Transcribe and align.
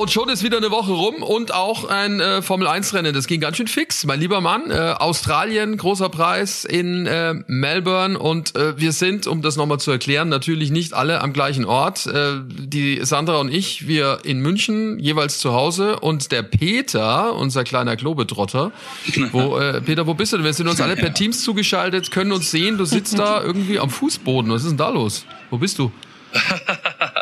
Und 0.00 0.10
schon 0.10 0.30
ist 0.30 0.42
wieder 0.42 0.56
eine 0.56 0.70
Woche 0.70 0.92
rum 0.92 1.22
und 1.22 1.52
auch 1.52 1.84
ein 1.84 2.20
äh, 2.20 2.40
Formel-1-Rennen. 2.40 3.12
Das 3.12 3.26
ging 3.26 3.38
ganz 3.38 3.58
schön 3.58 3.66
fix, 3.66 4.06
mein 4.06 4.18
lieber 4.18 4.40
Mann. 4.40 4.70
Äh, 4.70 4.94
Australien, 4.98 5.76
großer 5.76 6.08
Preis 6.08 6.64
in 6.64 7.04
äh, 7.04 7.34
Melbourne. 7.48 8.18
Und 8.18 8.56
äh, 8.56 8.78
wir 8.78 8.92
sind, 8.92 9.26
um 9.26 9.42
das 9.42 9.56
nochmal 9.56 9.78
zu 9.78 9.90
erklären, 9.90 10.30
natürlich 10.30 10.70
nicht 10.70 10.94
alle 10.94 11.20
am 11.20 11.34
gleichen 11.34 11.66
Ort. 11.66 12.06
Äh, 12.06 12.36
die 12.48 13.00
Sandra 13.02 13.40
und 13.40 13.52
ich, 13.52 13.88
wir 13.88 14.20
in 14.24 14.40
München, 14.40 14.98
jeweils 15.00 15.38
zu 15.38 15.52
Hause. 15.52 16.00
Und 16.00 16.32
der 16.32 16.44
Peter, 16.44 17.34
unser 17.34 17.64
kleiner 17.64 17.94
Globetrotter. 17.94 18.72
Wo, 19.32 19.58
äh, 19.58 19.82
Peter, 19.82 20.06
wo 20.06 20.14
bist 20.14 20.32
du 20.32 20.38
denn? 20.38 20.46
Wir 20.46 20.54
sind 20.54 20.68
uns 20.68 20.80
alle 20.80 20.96
per 20.96 21.12
Teams 21.12 21.44
zugeschaltet, 21.44 22.10
können 22.10 22.32
uns 22.32 22.50
sehen. 22.50 22.78
Du 22.78 22.86
sitzt 22.86 23.18
da 23.18 23.42
irgendwie 23.42 23.78
am 23.78 23.90
Fußboden. 23.90 24.50
Was 24.50 24.62
ist 24.62 24.70
denn 24.70 24.78
da 24.78 24.88
los? 24.88 25.26
Wo 25.50 25.58
bist 25.58 25.78
du? 25.78 25.92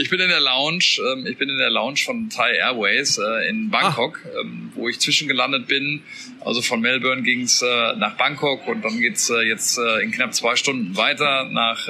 Ich 0.00 0.10
bin 0.10 0.20
in 0.20 0.28
der 0.28 0.38
Lounge. 0.38 1.00
Ähm, 1.12 1.26
ich 1.26 1.36
bin 1.38 1.48
in 1.48 1.58
der 1.58 1.70
Lounge 1.70 1.98
von 2.04 2.30
Thai 2.30 2.52
Airways 2.52 3.18
äh, 3.18 3.48
in 3.48 3.68
Bangkok, 3.68 4.20
ah. 4.24 4.40
ähm, 4.42 4.70
wo 4.76 4.88
ich 4.88 5.00
zwischengelandet 5.00 5.66
bin. 5.66 6.02
Also 6.40 6.62
von 6.62 6.80
Melbourne 6.80 7.22
ging's 7.22 7.62
äh, 7.62 7.96
nach 7.96 8.16
Bangkok 8.16 8.68
und 8.68 8.84
dann 8.84 9.00
geht's 9.00 9.28
äh, 9.28 9.40
jetzt 9.40 9.76
in 9.76 10.12
knapp 10.12 10.34
zwei 10.34 10.54
Stunden 10.54 10.96
weiter 10.96 11.48
nach 11.50 11.88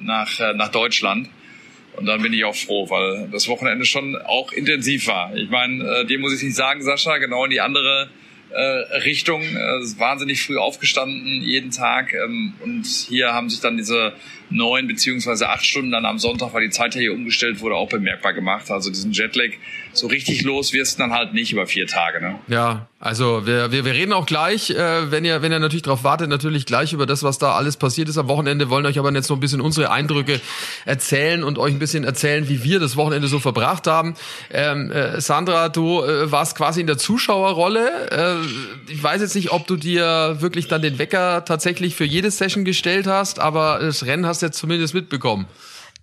nach 0.00 0.54
nach 0.54 0.68
Deutschland. 0.68 1.28
Und 1.96 2.06
dann 2.06 2.22
bin 2.22 2.32
ich 2.32 2.44
auch 2.44 2.54
froh, 2.54 2.88
weil 2.88 3.28
das 3.30 3.46
Wochenende 3.48 3.84
schon 3.84 4.16
auch 4.16 4.52
intensiv 4.52 5.06
war. 5.06 5.34
Ich 5.36 5.50
meine, 5.50 6.06
dir 6.06 6.18
muss 6.18 6.32
ich 6.34 6.42
nicht 6.42 6.56
sagen, 6.56 6.82
Sascha, 6.82 7.18
genau 7.18 7.44
in 7.44 7.50
die 7.50 7.60
andere 7.60 8.08
Richtung. 9.04 9.42
wahnsinnig 9.42 10.42
früh 10.42 10.56
aufgestanden, 10.56 11.42
jeden 11.42 11.70
Tag. 11.70 12.12
Ähm, 12.14 12.54
und 12.60 12.86
hier 12.86 13.32
haben 13.32 13.50
sich 13.50 13.60
dann 13.60 13.76
diese 13.76 14.12
neun 14.50 14.86
beziehungsweise 14.86 15.48
acht 15.48 15.64
Stunden 15.64 15.90
dann 15.90 16.04
am 16.04 16.18
Sonntag, 16.18 16.52
weil 16.52 16.62
die 16.62 16.70
Zeit 16.70 16.94
ja 16.94 17.00
hier 17.00 17.12
umgestellt 17.12 17.60
wurde, 17.60 17.76
auch 17.76 17.88
bemerkbar 17.88 18.32
gemacht. 18.32 18.70
Also 18.70 18.90
diesen 18.90 19.12
Jetlag 19.12 19.50
so 19.92 20.06
richtig 20.06 20.42
los 20.42 20.72
wirst 20.72 21.00
dann 21.00 21.12
halt 21.12 21.34
nicht 21.34 21.52
über 21.52 21.66
vier 21.66 21.86
Tage. 21.86 22.20
Ne? 22.20 22.38
Ja, 22.48 22.88
also 22.98 23.46
wir, 23.46 23.72
wir, 23.72 23.84
wir 23.84 23.94
reden 23.94 24.12
auch 24.12 24.26
gleich, 24.26 24.70
äh, 24.70 25.10
wenn 25.10 25.24
ihr 25.24 25.42
wenn 25.42 25.52
ihr 25.52 25.58
natürlich 25.58 25.82
darauf 25.82 26.04
wartet, 26.04 26.28
natürlich 26.28 26.66
gleich 26.66 26.92
über 26.92 27.06
das, 27.06 27.22
was 27.22 27.38
da 27.38 27.54
alles 27.54 27.76
passiert 27.76 28.08
ist 28.08 28.18
am 28.18 28.28
Wochenende. 28.28 28.68
Wollen 28.70 28.84
euch 28.86 28.98
aber 28.98 29.12
jetzt 29.12 29.30
noch 29.30 29.36
ein 29.36 29.40
bisschen 29.40 29.60
unsere 29.60 29.90
Eindrücke 29.90 30.40
erzählen 30.84 31.42
und 31.42 31.58
euch 31.58 31.72
ein 31.72 31.78
bisschen 31.78 32.04
erzählen, 32.04 32.48
wie 32.48 32.62
wir 32.62 32.78
das 32.78 32.96
Wochenende 32.96 33.28
so 33.28 33.38
verbracht 33.38 33.86
haben. 33.86 34.14
Ähm, 34.52 34.90
äh, 34.90 35.20
Sandra, 35.20 35.70
du 35.70 36.02
äh, 36.02 36.30
warst 36.30 36.56
quasi 36.56 36.82
in 36.82 36.86
der 36.86 36.98
Zuschauerrolle. 36.98 38.10
Äh, 38.10 38.92
ich 38.92 39.02
weiß 39.02 39.22
jetzt 39.22 39.34
nicht, 39.34 39.50
ob 39.50 39.66
du 39.66 39.76
dir 39.76 40.36
wirklich 40.40 40.68
dann 40.68 40.82
den 40.82 40.98
Wecker 40.98 41.44
tatsächlich 41.44 41.94
für 41.96 42.04
jede 42.04 42.30
Session 42.30 42.64
gestellt 42.64 43.06
hast, 43.06 43.38
aber 43.40 43.78
das 43.80 44.04
Rennen 44.04 44.26
hast 44.26 44.39
du 44.42 44.46
jetzt 44.46 44.58
zumindest 44.58 44.94
mitbekommen. 44.94 45.46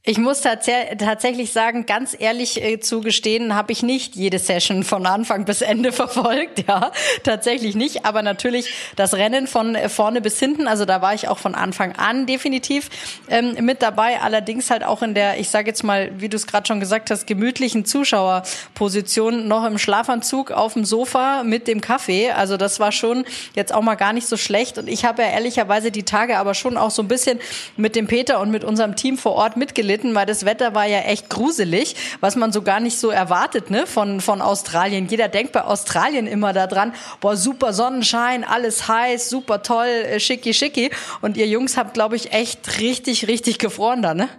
Ich 0.09 0.17
muss 0.17 0.39
tats 0.39 0.69
tatsächlich 1.00 1.52
sagen, 1.52 1.86
ganz 1.86 2.16
ehrlich 2.17 2.63
äh, 2.63 2.80
zugestehen, 2.80 3.55
habe 3.55 3.73
ich 3.73 3.83
nicht 3.83 4.16
jede 4.16 4.39
Session 4.39 4.86
von 4.86 5.05
Anfang 5.05 5.44
bis 5.44 5.61
Ende 5.61 5.91
verfolgt. 5.91 6.63
Ja, 6.66 6.94
tatsächlich 7.23 7.75
nicht. 7.75 8.05
Aber 8.05 8.22
natürlich 8.22 8.72
das 8.95 9.16
Rennen 9.16 9.47
von 9.47 9.75
äh, 9.75 9.89
vorne 9.89 10.22
bis 10.22 10.39
hinten. 10.39 10.66
Also 10.69 10.85
da 10.85 11.02
war 11.02 11.13
ich 11.13 11.28
auch 11.28 11.39
von 11.39 11.55
Anfang 11.55 11.91
an 11.97 12.25
definitiv 12.25 12.89
ähm, 13.28 13.58
mit 13.66 13.81
dabei. 13.81 14.22
Allerdings 14.22 14.69
halt 14.69 14.85
auch 14.85 15.02
in 15.02 15.13
der, 15.13 15.41
ich 15.41 15.50
sage 15.50 15.67
jetzt 15.67 15.83
mal, 15.83 16.09
wie 16.17 16.30
du 16.30 16.38
es 16.38 16.47
gerade 16.47 16.66
schon 16.66 16.80
gesagt 16.80 17.11
hast, 17.11 17.28
gemütlichen 17.28 17.83
Zuschauerposition 17.83 19.50
noch 19.50 19.66
im 19.66 19.78
Schlafanzug 19.78 20.51
auf 20.51 20.72
dem 20.72 20.85
Sofa 20.85 21.44
mit 21.44 21.67
dem 21.67 21.81
Kaffee. 21.81 22.31
Also 22.31 22.56
das 22.56 22.79
war 22.79 22.94
schon 22.94 23.25
jetzt 23.56 23.73
auch 23.73 23.81
mal 23.81 23.96
gar 23.96 24.13
nicht 24.13 24.28
so 24.28 24.38
schlecht. 24.38 24.78
Und 24.78 24.88
ich 24.88 25.03
habe 25.03 25.23
ja 25.23 25.31
ehrlicherweise 25.31 25.91
die 25.91 26.03
Tage 26.03 26.38
aber 26.38 26.53
schon 26.53 26.78
auch 26.78 26.91
so 26.91 27.01
ein 27.01 27.09
bisschen 27.09 27.41
mit 27.75 27.97
dem 27.97 28.07
Peter 28.07 28.40
und 28.40 28.51
mit 28.51 28.63
unserem 28.63 28.96
Team 28.96 29.17
vor 29.17 29.34
Ort 29.34 29.57
mitgelitten 29.57 29.97
gelitten, 29.97 30.16
weil 30.16 30.25
das 30.25 30.46
Wetter 30.46 30.75
war 30.75 30.85
ja 30.85 31.00
echt 31.00 31.30
gruselig, 31.30 31.96
was 32.19 32.35
man 32.35 32.52
so 32.52 32.62
gar 32.62 32.80
nicht 32.80 32.97
so 32.97 33.09
erwartet, 33.09 33.69
ne, 33.69 33.88
von, 33.88 34.22
von 34.22 34.41
Australien. 34.41 35.08
Jeder 35.08 35.28
denkt 35.28 35.52
bei 35.52 35.63
Australien 35.63 36.28
immer 36.28 36.53
daran, 36.53 36.94
boah, 37.19 37.35
super 37.35 37.74
Sonnenschein, 37.74 38.44
alles 38.44 38.88
heiß, 38.88 39.30
super 39.30 39.63
toll, 39.63 39.88
äh, 39.88 40.19
schicki 40.19 40.53
schicki. 40.53 40.91
Und 41.22 41.38
ihr 41.38 41.47
Jungs 41.47 41.78
habt, 41.78 41.94
glaube 41.94 42.16
ich, 42.16 42.31
echt 42.31 42.80
richtig, 42.80 43.28
richtig 43.28 43.59
gefroren 43.59 44.02
da, 44.02 44.13
ne? 44.13 44.30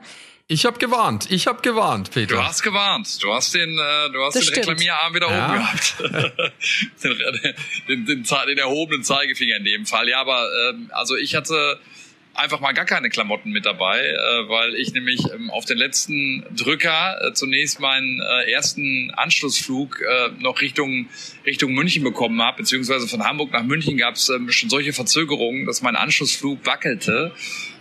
Ich 0.50 0.64
habe 0.64 0.78
gewarnt, 0.78 1.30
ich 1.30 1.46
habe 1.46 1.60
gewarnt, 1.60 2.10
Peter. 2.10 2.36
Du 2.36 2.42
hast 2.42 2.62
gewarnt. 2.62 3.22
Du 3.22 3.34
hast 3.34 3.52
den, 3.52 3.68
äh, 3.68 4.10
du 4.12 4.24
hast 4.24 4.34
das 4.34 4.44
den 4.44 4.54
stimmt. 4.54 4.68
Reklamierarm 4.68 5.14
wieder 5.14 5.30
ja. 5.30 5.44
oben 5.44 5.58
gehabt. 5.58 5.94
den, 7.04 7.18
den, 7.86 8.06
den, 8.06 8.24
den, 8.24 8.58
erhobenen 8.58 9.04
Zeigefinger 9.04 9.56
in 9.56 9.64
dem 9.64 9.84
Fall. 9.84 10.08
Ja, 10.08 10.22
aber 10.22 10.48
ähm, 10.70 10.90
also 10.94 11.16
ich 11.16 11.34
hatte 11.34 11.78
einfach 12.38 12.60
mal 12.60 12.72
gar 12.72 12.84
keine 12.84 13.10
Klamotten 13.10 13.50
mit 13.50 13.66
dabei, 13.66 14.00
äh, 14.00 14.48
weil 14.48 14.74
ich 14.74 14.92
nämlich 14.92 15.20
ähm, 15.34 15.50
auf 15.50 15.64
den 15.64 15.76
letzten 15.76 16.44
Drücker 16.56 17.18
äh, 17.20 17.32
zunächst 17.32 17.80
meinen 17.80 18.20
äh, 18.20 18.50
ersten 18.50 19.12
Anschlussflug 19.16 20.00
äh, 20.00 20.30
noch 20.40 20.60
Richtung 20.60 21.08
Richtung 21.44 21.72
München 21.72 22.04
bekommen 22.04 22.40
habe, 22.42 22.58
beziehungsweise 22.58 23.08
von 23.08 23.24
Hamburg 23.24 23.52
nach 23.52 23.62
München 23.62 23.96
gab 23.96 24.14
es 24.14 24.28
ähm, 24.28 24.50
schon 24.50 24.70
solche 24.70 24.92
Verzögerungen, 24.92 25.66
dass 25.66 25.82
mein 25.82 25.96
Anschlussflug 25.96 26.64
wackelte 26.64 27.32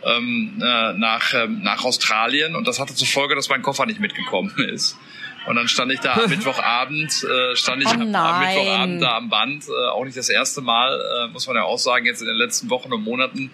ähm, 0.03 0.53
äh, 0.61 0.93
nach, 0.93 1.33
äh, 1.33 1.47
nach 1.47 1.83
Australien 1.83 2.55
und 2.55 2.67
das 2.67 2.79
hatte 2.79 2.95
zur 2.95 3.07
Folge, 3.07 3.35
dass 3.35 3.49
mein 3.49 3.61
Koffer 3.61 3.85
nicht 3.85 3.99
mitgekommen 3.99 4.53
ist. 4.73 4.97
Und 5.47 5.55
dann 5.55 5.69
stand 5.69 5.93
ich 5.93 6.01
da 6.01 6.13
am 6.15 6.29
Mittwochabend, 6.29 7.23
äh, 7.23 7.55
stand 7.55 7.81
ich 7.81 7.87
oh 7.87 7.91
am, 7.91 8.13
am, 8.13 8.39
Mittwochabend 8.41 9.01
da 9.01 9.15
am 9.15 9.29
Band, 9.29 9.63
äh, 9.69 9.87
auch 9.91 10.03
nicht 10.03 10.17
das 10.17 10.27
erste 10.27 10.59
Mal, 10.59 10.99
äh, 10.99 11.31
muss 11.31 11.47
man 11.47 11.55
ja 11.55 11.63
auch 11.63 11.79
sagen, 11.79 12.05
jetzt 12.05 12.19
in 12.19 12.27
den 12.27 12.35
letzten 12.35 12.69
Wochen 12.69 12.91
und 12.91 13.03
Monaten, 13.03 13.49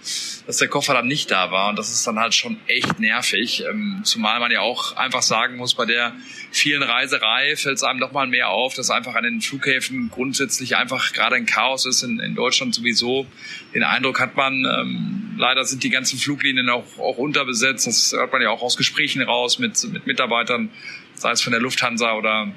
dass 0.47 0.57
der 0.57 0.69
Koffer 0.69 0.95
dann 0.95 1.07
nicht 1.07 1.29
da 1.29 1.51
war. 1.51 1.69
Und 1.69 1.77
das 1.77 1.91
ist 1.91 2.05
dann 2.07 2.17
halt 2.17 2.33
schon 2.33 2.57
echt 2.65 2.99
nervig. 2.99 3.63
Ähm, 3.69 4.01
zumal 4.03 4.39
man 4.39 4.51
ja 4.51 4.61
auch 4.61 4.95
einfach 4.97 5.21
sagen 5.21 5.55
muss, 5.55 5.75
bei 5.75 5.85
der 5.85 6.13
vielen 6.51 6.81
Reiserei 6.81 7.55
fällt 7.55 7.77
es 7.77 7.83
einem 7.83 7.99
doch 7.99 8.11
mal 8.11 8.25
mehr 8.25 8.49
auf, 8.49 8.73
dass 8.73 8.89
einfach 8.89 9.13
an 9.13 9.23
den 9.23 9.41
Flughäfen 9.41 10.09
grundsätzlich 10.09 10.75
einfach 10.77 11.13
gerade 11.13 11.35
ein 11.35 11.45
Chaos 11.45 11.85
ist, 11.85 12.01
in, 12.01 12.19
in 12.19 12.33
Deutschland 12.33 12.73
sowieso. 12.73 13.27
Den 13.75 13.83
Eindruck 13.83 14.19
hat 14.19 14.35
man, 14.35 14.65
ähm, 14.65 15.35
leider 15.37 15.63
sind 15.63 15.83
die 15.83 15.91
ganzen 15.91 16.17
Fluglinien 16.17 16.69
auch, 16.69 16.97
auch 16.97 17.17
unterbesetzt. 17.17 17.85
Das 17.85 18.13
hört 18.13 18.31
man 18.31 18.41
ja 18.41 18.49
auch 18.49 18.63
aus 18.63 18.77
Gesprächen 18.77 19.21
raus 19.21 19.59
mit, 19.59 19.83
mit 19.91 20.07
Mitarbeitern 20.07 20.71
sei 21.15 21.31
es 21.31 21.41
von 21.41 21.51
der 21.51 21.61
Lufthansa 21.61 22.13
oder 22.13 22.47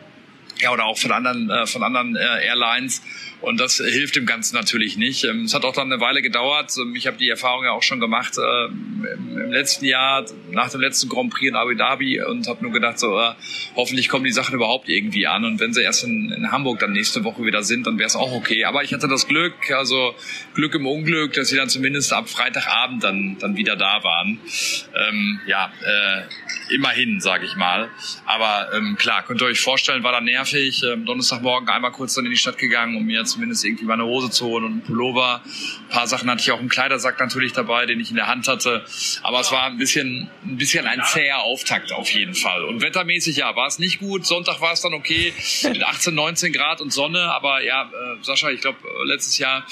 ja 0.61 0.72
oder 0.72 0.84
auch 0.84 0.99
von 0.99 1.12
anderen 1.12 1.50
äh, 1.50 1.67
von 1.67 1.83
anderen 1.83 2.17
äh, 2.17 2.47
Airlines 2.47 3.03
und 3.41 3.61
das 3.61 3.77
hilft 3.77 4.17
dem 4.17 4.27
Ganzen 4.27 4.56
natürlich 4.56 4.97
nicht. 4.97 5.25
Ähm, 5.25 5.44
es 5.44 5.55
hat 5.55 5.65
auch 5.65 5.75
dann 5.75 5.93
eine 5.93 6.00
Weile 6.00 6.22
gedauert. 6.22 6.72
Ähm, 6.78 6.94
ich 6.97 7.06
habe 7.06 7.17
die 7.17 7.28
Erfahrung 7.28 7.65
ja 7.65 7.72
auch 7.72 7.83
schon 7.83 8.00
gemacht 8.00 8.39
äh, 8.39 8.66
im 8.66 9.53
letzten 9.53 9.84
Jahr 9.84 10.25
nach 10.50 10.71
dem 10.71 10.81
letzten 10.81 11.09
Grand 11.09 11.31
Prix 11.31 11.50
in 11.50 11.56
Abu 11.56 11.75
Dhabi 11.75 12.22
und 12.22 12.49
habe 12.49 12.62
nur 12.62 12.72
gedacht 12.72 12.99
so 12.99 13.19
äh, 13.19 13.33
hoffentlich 13.75 14.09
kommen 14.09 14.25
die 14.25 14.33
Sachen 14.33 14.55
überhaupt 14.55 14.89
irgendwie 14.89 15.27
an 15.27 15.45
und 15.45 15.61
wenn 15.61 15.72
sie 15.72 15.83
erst 15.83 16.05
in, 16.05 16.33
in 16.33 16.50
Hamburg 16.50 16.78
dann 16.78 16.93
nächste 16.93 17.25
Woche 17.25 17.45
wieder 17.45 17.62
sind, 17.62 17.87
dann 17.87 17.99
wäre 17.99 18.06
es 18.06 18.16
auch 18.16 18.33
okay. 18.33 18.65
Aber 18.65 18.83
ich 18.83 18.93
hatte 18.93 19.09
das 19.09 19.27
Glück, 19.28 19.71
also 19.71 20.15
Glück 20.55 20.75
im 20.75 20.87
Unglück, 20.87 21.34
dass 21.34 21.49
sie 21.49 21.56
dann 21.56 21.69
zumindest 21.69 22.12
ab 22.12 22.28
Freitagabend 22.28 23.05
dann 23.05 23.37
dann 23.39 23.56
wieder 23.56 23.77
da 23.77 24.03
waren. 24.03 24.41
Ähm, 24.95 25.41
ja. 25.47 25.72
Äh, 25.84 26.22
immerhin, 26.71 27.21
sage 27.21 27.45
ich 27.45 27.56
mal. 27.56 27.91
Aber 28.25 28.72
ähm, 28.75 28.97
klar, 28.97 29.25
könnt 29.25 29.41
ihr 29.41 29.47
euch 29.47 29.61
vorstellen, 29.61 30.03
war 30.03 30.12
da 30.12 30.21
nervig. 30.21 30.46
Ähm, 30.55 31.05
Donnerstagmorgen 31.05 31.69
einmal 31.69 31.93
kurz 31.93 32.15
dann 32.15 32.25
in 32.25 32.31
die 32.31 32.37
Stadt 32.37 32.59
gegangen, 32.59 32.97
um 32.97 33.05
mir 33.05 33.25
zumindest 33.25 33.65
irgendwie 33.65 33.84
meine 33.84 34.05
Hose 34.05 34.31
zu 34.31 34.47
holen 34.47 34.65
und 34.65 34.73
einen 34.73 34.83
Pullover. 34.83 35.43
Ein 35.45 35.89
paar 35.89 36.07
Sachen 36.07 36.31
hatte 36.31 36.41
ich 36.41 36.51
auch 36.53 36.61
im 36.61 36.69
Kleidersack 36.69 37.19
natürlich 37.19 37.53
dabei, 37.53 37.87
den 37.87 38.01
ich 38.01 38.11
in 38.11 38.17
der 38.17 38.27
Hand 38.27 38.49
hatte. 38.49 38.84
Aber 39.23 39.41
es 39.41 39.51
war 39.51 39.65
ein 39.65 39.79
bisschen, 39.79 40.31
ein 40.45 40.57
bisschen 40.57 40.87
ein 40.87 41.03
zäher 41.04 41.41
Auftakt 41.41 41.93
auf 41.93 42.10
jeden 42.10 42.34
Fall. 42.34 42.65
Und 42.65 42.83
wettermäßig, 42.83 43.39
ja, 43.39 43.54
war 43.57 43.66
es 43.66 43.78
nicht 43.78 43.98
gut. 43.98 44.25
Sonntag 44.27 44.60
war 44.60 44.72
es 44.72 44.81
dann 44.81 44.95
okay 44.95 45.33
mit 45.65 45.83
18, 45.83 46.15
19 46.15 46.53
Grad 46.53 46.81
und 46.81 46.92
Sonne. 46.92 47.21
Aber 47.33 47.63
ja, 47.63 47.83
äh, 47.83 48.22
Sascha, 48.22 48.51
ich 48.51 48.60
glaube, 48.60 48.78
äh, 48.87 49.09
letztes 49.09 49.39
Jahr 49.39 49.66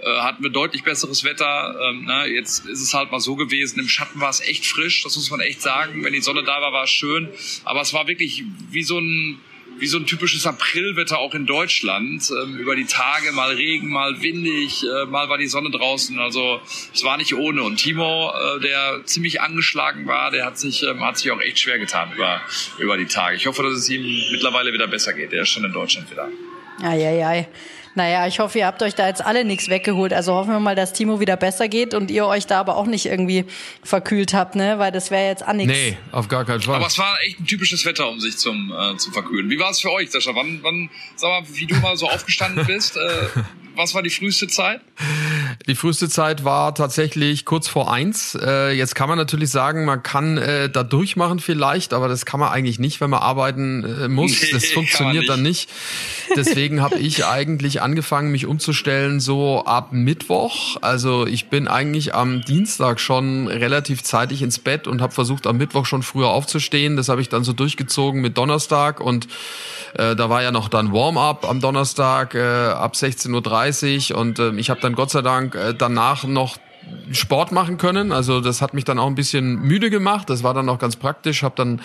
äh, 0.00 0.20
hatten 0.20 0.42
wir 0.42 0.50
deutlich 0.50 0.84
besseres 0.84 1.24
Wetter. 1.24 1.76
Ähm, 1.88 2.04
na, 2.06 2.24
ne, 2.24 2.32
jetzt 2.32 2.66
ist 2.66 2.80
es 2.80 2.94
halt 2.94 3.10
mal 3.10 3.20
so 3.20 3.36
gewesen. 3.36 3.80
Im 3.80 3.88
Schatten 3.88 4.20
war 4.20 4.30
es 4.30 4.40
echt 4.40 4.66
frisch, 4.66 5.02
das 5.02 5.16
muss 5.16 5.30
man 5.30 5.40
echt 5.40 5.62
sagen. 5.62 6.04
Wenn 6.04 6.12
die 6.12 6.20
Sonne 6.20 6.42
da 6.42 6.60
war, 6.60 6.72
war 6.72 6.84
es 6.84 6.90
schön. 6.90 7.28
Aber 7.64 7.80
es 7.80 7.92
war 7.92 8.06
wirklich 8.06 8.44
wie 8.70 8.82
so 8.82 8.98
ein 8.98 9.40
wie 9.82 9.88
so 9.88 9.98
ein 9.98 10.06
typisches 10.06 10.46
Aprilwetter 10.46 11.18
auch 11.18 11.34
in 11.34 11.44
Deutschland. 11.44 12.30
Ähm, 12.30 12.56
über 12.56 12.76
die 12.76 12.84
Tage 12.84 13.32
mal 13.32 13.52
Regen, 13.52 13.90
mal 13.90 14.22
windig, 14.22 14.84
äh, 14.84 15.06
mal 15.06 15.28
war 15.28 15.38
die 15.38 15.48
Sonne 15.48 15.72
draußen. 15.72 16.20
Also 16.20 16.60
es 16.94 17.02
war 17.02 17.16
nicht 17.16 17.34
ohne. 17.34 17.64
Und 17.64 17.78
Timo, 17.78 18.30
äh, 18.30 18.60
der 18.60 19.00
ziemlich 19.06 19.40
angeschlagen 19.40 20.06
war, 20.06 20.30
der 20.30 20.46
hat 20.46 20.56
sich, 20.56 20.84
ähm, 20.84 21.04
hat 21.04 21.18
sich 21.18 21.32
auch 21.32 21.40
echt 21.40 21.58
schwer 21.58 21.80
getan 21.80 22.12
über, 22.14 22.40
über 22.78 22.96
die 22.96 23.06
Tage. 23.06 23.34
Ich 23.34 23.48
hoffe, 23.48 23.64
dass 23.64 23.72
es 23.72 23.90
ihm 23.90 24.04
mittlerweile 24.30 24.72
wieder 24.72 24.86
besser 24.86 25.14
geht. 25.14 25.32
Der 25.32 25.42
ist 25.42 25.48
schon 25.48 25.64
in 25.64 25.72
Deutschland 25.72 26.08
wieder. 26.12 26.28
Eieiei. 26.80 27.48
Naja, 27.94 28.26
ich 28.26 28.38
hoffe, 28.38 28.58
ihr 28.58 28.66
habt 28.66 28.82
euch 28.82 28.94
da 28.94 29.06
jetzt 29.06 29.24
alle 29.24 29.44
nichts 29.44 29.68
weggeholt. 29.68 30.12
Also 30.12 30.34
hoffen 30.34 30.50
wir 30.50 30.60
mal, 30.60 30.74
dass 30.74 30.92
Timo 30.92 31.20
wieder 31.20 31.36
besser 31.36 31.68
geht 31.68 31.92
und 31.92 32.10
ihr 32.10 32.26
euch 32.26 32.46
da 32.46 32.60
aber 32.60 32.76
auch 32.76 32.86
nicht 32.86 33.06
irgendwie 33.06 33.44
verkühlt 33.82 34.32
habt, 34.32 34.54
ne? 34.54 34.78
Weil 34.78 34.92
das 34.92 35.10
wäre 35.10 35.26
jetzt 35.26 35.46
auch 35.46 35.52
nichts. 35.52 35.72
Nee, 35.72 35.98
auf 36.10 36.28
gar 36.28 36.44
keinen 36.44 36.62
Fall. 36.62 36.76
Aber 36.76 36.86
es 36.86 36.98
war 36.98 37.18
echt 37.22 37.40
ein 37.40 37.46
typisches 37.46 37.84
Wetter, 37.84 38.08
um 38.08 38.18
sich 38.18 38.38
zum, 38.38 38.72
äh, 38.72 38.96
zu 38.96 39.10
verkühlen. 39.10 39.50
Wie 39.50 39.58
war 39.58 39.70
es 39.70 39.80
für 39.80 39.92
euch, 39.92 40.10
Sascha? 40.10 40.34
Wann, 40.34 40.60
wann, 40.62 40.88
sag 41.16 41.28
mal, 41.28 41.54
wie 41.54 41.66
du 41.66 41.74
mal 41.76 41.96
so 41.96 42.08
aufgestanden 42.08 42.64
bist? 42.66 42.96
Äh, 42.96 43.00
was 43.76 43.94
war 43.94 44.02
die 44.02 44.10
früheste 44.10 44.46
Zeit? 44.48 44.80
Die 45.66 45.74
früheste 45.74 46.08
Zeit 46.08 46.44
war 46.44 46.74
tatsächlich 46.74 47.44
kurz 47.44 47.68
vor 47.68 47.92
eins. 47.92 48.36
Äh, 48.40 48.72
jetzt 48.72 48.94
kann 48.94 49.08
man 49.08 49.18
natürlich 49.18 49.50
sagen, 49.50 49.84
man 49.84 50.02
kann 50.02 50.38
äh, 50.38 50.68
da 50.68 50.82
durchmachen 50.82 51.38
vielleicht, 51.38 51.92
aber 51.92 52.08
das 52.08 52.26
kann 52.26 52.40
man 52.40 52.50
eigentlich 52.50 52.78
nicht, 52.78 53.00
wenn 53.00 53.10
man 53.10 53.20
arbeiten 53.20 53.84
äh, 53.84 54.08
muss. 54.08 54.42
Nee, 54.42 54.50
das 54.52 54.66
funktioniert 54.72 55.22
nicht. 55.22 55.30
dann 55.30 55.42
nicht. 55.42 55.70
Deswegen 56.36 56.80
habe 56.80 56.96
ich 56.96 57.26
eigentlich 57.26 57.82
angefangen, 57.82 58.30
mich 58.30 58.46
umzustellen 58.46 59.20
so 59.20 59.64
ab 59.64 59.92
Mittwoch. 59.92 60.76
Also 60.80 61.26
ich 61.26 61.48
bin 61.48 61.68
eigentlich 61.68 62.14
am 62.14 62.42
Dienstag 62.42 63.00
schon 63.00 63.48
relativ 63.48 64.02
zeitig 64.02 64.42
ins 64.42 64.58
Bett 64.58 64.86
und 64.86 65.00
habe 65.00 65.12
versucht, 65.12 65.46
am 65.46 65.56
Mittwoch 65.56 65.86
schon 65.86 66.02
früher 66.02 66.28
aufzustehen. 66.28 66.96
Das 66.96 67.08
habe 67.08 67.20
ich 67.20 67.28
dann 67.28 67.44
so 67.44 67.52
durchgezogen 67.52 68.20
mit 68.20 68.36
Donnerstag 68.36 69.00
und 69.00 69.28
äh, 69.94 70.16
da 70.16 70.30
war 70.30 70.42
ja 70.42 70.50
noch 70.50 70.68
dann 70.68 70.92
Warm-up 70.92 71.48
am 71.48 71.60
Donnerstag 71.60 72.34
äh, 72.34 72.40
ab 72.40 72.94
16.30 72.94 74.12
Uhr 74.12 74.18
und 74.18 74.38
äh, 74.38 74.52
ich 74.56 74.70
habe 74.70 74.80
dann 74.80 74.94
Gott 74.94 75.10
sei 75.10 75.22
Dank 75.22 75.51
äh, 75.54 75.74
danach 75.74 76.24
noch 76.24 76.58
Sport 77.12 77.52
machen 77.52 77.78
können. 77.78 78.12
Also 78.12 78.40
das 78.40 78.60
hat 78.60 78.74
mich 78.74 78.84
dann 78.84 78.98
auch 78.98 79.06
ein 79.06 79.14
bisschen 79.14 79.60
müde 79.60 79.90
gemacht. 79.90 80.28
Das 80.30 80.42
war 80.42 80.54
dann 80.54 80.68
auch 80.68 80.78
ganz 80.78 80.96
praktisch. 80.96 81.42
Habe 81.42 81.54
dann 81.56 81.80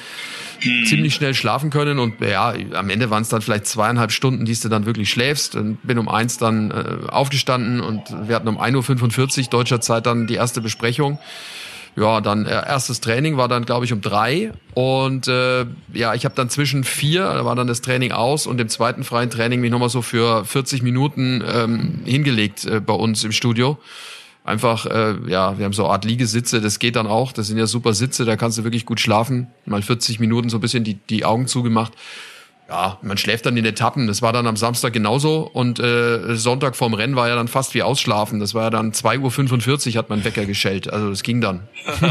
hm. 0.60 0.86
ziemlich 0.86 1.14
schnell 1.14 1.34
schlafen 1.34 1.69
können 1.69 2.00
und 2.00 2.19
ja, 2.22 2.54
am 2.74 2.90
Ende 2.90 3.10
waren 3.10 3.22
es 3.22 3.30
dann 3.30 3.42
vielleicht 3.42 3.68
zweieinhalb 3.68 4.12
Stunden, 4.12 4.46
die 4.46 4.56
du 4.56 4.69
dann 4.69 4.86
wirklich 4.86 5.10
schläfst. 5.10 5.56
Und 5.56 5.80
bin 5.84 6.00
um 6.00 6.08
eins 6.10 6.38
dann 6.38 6.72
äh, 6.72 7.08
aufgestanden 7.10 7.81
und 7.81 8.04
wir 8.28 8.36
hatten 8.36 8.48
um 8.48 8.60
1.45 8.60 9.44
Uhr 9.44 9.50
deutscher 9.50 9.81
Zeit 9.81 10.06
dann 10.06 10.28
die 10.28 10.36
erste 10.36 10.62
Besprechung 10.62 11.19
ja, 11.97 12.21
dann 12.21 12.45
äh, 12.45 12.51
erstes 12.51 13.01
Training 13.01 13.38
war 13.38 13.47
dann, 13.47 13.65
glaube 13.65 13.85
ich, 13.85 13.91
um 13.91 14.01
drei. 14.01 14.51
Und 14.75 15.27
äh, 15.27 15.65
ja, 15.94 16.13
ich 16.13 16.25
habe 16.25 16.35
dann 16.35 16.49
zwischen 16.49 16.83
vier, 16.83 17.23
da 17.23 17.44
war 17.44 17.55
dann 17.55 17.65
das 17.65 17.81
Training 17.81 18.11
aus 18.11 18.45
und 18.45 18.57
dem 18.57 18.69
zweiten 18.69 19.03
freien 19.03 19.31
Training 19.31 19.61
mich 19.61 19.71
nochmal 19.71 19.89
so 19.89 20.03
für 20.03 20.45
40 20.45 20.83
Minuten 20.83 21.44
ähm, 21.51 22.01
hingelegt 22.05 22.65
äh, 22.65 22.79
bei 22.79 22.94
uns 22.94 23.23
im 23.23 23.31
Studio. 23.31 23.79
Einfach, 24.44 24.85
äh, 24.85 25.15
ja, 25.27 25.57
wir 25.57 25.65
haben 25.65 25.73
so 25.73 25.85
eine 25.85 25.94
Art 25.94 26.05
Liegesitze, 26.05 26.61
das 26.61 26.77
geht 26.77 26.95
dann 26.95 27.07
auch. 27.07 27.31
Das 27.31 27.47
sind 27.47 27.57
ja 27.57 27.65
super 27.65 27.95
Sitze, 27.95 28.25
da 28.25 28.35
kannst 28.35 28.59
du 28.59 28.63
wirklich 28.63 28.85
gut 28.85 28.99
schlafen. 28.99 29.47
Mal 29.65 29.81
40 29.81 30.19
Minuten 30.19 30.49
so 30.49 30.57
ein 30.57 30.61
bisschen 30.61 30.83
die, 30.83 30.94
die 30.94 31.25
Augen 31.25 31.47
zugemacht 31.47 31.94
ja, 32.69 33.00
man 33.02 33.18
schläft 33.18 33.46
dann 33.46 33.56
in 33.56 33.66
Etappen. 33.66 34.08
Das 34.08 34.22
war 34.22 34.34
dann 34.34 34.46
am 34.46 34.58
Samstag 34.58 34.92
genauso 34.92 35.50
und 35.52 35.80
äh, 35.80 36.36
Sonntag 36.36 36.75
vorm 36.75 36.94
Rennen 36.94 37.16
war 37.16 37.30
ja 37.30 37.36
dann 37.36 37.48
fast 37.48 37.74
wie 37.74 37.81
Ausschlafen. 37.81 38.40
Das 38.40 38.54
war 38.54 38.64
ja 38.64 38.69
dann 38.69 38.92
2.45 38.92 39.92
Uhr 39.92 39.98
hat 39.98 40.10
mein 40.10 40.25
Wecker 40.25 40.46
geschellt. 40.46 40.92
Also 40.92 41.10
das 41.10 41.24
ging 41.24 41.40
dann. 41.40 41.68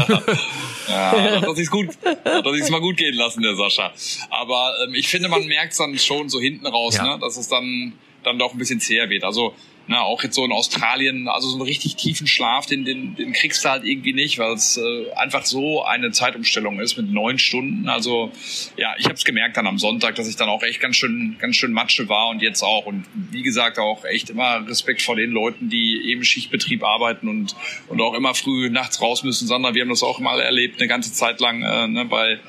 ja, 0.87 1.41
das 1.41 1.59
ist 1.59 1.69
gut. 1.69 1.89
Das 2.23 2.57
ist 2.57 2.71
mal 2.71 2.81
gut 2.81 2.97
gehen 2.97 3.15
lassen, 3.15 3.43
der 3.43 3.55
Sascha. 3.55 3.91
Aber 4.31 4.73
ähm, 4.83 4.95
ich 4.95 5.07
finde, 5.07 5.29
man 5.29 5.45
merkt 5.45 5.73
es 5.73 5.77
dann 5.77 5.97
schon 5.99 6.27
so 6.29 6.39
hinten 6.39 6.65
raus, 6.65 6.97
ja. 6.97 7.03
ne, 7.03 7.19
dass 7.19 7.37
es 7.37 7.47
dann 7.47 7.93
dann 8.23 8.39
doch 8.39 8.53
ein 8.53 8.57
bisschen 8.57 8.79
zäher 8.79 9.09
wird. 9.09 9.23
Also 9.23 9.53
na, 9.87 10.01
auch 10.01 10.21
jetzt 10.21 10.35
so 10.35 10.43
in 10.43 10.51
Australien, 10.51 11.27
also 11.29 11.47
so 11.47 11.55
einen 11.55 11.63
richtig 11.63 11.95
tiefen 11.95 12.27
Schlaf, 12.27 12.65
den, 12.65 12.83
den, 12.83 13.15
den 13.15 13.31
kriegst 13.31 13.63
du 13.63 13.69
halt 13.69 13.85
irgendwie 13.85 14.11
nicht, 14.11 14.37
weil 14.37 14.53
es 14.53 14.77
äh, 14.77 15.11
einfach 15.15 15.45
so 15.45 15.83
eine 15.83 16.11
Zeitumstellung 16.11 16.79
ist 16.81 16.97
mit 16.97 17.09
neun 17.09 17.39
Stunden. 17.39 17.87
Also 17.87 18.31
ja, 18.75 18.95
ich 18.97 19.05
habe 19.05 19.15
es 19.15 19.23
gemerkt 19.23 19.55
dann 19.55 19.65
am 19.65 19.79
Sonntag, 19.79 20.15
dass 20.15 20.27
ich 20.27 20.35
dann 20.35 20.49
auch 20.49 20.61
echt 20.63 20.81
ganz 20.81 20.97
schön, 20.97 21.37
ganz 21.39 21.55
schön 21.55 21.71
Matsche 21.71 22.09
war 22.09 22.27
und 22.29 22.41
jetzt 22.41 22.63
auch. 22.63 22.85
Und 22.85 23.05
wie 23.31 23.43
gesagt, 23.43 23.79
auch 23.79 24.03
echt 24.03 24.29
immer 24.29 24.67
Respekt 24.67 25.01
vor 25.01 25.15
den 25.15 25.31
Leuten, 25.31 25.69
die 25.69 26.11
eben 26.11 26.23
Schichtbetrieb 26.23 26.83
arbeiten 26.83 27.29
und, 27.29 27.55
und 27.87 28.01
auch 28.01 28.13
immer 28.13 28.35
früh 28.35 28.69
nachts 28.69 29.01
raus 29.01 29.23
müssen. 29.23 29.47
Sandra, 29.47 29.73
wir 29.73 29.83
haben 29.83 29.89
das 29.89 30.03
auch 30.03 30.19
mal 30.19 30.41
erlebt, 30.41 30.79
eine 30.79 30.89
ganze 30.89 31.13
Zeit 31.13 31.39
lang 31.39 31.63
äh, 31.63 31.87
ne, 31.87 32.05
bei 32.05 32.39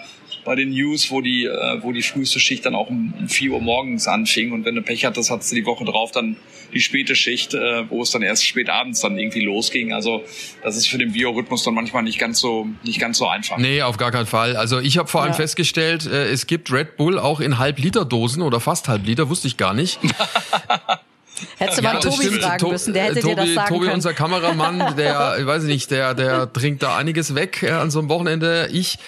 bei 0.44 0.54
den 0.54 0.70
News, 0.70 1.10
wo 1.10 1.20
die, 1.20 1.44
äh, 1.44 1.82
wo 1.82 1.92
die 1.92 2.02
früheste 2.02 2.40
Schicht 2.40 2.66
dann 2.66 2.74
auch 2.74 2.88
um, 2.88 3.14
um 3.18 3.28
4 3.28 3.52
Uhr 3.52 3.60
morgens 3.60 4.08
anfing. 4.08 4.52
Und 4.52 4.64
wenn 4.64 4.74
du 4.74 4.82
Pech 4.82 5.04
hattest, 5.04 5.30
hattest 5.30 5.52
du 5.52 5.56
die 5.56 5.66
Woche 5.66 5.84
drauf 5.84 6.10
dann 6.12 6.36
die 6.72 6.80
späte 6.80 7.16
Schicht, 7.16 7.54
äh, 7.54 7.88
wo 7.88 8.02
es 8.02 8.10
dann 8.10 8.22
erst 8.22 8.46
spät 8.46 8.68
abends 8.68 9.00
dann 9.00 9.18
irgendwie 9.18 9.40
losging. 9.40 9.92
Also 9.92 10.24
das 10.62 10.76
ist 10.76 10.88
für 10.88 10.98
den 10.98 11.12
Biorhythmus 11.12 11.62
dann 11.62 11.74
manchmal 11.74 12.02
nicht 12.02 12.18
ganz 12.18 12.40
so 12.40 12.68
nicht 12.82 13.00
ganz 13.00 13.18
so 13.18 13.26
einfach. 13.26 13.58
Nee, 13.58 13.82
auf 13.82 13.96
gar 13.96 14.10
keinen 14.10 14.26
Fall. 14.26 14.56
Also 14.56 14.80
ich 14.80 14.98
habe 14.98 15.08
vor 15.08 15.22
allem 15.22 15.32
ja. 15.32 15.36
festgestellt, 15.36 16.06
äh, 16.06 16.26
es 16.26 16.46
gibt 16.46 16.70
Red 16.72 16.96
Bull 16.96 17.18
auch 17.18 17.40
in 17.40 17.58
Halb-Liter-Dosen 17.58 18.42
oder 18.42 18.60
fast 18.60 18.88
Halb-Liter, 18.88 19.28
wusste 19.28 19.48
ich 19.48 19.56
gar 19.56 19.74
nicht. 19.74 19.98
Hättest 21.58 21.78
du 21.78 21.82
ja, 21.82 21.92
mal 21.92 22.00
Tobi 22.00 22.24
stimmt. 22.24 22.42
fragen 22.42 22.58
to 22.58 22.68
müssen, 22.70 22.94
der 22.94 23.04
hätte 23.04 23.20
Tobi, 23.20 23.34
dir 23.34 23.36
das 23.36 23.54
sagen 23.54 23.68
Tobi, 23.68 23.80
können. 23.80 23.94
unser 23.94 24.14
Kameramann, 24.14 24.78
der, 24.96 25.36
ich 25.38 25.46
weiß 25.46 25.64
nicht, 25.64 25.90
der, 25.90 26.14
der 26.14 26.52
trinkt 26.52 26.82
da 26.82 26.96
einiges 26.96 27.34
weg 27.34 27.62
äh, 27.62 27.70
an 27.70 27.90
so 27.90 27.98
einem 27.98 28.08
Wochenende. 28.08 28.68
Ich 28.72 28.98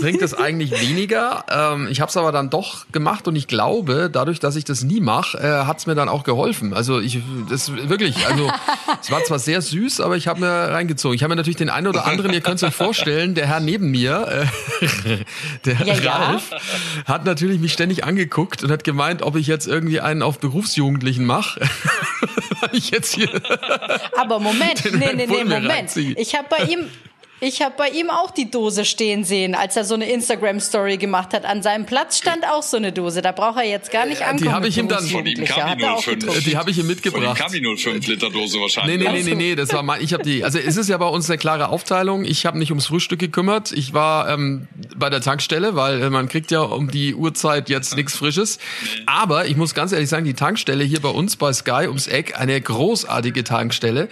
trinke 0.00 0.20
das 0.20 0.34
eigentlich 0.34 0.70
weniger. 0.80 1.44
Ähm, 1.50 1.88
ich 1.90 2.00
habe 2.00 2.10
es 2.10 2.16
aber 2.16 2.32
dann 2.32 2.50
doch 2.50 2.86
gemacht 2.92 3.28
und 3.28 3.36
ich 3.36 3.46
glaube, 3.46 4.10
dadurch, 4.12 4.40
dass 4.40 4.56
ich 4.56 4.64
das 4.64 4.82
nie 4.82 5.00
mache, 5.00 5.38
äh, 5.38 5.66
hat 5.66 5.78
es 5.78 5.86
mir 5.86 5.94
dann 5.94 6.08
auch 6.08 6.24
geholfen. 6.24 6.74
Also 6.74 7.00
ich, 7.00 7.20
das 7.48 7.72
wirklich, 7.72 8.26
also 8.26 8.50
es 9.02 9.10
war 9.10 9.24
zwar 9.24 9.38
sehr 9.38 9.60
süß, 9.62 10.00
aber 10.00 10.16
ich 10.16 10.28
habe 10.28 10.40
mir 10.40 10.48
reingezogen. 10.48 11.14
Ich 11.14 11.22
habe 11.22 11.30
mir 11.30 11.36
natürlich 11.36 11.56
den 11.56 11.70
einen 11.70 11.86
oder 11.86 12.06
anderen, 12.06 12.32
ihr 12.32 12.40
könnt 12.40 12.56
es 12.56 12.62
euch 12.62 12.74
vorstellen, 12.74 13.34
der 13.34 13.46
Herr 13.46 13.60
neben 13.60 13.90
mir, 13.90 14.46
äh, 14.80 15.24
der 15.64 15.86
ja, 15.86 16.12
Ralf, 16.12 16.50
ja. 16.50 16.58
hat 17.06 17.24
natürlich 17.24 17.60
mich 17.60 17.72
ständig 17.72 18.04
angeguckt 18.04 18.62
und 18.62 18.70
hat 18.70 18.84
gemeint, 18.84 19.22
ob 19.22 19.36
ich 19.36 19.46
jetzt 19.46 19.66
irgendwie 19.66 20.00
einen 20.00 20.22
auf 20.22 20.38
Berufsjugendlichen 20.38 21.24
mache. 21.24 21.60
ich 22.72 22.90
jetzt 22.90 23.14
hier. 23.14 23.28
Aber 24.16 24.38
Moment, 24.38 24.84
nee, 24.92 25.12
nee, 25.14 25.26
nee, 25.26 25.44
Moment. 25.44 25.96
Ich 25.96 26.34
habe 26.34 26.48
bei 26.48 26.64
ihm, 26.64 26.90
ich 27.40 27.62
habe 27.62 27.74
bei 27.78 27.88
ihm 27.90 28.10
auch 28.10 28.32
die 28.32 28.50
Dose 28.50 28.84
stehen 28.84 29.22
sehen, 29.22 29.54
als 29.54 29.76
er 29.76 29.84
so 29.84 29.94
eine 29.94 30.10
Instagram-Story 30.10 30.96
gemacht 30.96 31.32
hat. 31.32 31.44
An 31.44 31.62
seinem 31.62 31.86
Platz 31.86 32.18
stand 32.18 32.44
auch 32.44 32.62
so 32.62 32.76
eine 32.76 32.92
Dose. 32.92 33.22
Da 33.22 33.32
braucht 33.32 33.58
er 33.58 33.64
jetzt 33.64 33.92
gar 33.92 34.06
nicht 34.06 34.22
ankommen. 34.22 34.42
Die 34.42 34.50
habe 34.50 34.68
ich 34.68 34.78
ihm 34.78 34.88
dann 34.88 35.04
von 35.04 35.24
ihm 35.24 35.44
kam 35.44 35.78
die 35.78 35.84
05. 35.84 36.44
Die 36.44 36.56
habe 36.56 36.70
ich 36.70 36.78
ihm 36.78 36.88
mitgebracht. 36.88 37.38
Von 37.38 37.54
ihm 37.54 37.62
kam 37.64 37.76
die 37.76 37.82
05 37.82 38.06
Liter 38.08 38.30
Dose 38.30 38.60
wahrscheinlich. 38.60 38.98
Nee, 38.98 39.04
nee, 39.04 39.22
nee, 39.22 39.22
nee, 39.22 39.34
nee, 39.34 39.54
das 39.54 39.72
war 39.72 39.84
mein, 39.84 40.02
ich 40.02 40.12
habe 40.12 40.24
die, 40.24 40.42
also 40.42 40.58
es 40.58 40.76
ist 40.76 40.88
ja 40.88 40.96
bei 40.98 41.06
uns 41.06 41.30
eine 41.30 41.38
klare 41.38 41.68
Aufteilung. 41.68 42.24
Ich 42.24 42.44
habe 42.44 42.58
nicht 42.58 42.70
ums 42.70 42.86
Frühstück 42.86 43.20
gekümmert. 43.20 43.70
Ich 43.70 43.94
war 43.94 44.28
ähm, 44.28 44.66
bei 44.96 45.08
der 45.08 45.20
Tankstelle, 45.20 45.76
weil 45.76 46.02
äh, 46.02 46.10
man 46.10 46.28
kriegt 46.28 46.50
ja 46.50 46.62
um 46.62 46.90
die 46.90 47.14
Uhrzeit 47.14 47.68
jetzt 47.68 47.94
nichts 47.94 48.16
Frisches. 48.16 48.58
Aber 49.06 49.46
ich 49.46 49.56
muss 49.56 49.74
ganz 49.74 49.92
ehrlich 49.92 50.08
sagen, 50.08 50.24
die 50.24 50.34
Tankstelle 50.34 50.82
hier 50.82 51.00
bei 51.00 51.10
uns 51.10 51.36
bei 51.36 51.52
Sky 51.52 51.86
ums 51.86 52.08
Eck, 52.08 52.38
eine 52.38 52.60
großartige 52.60 53.44
Tankstelle. 53.44 54.08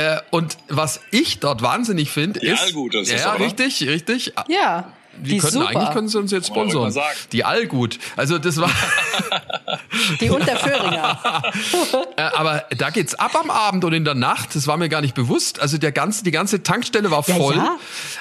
Äh, 0.00 0.20
und 0.30 0.56
was 0.68 1.00
ich 1.10 1.40
dort 1.40 1.62
wahnsinnig 1.62 2.10
finde, 2.10 2.40
ist. 2.40 2.62
Allgut, 2.62 2.94
das 2.94 3.08
ja, 3.10 3.16
ist 3.16 3.24
ja, 3.24 3.32
richtig, 3.32 3.86
richtig. 3.86 4.32
Ja. 4.48 4.92
Die, 5.18 5.30
die 5.30 5.38
könnten, 5.38 5.58
super. 5.58 5.68
eigentlich 5.68 5.90
können 5.90 6.08
sie 6.08 6.18
uns 6.18 6.30
jetzt 6.30 6.46
sponsern. 6.46 6.94
Die 7.32 7.44
Allgut. 7.44 7.98
Also 8.16 8.38
das 8.38 8.56
war. 8.56 8.70
die 10.20 10.30
Unterföhringer. 10.30 11.42
äh, 12.16 12.22
aber 12.22 12.64
da 12.76 12.90
geht's 12.90 13.14
ab 13.14 13.34
am 13.34 13.50
Abend 13.50 13.84
und 13.84 13.92
in 13.92 14.04
der 14.04 14.14
Nacht. 14.14 14.54
Das 14.54 14.66
war 14.66 14.76
mir 14.76 14.88
gar 14.88 15.00
nicht 15.00 15.14
bewusst. 15.14 15.60
Also 15.60 15.78
der 15.78 15.92
ganze, 15.92 16.24
die 16.24 16.30
ganze 16.30 16.62
Tankstelle 16.62 17.10
war 17.10 17.22
voll. 17.22 17.56
Ja, 17.56 17.64
ja. 17.64 17.76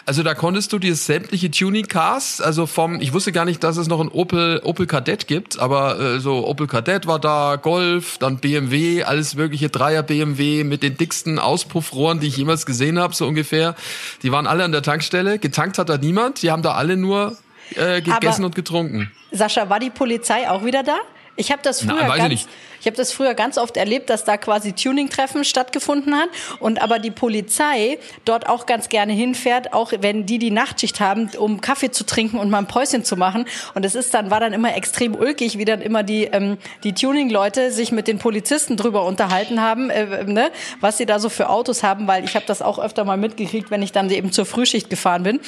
Also 0.05 0.23
da 0.23 0.33
konntest 0.33 0.73
du 0.73 0.79
dir 0.79 0.95
sämtliche 0.95 1.51
Tuning 1.51 1.87
Cars, 1.87 2.41
also 2.41 2.65
vom, 2.65 2.99
ich 3.01 3.13
wusste 3.13 3.31
gar 3.31 3.45
nicht, 3.45 3.63
dass 3.63 3.77
es 3.77 3.87
noch 3.87 3.99
ein 3.99 4.09
Opel, 4.09 4.61
Opel 4.63 4.87
Kadett 4.87 5.27
gibt, 5.27 5.59
aber 5.59 5.99
äh, 5.99 6.19
so 6.19 6.47
Opel 6.47 6.67
Kadett 6.67 7.07
war 7.07 7.19
da, 7.19 7.55
Golf, 7.55 8.17
dann 8.17 8.37
BMW, 8.37 9.03
alles 9.03 9.35
mögliche 9.35 9.69
Dreier 9.69 10.03
BMW 10.03 10.63
mit 10.63 10.83
den 10.83 10.97
dicksten 10.97 11.39
Auspuffrohren, 11.39 12.19
die 12.19 12.27
ich 12.27 12.37
jemals 12.37 12.65
gesehen 12.65 12.99
habe, 12.99 13.15
so 13.15 13.27
ungefähr. 13.27 13.75
Die 14.23 14.31
waren 14.31 14.47
alle 14.47 14.63
an 14.63 14.71
der 14.71 14.81
Tankstelle. 14.81 15.39
Getankt 15.39 15.77
hat 15.77 15.89
da 15.89 15.97
niemand. 15.97 16.41
Die 16.41 16.51
haben 16.51 16.61
da 16.61 16.73
alle 16.79 16.97
nur 16.97 17.37
äh, 17.75 18.01
gegessen 18.01 18.41
Aber, 18.41 18.45
und 18.45 18.55
getrunken. 18.55 19.11
Sascha, 19.31 19.69
war 19.69 19.79
die 19.79 19.91
Polizei 19.91 20.49
auch 20.49 20.65
wieder 20.65 20.81
da? 20.81 20.97
Ich 21.35 21.53
habe 21.53 21.61
das 21.63 21.81
früher 21.81 22.05
Na, 22.05 22.17
ganz, 22.17 22.33
ich, 22.33 22.47
ich 22.81 22.85
habe 22.85 22.97
das 22.97 23.13
früher 23.13 23.33
ganz 23.33 23.57
oft 23.57 23.77
erlebt, 23.77 24.09
dass 24.09 24.25
da 24.25 24.35
quasi 24.35 24.73
Tuning-Treffen 24.73 25.45
stattgefunden 25.45 26.13
hat 26.13 26.27
und 26.59 26.81
aber 26.81 26.99
die 26.99 27.11
Polizei 27.11 27.97
dort 28.25 28.49
auch 28.49 28.65
ganz 28.65 28.89
gerne 28.89 29.13
hinfährt, 29.13 29.71
auch 29.71 29.93
wenn 30.01 30.25
die 30.25 30.37
die 30.37 30.51
Nachtschicht 30.51 30.99
haben, 30.99 31.29
um 31.37 31.61
Kaffee 31.61 31.91
zu 31.91 32.05
trinken 32.05 32.39
und 32.39 32.49
mal 32.49 32.57
ein 32.57 32.67
Päuschen 32.67 33.05
zu 33.05 33.15
machen. 33.15 33.45
Und 33.73 33.85
es 33.85 33.95
ist 33.95 34.13
dann 34.13 34.31
war 34.31 34.41
dann 34.41 34.51
immer 34.51 34.75
extrem 34.75 35.15
ulkig, 35.15 35.57
wie 35.57 35.63
dann 35.63 35.79
immer 35.79 36.03
die 36.03 36.25
ähm, 36.25 36.57
die 36.83 36.93
Tuning-Leute 36.93 37.71
sich 37.71 37.93
mit 37.93 38.09
den 38.09 38.17
Polizisten 38.17 38.75
drüber 38.75 39.05
unterhalten 39.05 39.61
haben, 39.61 39.89
äh, 39.89 40.25
ne, 40.25 40.51
was 40.81 40.97
sie 40.97 41.05
da 41.05 41.19
so 41.19 41.29
für 41.29 41.47
Autos 41.47 41.83
haben, 41.83 42.05
weil 42.05 42.25
ich 42.25 42.35
habe 42.35 42.45
das 42.45 42.61
auch 42.61 42.79
öfter 42.79 43.05
mal 43.05 43.15
mitgekriegt, 43.15 43.71
wenn 43.71 43.81
ich 43.81 43.93
dann 43.93 44.09
eben 44.09 44.33
zur 44.33 44.45
Frühschicht 44.45 44.89
gefahren 44.89 45.23
bin 45.23 45.39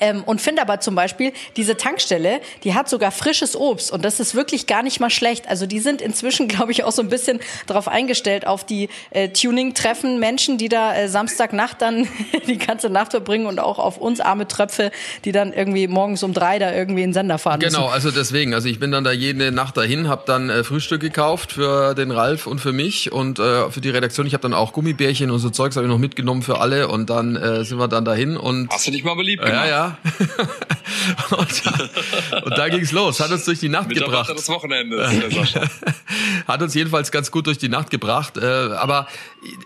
Ähm, 0.00 0.22
und 0.24 0.40
finde 0.40 0.62
aber 0.62 0.80
zum 0.80 0.94
Beispiel, 0.94 1.32
diese 1.56 1.76
Tankstelle, 1.76 2.40
die 2.64 2.74
hat 2.74 2.88
sogar 2.88 3.10
frisches 3.10 3.56
Obst 3.56 3.90
und 3.90 4.04
das 4.04 4.20
ist 4.20 4.34
wirklich 4.34 4.66
gar 4.66 4.82
nicht 4.82 5.00
mal 5.00 5.10
schlecht. 5.10 5.48
Also 5.48 5.66
die 5.66 5.80
sind 5.80 6.00
inzwischen, 6.00 6.48
glaube 6.48 6.72
ich, 6.72 6.84
auch 6.84 6.92
so 6.92 7.02
ein 7.02 7.08
bisschen 7.08 7.40
darauf 7.66 7.88
eingestellt, 7.88 8.46
auf 8.46 8.64
die 8.64 8.88
äh, 9.10 9.28
Tuning-Treffen 9.30 10.18
Menschen, 10.20 10.58
die 10.58 10.68
da 10.68 10.94
äh, 10.94 11.08
Samstagnacht 11.08 11.82
dann 11.82 12.06
die 12.46 12.58
ganze 12.58 12.88
Nacht 12.90 13.10
verbringen 13.10 13.46
und 13.46 13.58
auch 13.58 13.78
auf 13.78 13.98
uns 13.98 14.20
arme 14.20 14.46
Tröpfe, 14.46 14.90
die 15.24 15.32
dann 15.32 15.52
irgendwie 15.52 15.88
morgens 15.88 16.22
um 16.22 16.32
drei 16.32 16.58
da 16.58 16.72
irgendwie 16.72 17.02
in 17.02 17.08
den 17.08 17.14
Sender 17.14 17.38
fahren 17.38 17.60
Genau, 17.60 17.82
müssen. 17.82 17.92
also 17.92 18.10
deswegen, 18.10 18.54
also 18.54 18.68
ich 18.68 18.78
bin 18.78 18.92
dann 18.92 19.04
da 19.04 19.12
jede 19.12 19.50
Nacht 19.52 19.76
dahin, 19.76 20.08
habe 20.08 20.22
dann 20.26 20.50
äh, 20.50 20.62
Frühstück 20.64 21.00
gekauft 21.00 21.52
für 21.52 21.94
den 21.94 22.10
Ralf 22.10 22.46
und 22.46 22.60
für 22.60 22.72
mich 22.72 23.10
und 23.12 23.38
äh, 23.38 23.70
für 23.70 23.80
die 23.80 23.90
Redaktion. 23.90 24.26
Ich 24.26 24.34
habe 24.34 24.42
dann 24.42 24.54
auch 24.54 24.72
Gummibärchen 24.72 25.30
und 25.30 25.38
so 25.40 25.50
Zeugs 25.50 25.76
habe 25.76 25.86
ich 25.86 25.90
noch 25.92 25.98
mitgenommen 25.98 26.42
für 26.42 26.60
alle 26.60 26.88
und 26.88 27.10
dann 27.10 27.36
äh, 27.36 27.64
sind 27.64 27.78
wir 27.78 27.88
dann 27.88 28.04
dahin 28.04 28.36
und 28.36 28.70
hast 28.72 28.86
du 28.86 28.90
dich 28.90 29.04
mal 29.04 29.14
beliebt 29.16 29.42
gemacht? 29.44 29.64
Ja, 29.66 29.68
ja. 29.70 29.79
und, 31.30 31.66
da, 31.66 32.40
und 32.44 32.58
da 32.58 32.68
ging's 32.68 32.92
los, 32.92 33.20
hat 33.20 33.30
uns 33.30 33.44
durch 33.44 33.60
die 33.60 33.68
Nacht 33.68 33.88
Mitarbeiter 33.88 34.22
gebracht. 34.22 34.38
des 34.38 34.48
Wochenendes. 34.48 35.10
hat 36.46 36.62
uns 36.62 36.74
jedenfalls 36.74 37.10
ganz 37.10 37.30
gut 37.30 37.46
durch 37.46 37.58
die 37.58 37.68
Nacht 37.68 37.90
gebracht, 37.90 38.36
äh, 38.36 38.44
aber 38.44 39.06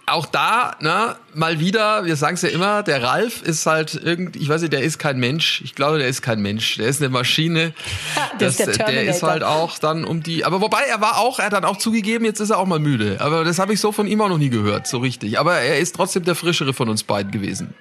auch 0.06 0.26
da, 0.26 0.76
na, 0.80 1.16
mal 1.34 1.58
wieder, 1.60 2.04
wir 2.04 2.16
sagen 2.16 2.34
es 2.34 2.42
ja 2.42 2.48
immer, 2.50 2.82
der 2.82 3.02
Ralf 3.02 3.42
ist 3.42 3.66
halt 3.66 4.00
irgendwie, 4.02 4.38
ich 4.38 4.48
weiß 4.48 4.60
nicht, 4.60 4.72
der 4.72 4.82
ist 4.82 4.98
kein 4.98 5.18
Mensch. 5.18 5.62
Ich 5.64 5.74
glaube, 5.74 5.98
der 5.98 6.08
ist 6.08 6.22
kein 6.22 6.40
Mensch. 6.40 6.76
Der 6.76 6.86
ist 6.86 7.00
eine 7.00 7.08
Maschine. 7.10 7.72
das, 8.38 8.56
das, 8.56 8.76
der, 8.76 8.86
der, 8.86 9.04
ist 9.04 9.22
halt 9.22 9.42
auch 9.42 9.78
dann 9.78 10.04
um 10.04 10.22
die. 10.22 10.44
Aber 10.44 10.60
wobei, 10.60 10.82
er 10.82 11.00
war 11.00 11.18
auch, 11.18 11.38
er 11.38 11.46
hat 11.46 11.52
dann 11.52 11.64
auch 11.64 11.76
zugegeben, 11.76 12.24
jetzt 12.24 12.40
ist 12.40 12.50
er 12.50 12.58
auch 12.58 12.66
mal 12.66 12.78
müde. 12.78 13.16
Aber 13.20 13.44
das 13.44 13.58
habe 13.58 13.72
ich 13.72 13.80
so 13.80 13.92
von 13.92 14.06
ihm 14.06 14.20
auch 14.20 14.28
noch 14.28 14.38
nie 14.38 14.50
gehört, 14.50 14.86
so 14.86 14.98
richtig. 14.98 15.38
Aber 15.38 15.54
er 15.54 15.78
ist 15.78 15.96
trotzdem 15.96 16.24
der 16.24 16.34
frischere 16.34 16.72
von 16.72 16.88
uns 16.88 17.02
beiden 17.02 17.32
gewesen. 17.32 17.74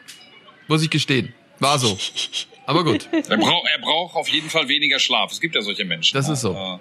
Muss 0.67 0.81
ich 0.81 0.89
gestehen. 0.89 1.33
War 1.59 1.79
so. 1.79 1.97
Aber 2.65 2.83
gut. 2.83 3.07
Er 3.11 3.37
braucht, 3.37 3.67
er 3.73 3.81
braucht 3.81 4.15
auf 4.15 4.29
jeden 4.29 4.49
Fall 4.49 4.67
weniger 4.67 4.99
Schlaf. 4.99 5.31
Es 5.31 5.41
gibt 5.41 5.55
ja 5.55 5.61
solche 5.61 5.85
Menschen. 5.85 6.15
Das 6.15 6.29
ist 6.29 6.41
so. 6.41 6.79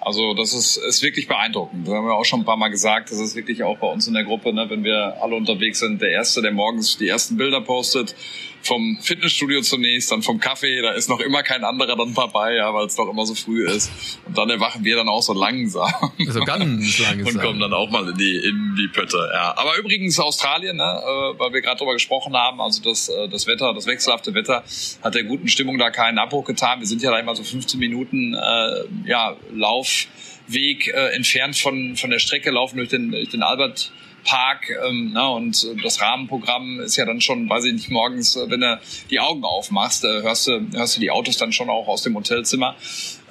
Also 0.00 0.32
das 0.32 0.54
ist, 0.54 0.78
ist 0.78 1.02
wirklich 1.02 1.28
beeindruckend. 1.28 1.86
Das 1.86 1.94
haben 1.94 2.06
wir 2.06 2.14
auch 2.14 2.24
schon 2.24 2.40
ein 2.40 2.44
paar 2.44 2.56
Mal 2.56 2.68
gesagt. 2.68 3.10
Das 3.10 3.18
ist 3.18 3.36
wirklich 3.36 3.62
auch 3.62 3.76
bei 3.78 3.86
uns 3.86 4.06
in 4.06 4.14
der 4.14 4.24
Gruppe, 4.24 4.52
ne, 4.52 4.68
wenn 4.70 4.82
wir 4.82 5.22
alle 5.22 5.36
unterwegs 5.36 5.80
sind, 5.80 6.00
der 6.00 6.10
Erste, 6.10 6.40
der 6.40 6.52
morgens 6.52 6.96
die 6.96 7.08
ersten 7.08 7.36
Bilder 7.36 7.60
postet, 7.60 8.16
vom 8.62 8.98
Fitnessstudio 9.00 9.62
zunächst, 9.62 10.12
dann 10.12 10.22
vom 10.22 10.38
Kaffee, 10.38 10.82
da 10.82 10.92
ist 10.92 11.08
noch 11.08 11.20
immer 11.20 11.42
kein 11.42 11.64
anderer 11.64 11.96
dann 11.96 12.14
dabei, 12.14 12.54
ja, 12.56 12.72
weil 12.74 12.86
es 12.86 12.96
noch 12.96 13.08
immer 13.08 13.24
so 13.26 13.34
früh 13.34 13.66
ist. 13.66 13.90
Und 14.26 14.36
dann 14.36 14.50
erwachen 14.50 14.84
wir 14.84 14.96
dann 14.96 15.08
auch 15.08 15.22
so 15.22 15.32
langsam. 15.32 15.90
So 16.18 16.40
ganz 16.40 16.98
langsam. 16.98 17.34
Und 17.34 17.40
kommen 17.42 17.60
dann 17.60 17.72
auch 17.72 17.90
mal 17.90 18.08
in 18.08 18.16
die, 18.16 18.36
in 18.36 18.76
die 18.78 18.88
Pötte, 18.88 19.30
ja. 19.32 19.54
Aber 19.56 19.76
übrigens 19.78 20.18
Australien, 20.18 20.76
ne, 20.76 20.82
äh, 20.82 21.38
weil 21.38 21.52
wir 21.52 21.62
gerade 21.62 21.78
drüber 21.78 21.94
gesprochen 21.94 22.36
haben, 22.36 22.60
also 22.60 22.82
das, 22.82 23.08
äh, 23.08 23.28
das 23.28 23.46
Wetter, 23.46 23.72
das 23.74 23.86
wechselhafte 23.86 24.34
Wetter 24.34 24.62
hat 25.02 25.14
der 25.14 25.24
guten 25.24 25.48
Stimmung 25.48 25.78
da 25.78 25.90
keinen 25.90 26.18
Abbruch 26.18 26.44
getan. 26.44 26.80
Wir 26.80 26.86
sind 26.86 27.02
ja 27.02 27.10
da 27.10 27.18
immer 27.18 27.34
so 27.34 27.42
15 27.42 27.80
Minuten, 27.80 28.34
äh, 28.34 28.84
ja, 29.06 29.36
Laufweg 29.54 30.88
äh, 30.88 31.14
entfernt 31.14 31.56
von, 31.56 31.96
von 31.96 32.10
der 32.10 32.18
Strecke, 32.18 32.50
laufen 32.50 32.76
durch 32.76 32.90
den, 32.90 33.10
durch 33.10 33.30
den 33.30 33.42
Albert 33.42 33.92
Park 34.24 34.70
ähm, 34.86 35.10
na, 35.12 35.28
und 35.28 35.66
das 35.82 36.00
Rahmenprogramm 36.00 36.80
ist 36.80 36.96
ja 36.96 37.04
dann 37.04 37.20
schon, 37.20 37.48
weiß 37.48 37.64
ich 37.64 37.72
nicht, 37.72 37.90
morgens, 37.90 38.36
wenn 38.36 38.60
du 38.60 38.80
die 39.10 39.20
Augen 39.20 39.44
aufmachst, 39.44 40.04
äh, 40.04 40.22
hörst, 40.22 40.46
du, 40.46 40.60
hörst 40.72 40.96
du 40.96 41.00
die 41.00 41.10
Autos 41.10 41.36
dann 41.36 41.52
schon 41.52 41.70
auch 41.70 41.88
aus 41.88 42.02
dem 42.02 42.14
Hotelzimmer 42.16 42.76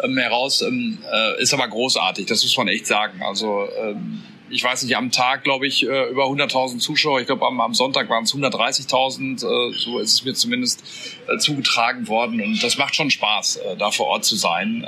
ähm, 0.04 0.18
heraus. 0.18 0.62
Ähm, 0.62 0.98
äh, 1.12 1.42
ist 1.42 1.54
aber 1.54 1.68
großartig, 1.68 2.26
das 2.26 2.44
muss 2.44 2.58
man 2.58 2.68
echt 2.68 2.88
sagen. 2.88 3.22
Also 3.22 3.68
ähm, 3.82 4.24
ich 4.50 4.64
weiß 4.64 4.84
nicht, 4.84 4.96
am 4.98 5.12
Tag, 5.12 5.44
glaube 5.44 5.68
ich, 5.68 5.84
äh, 5.84 6.10
über 6.10 6.26
100.000 6.26 6.80
Zuschauer. 6.80 7.20
Ich 7.22 7.28
glaube, 7.28 7.46
am, 7.46 7.60
am 7.62 7.74
Sonntag 7.74 8.10
waren 8.10 8.24
es 8.24 8.34
130.000. 8.34 9.36
Äh, 9.36 9.74
so 9.78 10.00
ist 10.00 10.14
es 10.14 10.26
mir 10.26 10.34
zumindest 10.34 10.84
äh, 11.28 11.38
zugetragen 11.38 12.08
worden. 12.08 12.42
Und 12.42 12.64
das 12.64 12.78
macht 12.78 12.96
schon 12.96 13.12
Spaß, 13.12 13.60
da 13.78 13.92
vor 13.92 14.08
Ort 14.08 14.26
zu 14.26 14.36
sein. 14.36 14.86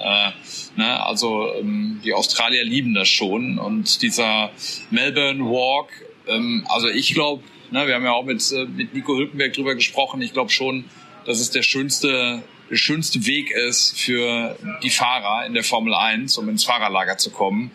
Ne? 0.75 1.06
Also 1.06 1.53
ähm, 1.56 2.01
die 2.03 2.13
Australier 2.13 2.63
lieben 2.63 2.94
das 2.94 3.10
schon. 3.10 3.58
Und 3.58 4.01
dieser 4.01 4.51
Melbourne 4.89 5.44
Walk, 5.46 5.89
ähm, 6.27 6.65
also 6.70 6.88
ich 6.88 7.13
glaube, 7.13 7.44
ne, 7.72 7.88
wir 7.88 7.96
haben 7.96 8.06
ja 8.06 8.12
auch 8.12 8.25
mit, 8.25 8.44
mit 8.75 8.94
Nico 8.94 9.15
Hülkenberg 9.15 9.53
drüber 9.53 9.75
gesprochen. 9.75 10.22
Ich 10.22 10.34
glaube 10.34 10.51
schon, 10.51 10.86
dass 11.25 11.39
es 11.39 11.51
der 11.51 11.63
schönste 11.63 12.44
der 12.72 12.77
schönste 12.77 13.25
Weg 13.25 13.51
ist 13.51 14.00
für 14.00 14.56
die 14.82 14.89
Fahrer 14.89 15.46
in 15.46 15.53
der 15.53 15.63
Formel 15.63 15.94
1, 15.94 16.38
um 16.38 16.48
ins 16.48 16.63
Fahrerlager 16.63 17.18
zu 17.18 17.30
kommen. 17.30 17.70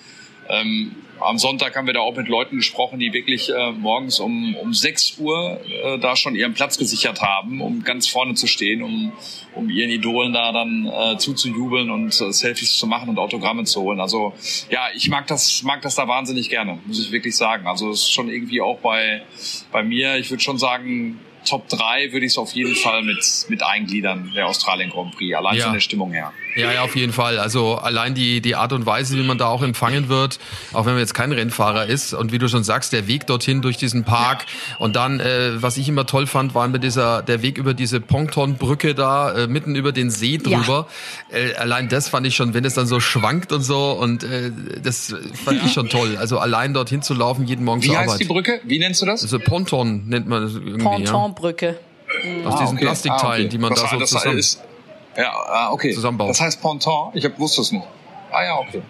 Ähm, 0.48 0.92
am 1.20 1.38
Sonntag 1.38 1.76
haben 1.76 1.86
wir 1.86 1.94
da 1.94 2.00
auch 2.00 2.16
mit 2.16 2.28
Leuten 2.28 2.56
gesprochen, 2.56 2.98
die 2.98 3.12
wirklich 3.12 3.50
äh, 3.50 3.72
morgens 3.72 4.20
um, 4.20 4.54
um 4.56 4.72
6 4.72 5.18
Uhr 5.18 5.60
äh, 5.66 5.98
da 5.98 6.16
schon 6.16 6.34
ihren 6.34 6.54
Platz 6.54 6.78
gesichert 6.78 7.22
haben, 7.22 7.60
um 7.60 7.82
ganz 7.82 8.08
vorne 8.08 8.34
zu 8.34 8.46
stehen, 8.46 8.82
um, 8.82 9.12
um 9.54 9.70
ihren 9.70 9.90
Idolen 9.90 10.32
da 10.32 10.52
dann 10.52 10.86
äh, 10.86 11.18
zuzujubeln 11.18 11.90
und 11.90 12.20
äh, 12.20 12.32
Selfies 12.32 12.76
zu 12.76 12.86
machen 12.86 13.08
und 13.08 13.18
Autogramme 13.18 13.64
zu 13.64 13.80
holen. 13.82 14.00
Also 14.00 14.32
ja, 14.70 14.88
ich 14.94 15.08
mag 15.08 15.26
das, 15.26 15.62
mag 15.62 15.82
das 15.82 15.94
da 15.94 16.08
wahnsinnig 16.08 16.48
gerne, 16.48 16.78
muss 16.86 17.00
ich 17.00 17.12
wirklich 17.12 17.36
sagen. 17.36 17.66
Also 17.66 17.90
es 17.90 18.00
ist 18.00 18.12
schon 18.12 18.28
irgendwie 18.28 18.60
auch 18.60 18.78
bei, 18.78 19.22
bei 19.72 19.82
mir, 19.82 20.16
ich 20.16 20.30
würde 20.30 20.42
schon 20.42 20.58
sagen, 20.58 21.20
Top 21.46 21.68
3 21.68 22.12
würde 22.12 22.26
ich 22.26 22.32
es 22.32 22.38
auf 22.38 22.52
jeden 22.52 22.74
Fall 22.74 23.02
mit, 23.02 23.24
mit 23.48 23.62
eingliedern, 23.62 24.32
der 24.34 24.48
Australien 24.48 24.90
Grand 24.90 25.14
Prix, 25.14 25.34
allein 25.36 25.56
ja. 25.56 25.64
von 25.64 25.72
der 25.74 25.80
Stimmung 25.80 26.12
her. 26.12 26.32
Ja, 26.56 26.72
ja, 26.72 26.82
auf 26.82 26.96
jeden 26.96 27.12
Fall. 27.12 27.38
Also 27.38 27.74
allein 27.74 28.14
die, 28.14 28.40
die 28.40 28.56
Art 28.56 28.72
und 28.72 28.86
Weise, 28.86 29.16
wie 29.16 29.22
man 29.22 29.36
da 29.36 29.48
auch 29.48 29.62
empfangen 29.62 30.08
wird, 30.08 30.38
auch 30.72 30.86
wenn 30.86 30.94
man 30.94 31.00
jetzt 31.00 31.12
kein 31.12 31.32
Rennfahrer 31.32 31.84
ist 31.84 32.14
und 32.14 32.32
wie 32.32 32.38
du 32.38 32.48
schon 32.48 32.64
sagst, 32.64 32.94
der 32.94 33.06
Weg 33.06 33.26
dorthin 33.26 33.60
durch 33.60 33.76
diesen 33.76 34.04
Park 34.04 34.46
ja. 34.70 34.76
und 34.78 34.96
dann, 34.96 35.20
äh, 35.20 35.62
was 35.62 35.76
ich 35.76 35.86
immer 35.88 36.06
toll 36.06 36.26
fand, 36.26 36.54
war 36.54 36.66
mit 36.68 36.82
dieser, 36.82 37.22
der 37.22 37.42
Weg 37.42 37.58
über 37.58 37.74
diese 37.74 38.00
Pontonbrücke 38.00 38.94
da, 38.94 39.32
äh, 39.32 39.46
mitten 39.46 39.74
über 39.74 39.92
den 39.92 40.10
See 40.10 40.38
drüber. 40.38 40.86
Ja. 41.30 41.38
Äh, 41.38 41.54
allein 41.56 41.90
das 41.90 42.08
fand 42.08 42.26
ich 42.26 42.34
schon, 42.34 42.54
wenn 42.54 42.64
es 42.64 42.72
dann 42.72 42.86
so 42.86 43.00
schwankt 43.00 43.52
und 43.52 43.60
so 43.60 43.92
und 43.92 44.24
äh, 44.24 44.50
das 44.82 45.14
fand 45.44 45.58
ja. 45.58 45.66
ich 45.66 45.72
schon 45.74 45.90
toll. 45.90 46.16
Also 46.18 46.38
allein 46.38 46.72
dorthin 46.72 47.02
zu 47.02 47.12
laufen, 47.12 47.44
jeden 47.44 47.66
Morgen 47.66 47.82
wie 47.82 47.88
zur 47.88 47.96
Arbeit. 47.96 48.06
Wie 48.06 48.10
heißt 48.12 48.20
die 48.20 48.24
Brücke? 48.24 48.60
Wie 48.64 48.78
nennst 48.78 49.02
du 49.02 49.06
das? 49.06 49.22
Also 49.22 49.38
Ponton 49.38 50.08
nennt 50.08 50.26
man 50.26 50.42
das 50.42 50.54
irgendwie. 50.54 50.82
Pontonbrücke. 50.82 51.78
Aus 52.46 52.54
ah, 52.54 52.60
diesen 52.60 52.76
okay. 52.76 52.84
Plastikteilen, 52.86 53.24
ah, 53.24 53.34
okay. 53.34 53.48
die 53.48 53.58
man 53.58 53.70
das, 53.70 53.82
da 53.82 53.88
so 53.90 54.04
zusammen... 54.04 54.38
Ist, 54.38 54.62
ja, 55.16 55.32
ah, 55.32 55.72
okay. 55.72 55.92
Zusammenbaut. 55.92 56.30
Das 56.30 56.40
heißt 56.40 56.60
Ponton? 56.60 57.10
Ich 57.14 57.24
hab, 57.24 57.38
wusste 57.38 57.60
es 57.62 57.72
nicht. 57.72 57.86
Ah 58.30 58.44
ja, 58.44 58.58
okay. 58.58 58.82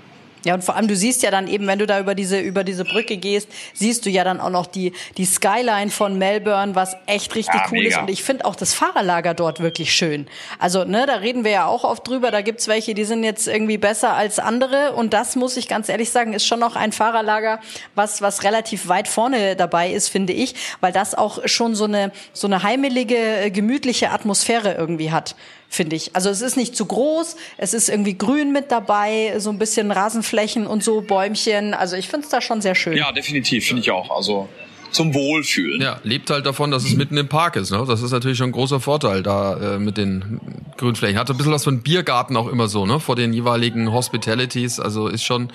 Ja, 0.46 0.54
und 0.54 0.62
vor 0.62 0.76
allem, 0.76 0.86
du 0.86 0.94
siehst 0.94 1.24
ja 1.24 1.32
dann 1.32 1.48
eben, 1.48 1.66
wenn 1.66 1.80
du 1.80 1.88
da 1.88 1.98
über 1.98 2.14
diese, 2.14 2.38
über 2.38 2.62
diese 2.62 2.84
Brücke 2.84 3.16
gehst, 3.16 3.48
siehst 3.74 4.06
du 4.06 4.10
ja 4.10 4.22
dann 4.22 4.40
auch 4.40 4.50
noch 4.50 4.66
die, 4.66 4.92
die 5.16 5.24
Skyline 5.24 5.90
von 5.90 6.18
Melbourne, 6.18 6.76
was 6.76 6.96
echt 7.06 7.34
richtig 7.34 7.56
ja, 7.56 7.66
cool 7.72 7.78
mega. 7.78 7.88
ist. 7.88 7.98
Und 8.02 8.10
ich 8.10 8.22
finde 8.22 8.44
auch 8.44 8.54
das 8.54 8.72
Fahrerlager 8.72 9.34
dort 9.34 9.58
wirklich 9.58 9.92
schön. 9.92 10.28
Also, 10.60 10.84
ne, 10.84 11.04
da 11.04 11.14
reden 11.14 11.42
wir 11.42 11.50
ja 11.50 11.66
auch 11.66 11.82
oft 11.82 12.06
drüber. 12.06 12.30
Da 12.30 12.42
gibt's 12.42 12.68
welche, 12.68 12.94
die 12.94 13.02
sind 13.02 13.24
jetzt 13.24 13.48
irgendwie 13.48 13.76
besser 13.76 14.14
als 14.14 14.38
andere. 14.38 14.92
Und 14.92 15.14
das 15.14 15.34
muss 15.34 15.56
ich 15.56 15.66
ganz 15.66 15.88
ehrlich 15.88 16.10
sagen, 16.10 16.32
ist 16.32 16.46
schon 16.46 16.60
noch 16.60 16.76
ein 16.76 16.92
Fahrerlager, 16.92 17.58
was, 17.96 18.22
was 18.22 18.44
relativ 18.44 18.86
weit 18.86 19.08
vorne 19.08 19.56
dabei 19.56 19.90
ist, 19.90 20.10
finde 20.10 20.32
ich, 20.32 20.54
weil 20.80 20.92
das 20.92 21.16
auch 21.16 21.40
schon 21.48 21.74
so 21.74 21.86
eine, 21.86 22.12
so 22.32 22.46
eine 22.46 22.62
heimelige, 22.62 23.50
gemütliche 23.50 24.10
Atmosphäre 24.10 24.74
irgendwie 24.74 25.10
hat 25.10 25.34
finde 25.68 25.96
ich. 25.96 26.14
Also 26.14 26.30
es 26.30 26.40
ist 26.40 26.56
nicht 26.56 26.76
zu 26.76 26.86
groß, 26.86 27.36
es 27.58 27.74
ist 27.74 27.88
irgendwie 27.88 28.16
grün 28.16 28.52
mit 28.52 28.70
dabei, 28.70 29.34
so 29.38 29.50
ein 29.50 29.58
bisschen 29.58 29.90
Rasenflächen 29.90 30.66
und 30.66 30.82
so, 30.82 31.00
Bäumchen. 31.00 31.74
Also 31.74 31.96
ich 31.96 32.08
finde 32.08 32.24
es 32.24 32.30
da 32.30 32.40
schon 32.40 32.60
sehr 32.60 32.74
schön. 32.74 32.96
Ja, 32.96 33.12
definitiv, 33.12 33.66
finde 33.66 33.82
ich 33.82 33.90
auch. 33.90 34.10
Also 34.10 34.48
zum 34.96 35.14
Wohlfühlen. 35.14 35.80
Ja, 35.80 36.00
lebt 36.02 36.30
halt 36.30 36.46
davon, 36.46 36.70
dass 36.70 36.84
es 36.84 36.96
mitten 36.96 37.16
im 37.16 37.28
Park 37.28 37.56
ist. 37.56 37.70
Ne? 37.70 37.84
Das 37.86 38.02
ist 38.02 38.10
natürlich 38.10 38.38
schon 38.38 38.48
ein 38.48 38.52
großer 38.52 38.80
Vorteil 38.80 39.22
da 39.22 39.74
äh, 39.74 39.78
mit 39.78 39.96
den 39.96 40.40
Grünflächen. 40.76 41.18
Hat 41.18 41.30
ein 41.30 41.36
bisschen 41.36 41.52
was 41.52 41.64
von 41.64 41.82
Biergarten 41.82 42.36
auch 42.36 42.48
immer 42.48 42.68
so, 42.68 42.86
ne? 42.86 42.98
Vor 42.98 43.14
den 43.14 43.32
jeweiligen 43.32 43.92
Hospitalities. 43.92 44.80
Also 44.80 45.08
ist 45.08 45.22
schon, 45.22 45.50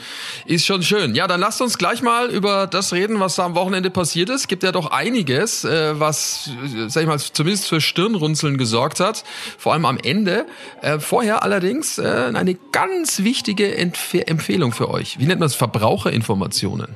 ist 0.46 0.66
schon 0.66 0.84
schön. 0.84 1.16
Ja, 1.16 1.28
dann 1.28 1.40
lasst 1.40 1.62
uns 1.62 1.78
gleich 1.78 2.02
mal 2.02 2.30
über 2.30 2.68
das 2.68 2.94
reden, 2.94 3.20
was 3.20 3.36
da 3.36 3.46
am 3.46 3.56
Wochenende 3.56 3.90
passiert 3.90 4.30
ist. 4.30 4.48
Gibt 4.48 4.64
ja 4.64 4.72
doch 4.72 4.92
einiges, 4.92 5.64
äh, 5.64 6.00
was, 6.00 6.52
sag 6.88 7.02
ich 7.02 7.08
mal, 7.08 7.20
zumindest 7.20 7.68
für 7.68 7.82
Stirnrunzeln 7.82 8.58
gesorgt 8.58 9.00
hat. 9.00 9.24
Vor 9.58 9.74
allem 9.74 9.86
am 9.86 9.98
Ende. 9.98 10.46
Äh, 10.82 11.00
vorher 11.00 11.44
allerdings 11.44 11.98
äh, 11.98 12.32
eine 12.34 12.56
ganz 12.72 13.24
wichtige 13.24 13.76
Empf 13.76 14.14
Empfehlung 14.14 14.72
für 14.72 14.90
euch. 14.90 15.20
Wie 15.20 15.26
nennt 15.26 15.40
man 15.40 15.48
es? 15.48 15.56
Verbraucherinformationen. 15.56 16.96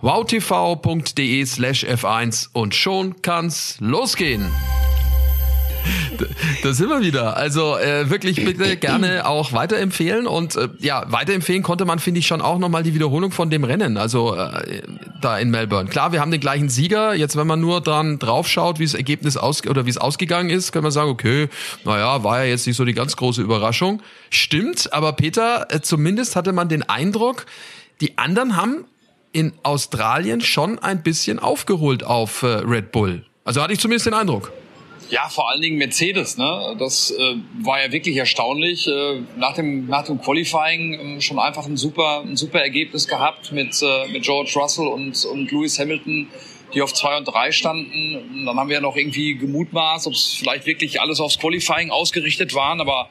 wowtv.de 0.00 1.44
slash 1.46 1.84
F1 1.84 2.48
und 2.52 2.74
schon 2.74 3.22
kann's 3.22 3.76
losgehen. 3.80 4.50
da 6.62 6.72
sind 6.72 6.88
wir 6.88 7.00
wieder. 7.00 7.36
Also 7.36 7.76
äh, 7.76 8.10
wirklich 8.10 8.44
bitte 8.44 8.76
gerne 8.76 9.26
auch 9.26 9.52
weiterempfehlen. 9.52 10.26
Und 10.26 10.56
äh, 10.56 10.68
ja, 10.78 11.04
weiterempfehlen 11.08 11.62
konnte 11.62 11.84
man, 11.84 11.98
finde 11.98 12.20
ich, 12.20 12.26
schon 12.26 12.40
auch 12.40 12.58
nochmal 12.58 12.82
die 12.82 12.94
Wiederholung 12.94 13.30
von 13.30 13.50
dem 13.50 13.64
Rennen. 13.64 13.96
Also 13.96 14.34
äh, 14.34 14.82
da 15.20 15.38
in 15.38 15.50
Melbourne. 15.50 15.88
Klar, 15.88 16.12
wir 16.12 16.20
haben 16.20 16.30
den 16.30 16.40
gleichen 16.40 16.68
Sieger. 16.68 17.14
Jetzt, 17.14 17.36
wenn 17.36 17.46
man 17.46 17.60
nur 17.60 17.80
dran 17.80 18.18
draufschaut, 18.18 18.78
wie 18.78 18.84
das 18.84 18.94
Ergebnis 18.94 19.36
aus 19.36 19.66
oder 19.66 19.86
wie 19.86 19.90
es 19.90 19.98
ausgegangen 19.98 20.50
ist, 20.50 20.72
kann 20.72 20.82
man 20.82 20.92
sagen, 20.92 21.10
okay, 21.10 21.48
naja, 21.84 22.22
war 22.24 22.44
ja 22.44 22.50
jetzt 22.50 22.66
nicht 22.66 22.76
so 22.76 22.84
die 22.84 22.94
ganz 22.94 23.16
große 23.16 23.42
Überraschung. 23.42 24.02
Stimmt, 24.30 24.92
aber 24.92 25.12
Peter, 25.12 25.66
äh, 25.70 25.80
zumindest 25.80 26.36
hatte 26.36 26.52
man 26.52 26.68
den 26.68 26.82
Eindruck, 26.82 27.46
die 28.00 28.18
anderen 28.18 28.56
haben 28.56 28.84
in 29.36 29.52
Australien 29.62 30.40
schon 30.40 30.78
ein 30.78 31.02
bisschen 31.02 31.38
aufgeholt 31.38 32.02
auf 32.02 32.42
äh, 32.42 32.46
Red 32.46 32.90
Bull. 32.90 33.26
Also 33.44 33.60
hatte 33.60 33.74
ich 33.74 33.78
zumindest 33.78 34.06
den 34.06 34.14
Eindruck. 34.14 34.50
Ja, 35.10 35.28
vor 35.28 35.50
allen 35.50 35.60
Dingen 35.60 35.76
Mercedes, 35.76 36.38
ne? 36.38 36.74
Das 36.78 37.10
äh, 37.10 37.36
war 37.62 37.84
ja 37.84 37.92
wirklich 37.92 38.16
erstaunlich. 38.16 38.88
Äh, 38.88 39.20
nach 39.36 39.52
dem 39.52 39.88
nach 39.88 40.04
dem 40.06 40.22
Qualifying 40.22 41.18
äh, 41.18 41.20
schon 41.20 41.38
einfach 41.38 41.66
ein 41.66 41.76
super 41.76 42.22
ein 42.24 42.38
super 42.38 42.60
Ergebnis 42.60 43.06
gehabt 43.06 43.52
mit 43.52 43.78
äh, 43.82 44.10
mit 44.10 44.22
George 44.22 44.52
Russell 44.56 44.86
und 44.86 45.22
und 45.26 45.52
Lewis 45.52 45.78
Hamilton, 45.78 46.28
die 46.72 46.80
auf 46.80 46.94
zwei 46.94 47.18
und 47.18 47.28
drei 47.28 47.52
standen. 47.52 48.16
Und 48.16 48.46
dann 48.46 48.56
haben 48.56 48.70
wir 48.70 48.76
ja 48.76 48.80
noch 48.80 48.96
irgendwie 48.96 49.34
gemutmaßt, 49.34 50.06
ob 50.06 50.14
es 50.14 50.32
vielleicht 50.32 50.64
wirklich 50.64 51.02
alles 51.02 51.20
aufs 51.20 51.38
Qualifying 51.38 51.90
ausgerichtet 51.90 52.54
waren, 52.54 52.80
aber 52.80 53.10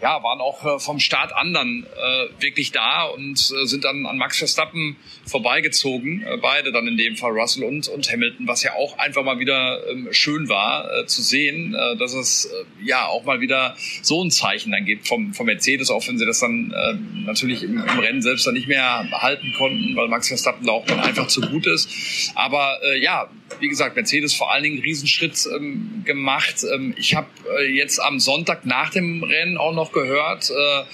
ja, 0.00 0.22
waren 0.22 0.40
auch 0.40 0.64
äh, 0.64 0.78
vom 0.78 1.00
Start 1.00 1.34
an 1.34 1.54
dann 1.54 1.86
äh, 1.86 2.42
wirklich 2.42 2.72
da 2.72 3.04
und 3.04 3.38
äh, 3.38 3.66
sind 3.66 3.84
dann 3.84 4.06
an 4.06 4.18
Max 4.18 4.38
Verstappen 4.38 4.96
vorbeigezogen. 5.26 6.22
Äh, 6.22 6.36
beide 6.38 6.72
dann 6.72 6.86
in 6.86 6.96
dem 6.96 7.16
Fall 7.16 7.32
Russell 7.32 7.64
und, 7.64 7.88
und 7.88 8.10
Hamilton, 8.10 8.46
was 8.46 8.62
ja 8.62 8.74
auch 8.74 8.98
einfach 8.98 9.22
mal 9.22 9.38
wieder 9.38 9.80
ähm, 9.88 10.08
schön 10.10 10.48
war 10.48 10.90
äh, 10.92 11.06
zu 11.06 11.22
sehen, 11.22 11.74
äh, 11.74 11.96
dass 11.96 12.12
es 12.12 12.46
äh, 12.46 12.86
ja 12.86 13.06
auch 13.06 13.24
mal 13.24 13.40
wieder 13.40 13.76
so 14.02 14.22
ein 14.22 14.30
Zeichen 14.30 14.72
dann 14.72 14.84
gibt 14.84 15.08
vom, 15.08 15.32
vom 15.32 15.46
Mercedes, 15.46 15.90
auch 15.90 16.06
wenn 16.08 16.18
sie 16.18 16.26
das 16.26 16.40
dann 16.40 16.72
äh, 16.72 16.94
natürlich 17.26 17.62
im, 17.62 17.78
im 17.78 17.98
Rennen 17.98 18.22
selbst 18.22 18.46
dann 18.46 18.54
nicht 18.54 18.68
mehr 18.68 19.08
halten 19.12 19.54
konnten, 19.56 19.96
weil 19.96 20.08
Max 20.08 20.28
Verstappen 20.28 20.66
da 20.66 20.72
auch 20.72 20.86
dann 20.86 21.00
einfach 21.00 21.28
zu 21.28 21.40
gut 21.40 21.66
ist. 21.66 22.32
Aber 22.34 22.78
äh, 22.82 23.00
ja, 23.02 23.28
wie 23.60 23.68
gesagt, 23.68 23.96
Mercedes 23.96 24.34
vor 24.34 24.52
allen 24.52 24.62
Dingen 24.62 24.76
einen 24.76 24.84
Riesenschritt 24.84 25.46
ähm, 25.54 26.02
gemacht. 26.04 26.64
Ähm, 26.72 26.94
ich 26.98 27.14
habe 27.14 27.28
äh, 27.58 27.70
jetzt 27.70 28.00
am 28.00 28.18
Sonntag 28.18 28.66
nach 28.66 28.90
dem 28.90 29.22
Rennen 29.22 29.56
auch 29.56 29.74
noch 29.74 29.83
gehört 29.92 30.50
äh, 30.50 30.84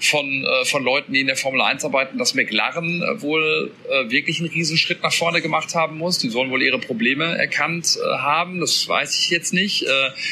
von, 0.00 0.44
äh, 0.44 0.64
von 0.64 0.84
Leuten, 0.84 1.12
die 1.12 1.20
in 1.20 1.26
der 1.26 1.36
Formel 1.36 1.60
1 1.60 1.84
arbeiten, 1.84 2.18
dass 2.18 2.34
McLaren 2.34 3.02
äh, 3.02 3.20
wohl 3.22 3.70
wirklich 4.08 4.38
einen 4.40 4.48
Riesenschritt 4.48 5.02
nach 5.02 5.12
vorne 5.12 5.40
gemacht 5.40 5.74
haben 5.74 5.98
muss. 5.98 6.18
Die 6.18 6.28
sollen 6.28 6.50
wohl 6.50 6.62
ihre 6.62 6.78
Probleme 6.78 7.36
erkannt 7.38 7.98
haben. 8.18 8.60
Das 8.60 8.86
weiß 8.86 9.18
ich 9.18 9.30
jetzt 9.30 9.52
nicht. 9.52 9.86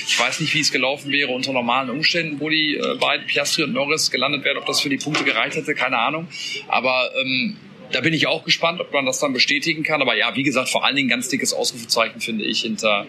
Ich 0.07 0.19
weiß 0.19 0.41
nicht, 0.41 0.55
wie 0.55 0.61
es 0.61 0.71
gelaufen 0.71 1.11
wäre 1.11 1.33
unter 1.33 1.53
normalen 1.53 1.91
Umständen, 1.91 2.39
wo 2.39 2.49
die 2.49 2.81
beiden 3.01 3.27
Piastri 3.27 3.65
und 3.65 3.73
Norris 3.73 4.11
gelandet 4.11 4.45
wären, 4.45 4.59
ob 4.59 4.67
das 4.67 4.81
für 4.81 4.89
die 4.89 4.99
Punkte 4.99 5.25
gereicht 5.25 5.57
hätte, 5.57 5.75
keine 5.75 5.99
Ahnung. 5.99 6.29
Aber 6.69 7.11
ähm, 7.19 7.57
da 7.93 8.01
bin 8.01 8.13
ich 8.15 8.27
auch 8.27 8.45
gespannt, 8.45 8.81
ob 8.81 8.93
man 8.93 9.07
das 9.07 9.19
dann 9.21 9.33
bestätigen 9.33 9.83
kann. 9.83 10.03
Aber 10.03 10.17
ja, 10.17 10.35
wie 10.35 10.43
gesagt, 10.43 10.69
vor 10.69 10.85
allen 10.85 10.97
Dingen 10.97 11.09
ganz 11.09 11.29
dickes 11.29 11.53
Ausrufezeichen 11.53 12.21
finde 12.21 12.45
ich 12.45 12.61
hinter, 12.63 13.07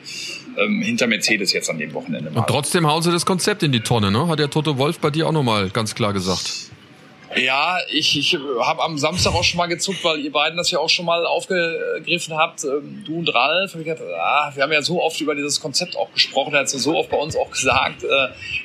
ähm, 0.57 0.81
hinter 0.81 1.07
Mercedes 1.07 1.53
jetzt 1.53 1.69
an 1.69 1.77
dem 1.77 1.93
Wochenende. 1.93 2.31
Und 2.31 2.47
trotzdem 2.47 2.87
hauen 2.87 3.01
sie 3.01 3.11
das 3.11 3.25
Konzept 3.25 3.63
in 3.63 3.71
die 3.71 3.81
Tonne, 3.81 4.11
ne? 4.11 4.27
Hat 4.27 4.39
der 4.39 4.49
Toto 4.49 4.77
Wolf 4.77 4.99
bei 4.99 5.09
dir 5.09 5.27
auch 5.27 5.31
nochmal 5.31 5.69
ganz 5.69 5.95
klar 5.95 6.13
gesagt. 6.13 6.66
Ja, 7.37 7.77
ich, 7.91 8.17
ich 8.17 8.37
habe 8.61 8.83
am 8.83 8.97
Samstag 8.97 9.33
auch 9.33 9.43
schon 9.43 9.57
mal 9.57 9.67
gezuckt, 9.67 10.03
weil 10.03 10.19
ihr 10.19 10.31
beiden 10.31 10.57
das 10.57 10.71
ja 10.71 10.79
auch 10.79 10.89
schon 10.89 11.05
mal 11.05 11.25
aufgegriffen 11.25 12.35
habt, 12.35 12.63
ähm, 12.63 13.03
du 13.05 13.19
und 13.19 13.33
Ralf. 13.33 13.75
Ich 13.75 13.83
gedacht, 13.83 14.01
ah, 14.19 14.51
wir 14.53 14.63
haben 14.63 14.71
ja 14.71 14.81
so 14.81 15.01
oft 15.01 15.19
über 15.21 15.35
dieses 15.35 15.61
Konzept 15.61 15.95
auch 15.95 16.11
gesprochen, 16.13 16.53
er 16.53 16.61
hat 16.61 16.69
so 16.69 16.95
oft 16.95 17.09
bei 17.09 17.17
uns 17.17 17.35
auch 17.35 17.51
gesagt, 17.51 18.03
äh, 18.03 18.07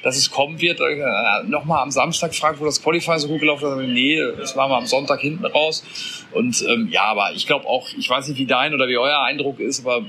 dass 0.02 0.16
es 0.16 0.30
kommen 0.30 0.60
wird. 0.60 0.80
Äh, 0.80 1.42
Nochmal 1.44 1.82
am 1.82 1.90
Samstag 1.90 2.34
fragt, 2.34 2.60
wo 2.60 2.64
das 2.64 2.82
Qualifying 2.82 3.18
so 3.18 3.28
gut 3.28 3.40
gelaufen 3.40 3.80
ist. 3.80 3.88
Nee, 3.88 4.22
das 4.38 4.54
machen 4.54 4.70
wir 4.70 4.76
am 4.76 4.86
Sonntag 4.86 5.20
hinten 5.20 5.44
raus. 5.46 5.84
Und 6.32 6.64
ähm, 6.68 6.88
ja, 6.90 7.04
aber 7.04 7.32
ich 7.34 7.46
glaube 7.46 7.66
auch, 7.66 7.88
ich 7.98 8.08
weiß 8.08 8.28
nicht, 8.28 8.38
wie 8.38 8.46
dein 8.46 8.74
oder 8.74 8.88
wie 8.88 8.96
euer 8.96 9.20
Eindruck 9.22 9.60
ist, 9.60 9.84
aber 9.86 10.04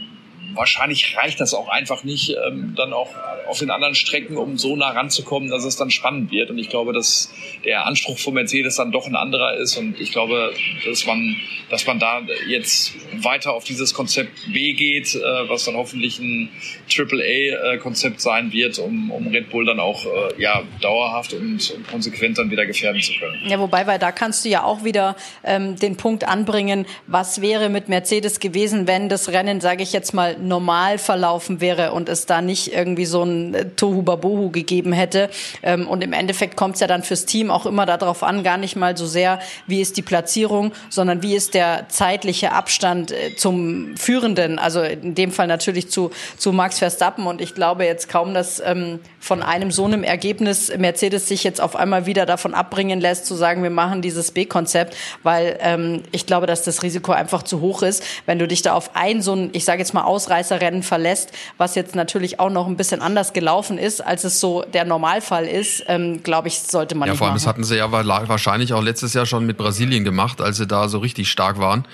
wahrscheinlich 0.55 1.15
reicht 1.17 1.39
das 1.39 1.53
auch 1.53 1.69
einfach 1.69 2.03
nicht, 2.03 2.35
ähm, 2.47 2.73
dann 2.75 2.93
auch 2.93 3.09
auf 3.47 3.59
den 3.59 3.69
anderen 3.69 3.95
Strecken, 3.95 4.37
um 4.37 4.57
so 4.57 4.75
nah 4.75 4.91
ranzukommen, 4.91 5.49
dass 5.49 5.65
es 5.65 5.75
dann 5.75 5.91
spannend 5.91 6.31
wird. 6.31 6.49
Und 6.49 6.57
ich 6.57 6.69
glaube, 6.69 6.93
dass 6.93 7.31
der 7.65 7.85
Anspruch 7.85 8.17
von 8.17 8.33
Mercedes 8.33 8.75
dann 8.75 8.91
doch 8.91 9.05
ein 9.05 9.15
anderer 9.15 9.55
ist. 9.55 9.77
Und 9.77 9.99
ich 9.99 10.11
glaube, 10.11 10.53
dass 10.85 11.05
man, 11.05 11.35
dass 11.69 11.85
man 11.85 11.99
da 11.99 12.21
jetzt 12.47 12.93
weiter 13.21 13.53
auf 13.53 13.63
dieses 13.63 13.93
Konzept 13.93 14.31
B 14.51 14.73
geht, 14.73 15.15
äh, 15.15 15.19
was 15.49 15.65
dann 15.65 15.75
hoffentlich 15.75 16.19
ein 16.19 16.49
AAA-Konzept 16.89 18.21
sein 18.21 18.51
wird, 18.51 18.79
um, 18.79 19.11
um 19.11 19.27
Red 19.27 19.49
Bull 19.49 19.65
dann 19.65 19.79
auch 19.79 20.05
äh, 20.05 20.41
ja, 20.41 20.63
dauerhaft 20.81 21.33
und, 21.33 21.71
und 21.71 21.87
konsequent 21.87 22.37
dann 22.37 22.51
wieder 22.51 22.65
gefährden 22.65 23.01
zu 23.01 23.13
können. 23.13 23.39
Ja, 23.47 23.59
wobei, 23.59 23.87
weil 23.87 23.99
da 23.99 24.11
kannst 24.11 24.45
du 24.45 24.49
ja 24.49 24.63
auch 24.63 24.83
wieder 24.83 25.15
ähm, 25.43 25.75
den 25.75 25.97
Punkt 25.97 26.27
anbringen, 26.27 26.85
was 27.07 27.41
wäre 27.41 27.69
mit 27.69 27.89
Mercedes 27.89 28.39
gewesen, 28.39 28.87
wenn 28.87 29.09
das 29.09 29.29
Rennen, 29.29 29.61
sage 29.61 29.83
ich 29.83 29.93
jetzt 29.93 30.13
mal, 30.13 30.37
normal 30.43 30.97
verlaufen 30.97 31.61
wäre 31.61 31.91
und 31.93 32.09
es 32.09 32.25
da 32.25 32.41
nicht 32.41 32.73
irgendwie 32.73 33.05
so 33.05 33.23
ein 33.23 33.53
äh, 33.53 33.65
Tohu-Babohu 33.69 34.51
gegeben 34.51 34.93
hätte. 34.93 35.29
Ähm, 35.61 35.87
und 35.87 36.03
im 36.03 36.13
Endeffekt 36.13 36.55
kommt 36.55 36.75
es 36.75 36.81
ja 36.81 36.87
dann 36.87 37.03
fürs 37.03 37.25
Team 37.25 37.49
auch 37.49 37.65
immer 37.65 37.85
darauf 37.85 38.23
an, 38.23 38.43
gar 38.43 38.57
nicht 38.57 38.75
mal 38.75 38.95
so 38.95 39.05
sehr, 39.05 39.39
wie 39.67 39.81
ist 39.81 39.97
die 39.97 40.01
Platzierung, 40.01 40.73
sondern 40.89 41.23
wie 41.23 41.35
ist 41.35 41.53
der 41.53 41.87
zeitliche 41.89 42.51
Abstand 42.51 43.11
äh, 43.11 43.35
zum 43.35 43.97
Führenden, 43.97 44.59
also 44.59 44.81
in 44.81 45.15
dem 45.15 45.31
Fall 45.31 45.47
natürlich 45.47 45.89
zu, 45.89 46.11
zu 46.37 46.51
Max 46.51 46.79
Verstappen. 46.79 47.25
Und 47.25 47.41
ich 47.41 47.55
glaube 47.55 47.85
jetzt 47.85 48.09
kaum, 48.09 48.33
dass 48.33 48.61
ähm, 48.65 48.99
von 49.19 49.41
einem 49.41 49.71
so 49.71 49.85
einem 49.85 50.03
Ergebnis 50.03 50.71
Mercedes 50.77 51.27
sich 51.27 51.43
jetzt 51.43 51.61
auf 51.61 51.75
einmal 51.75 52.05
wieder 52.05 52.25
davon 52.25 52.53
abbringen 52.53 52.99
lässt, 52.99 53.25
zu 53.25 53.35
sagen, 53.35 53.63
wir 53.63 53.69
machen 53.69 54.01
dieses 54.01 54.31
B-Konzept, 54.31 54.95
weil 55.23 55.57
ähm, 55.61 56.03
ich 56.11 56.25
glaube, 56.25 56.45
dass 56.45 56.63
das 56.63 56.83
Risiko 56.83 57.13
einfach 57.13 57.43
zu 57.43 57.61
hoch 57.61 57.83
ist, 57.83 58.03
wenn 58.25 58.39
du 58.39 58.47
dich 58.47 58.61
da 58.61 58.73
auf 58.73 58.95
ein 58.95 59.21
so 59.21 59.33
ein, 59.33 59.49
ich 59.53 59.65
sage 59.65 59.79
jetzt 59.79 59.93
mal 59.93 60.03
Ausreißer 60.03 60.32
Ausreißerrennen 60.33 60.83
verlässt, 60.83 61.31
was 61.57 61.75
jetzt 61.75 61.95
natürlich 61.95 62.39
auch 62.39 62.49
noch 62.49 62.67
ein 62.67 62.75
bisschen 62.75 63.01
anders 63.01 63.33
gelaufen 63.33 63.77
ist, 63.77 64.01
als 64.01 64.23
es 64.23 64.39
so 64.39 64.63
der 64.73 64.85
Normalfall 64.85 65.45
ist, 65.45 65.83
ähm, 65.87 66.23
glaube 66.23 66.47
ich, 66.47 66.59
sollte 66.59 66.95
man 66.95 67.07
ja, 67.07 67.15
vor 67.15 67.27
allem, 67.27 67.35
machen. 67.35 67.43
das 67.43 67.47
hatten 67.47 67.63
sie 67.63 67.77
ja 67.77 67.91
wahrscheinlich 67.91 68.73
auch 68.73 68.81
letztes 68.81 69.13
Jahr 69.13 69.25
schon 69.25 69.45
mit 69.45 69.57
Brasilien 69.57 70.03
gemacht, 70.03 70.41
als 70.41 70.57
sie 70.57 70.65
da 70.65 70.89
so 70.89 70.97
richtig 70.99 71.29
stark 71.29 71.59
waren 71.59 71.85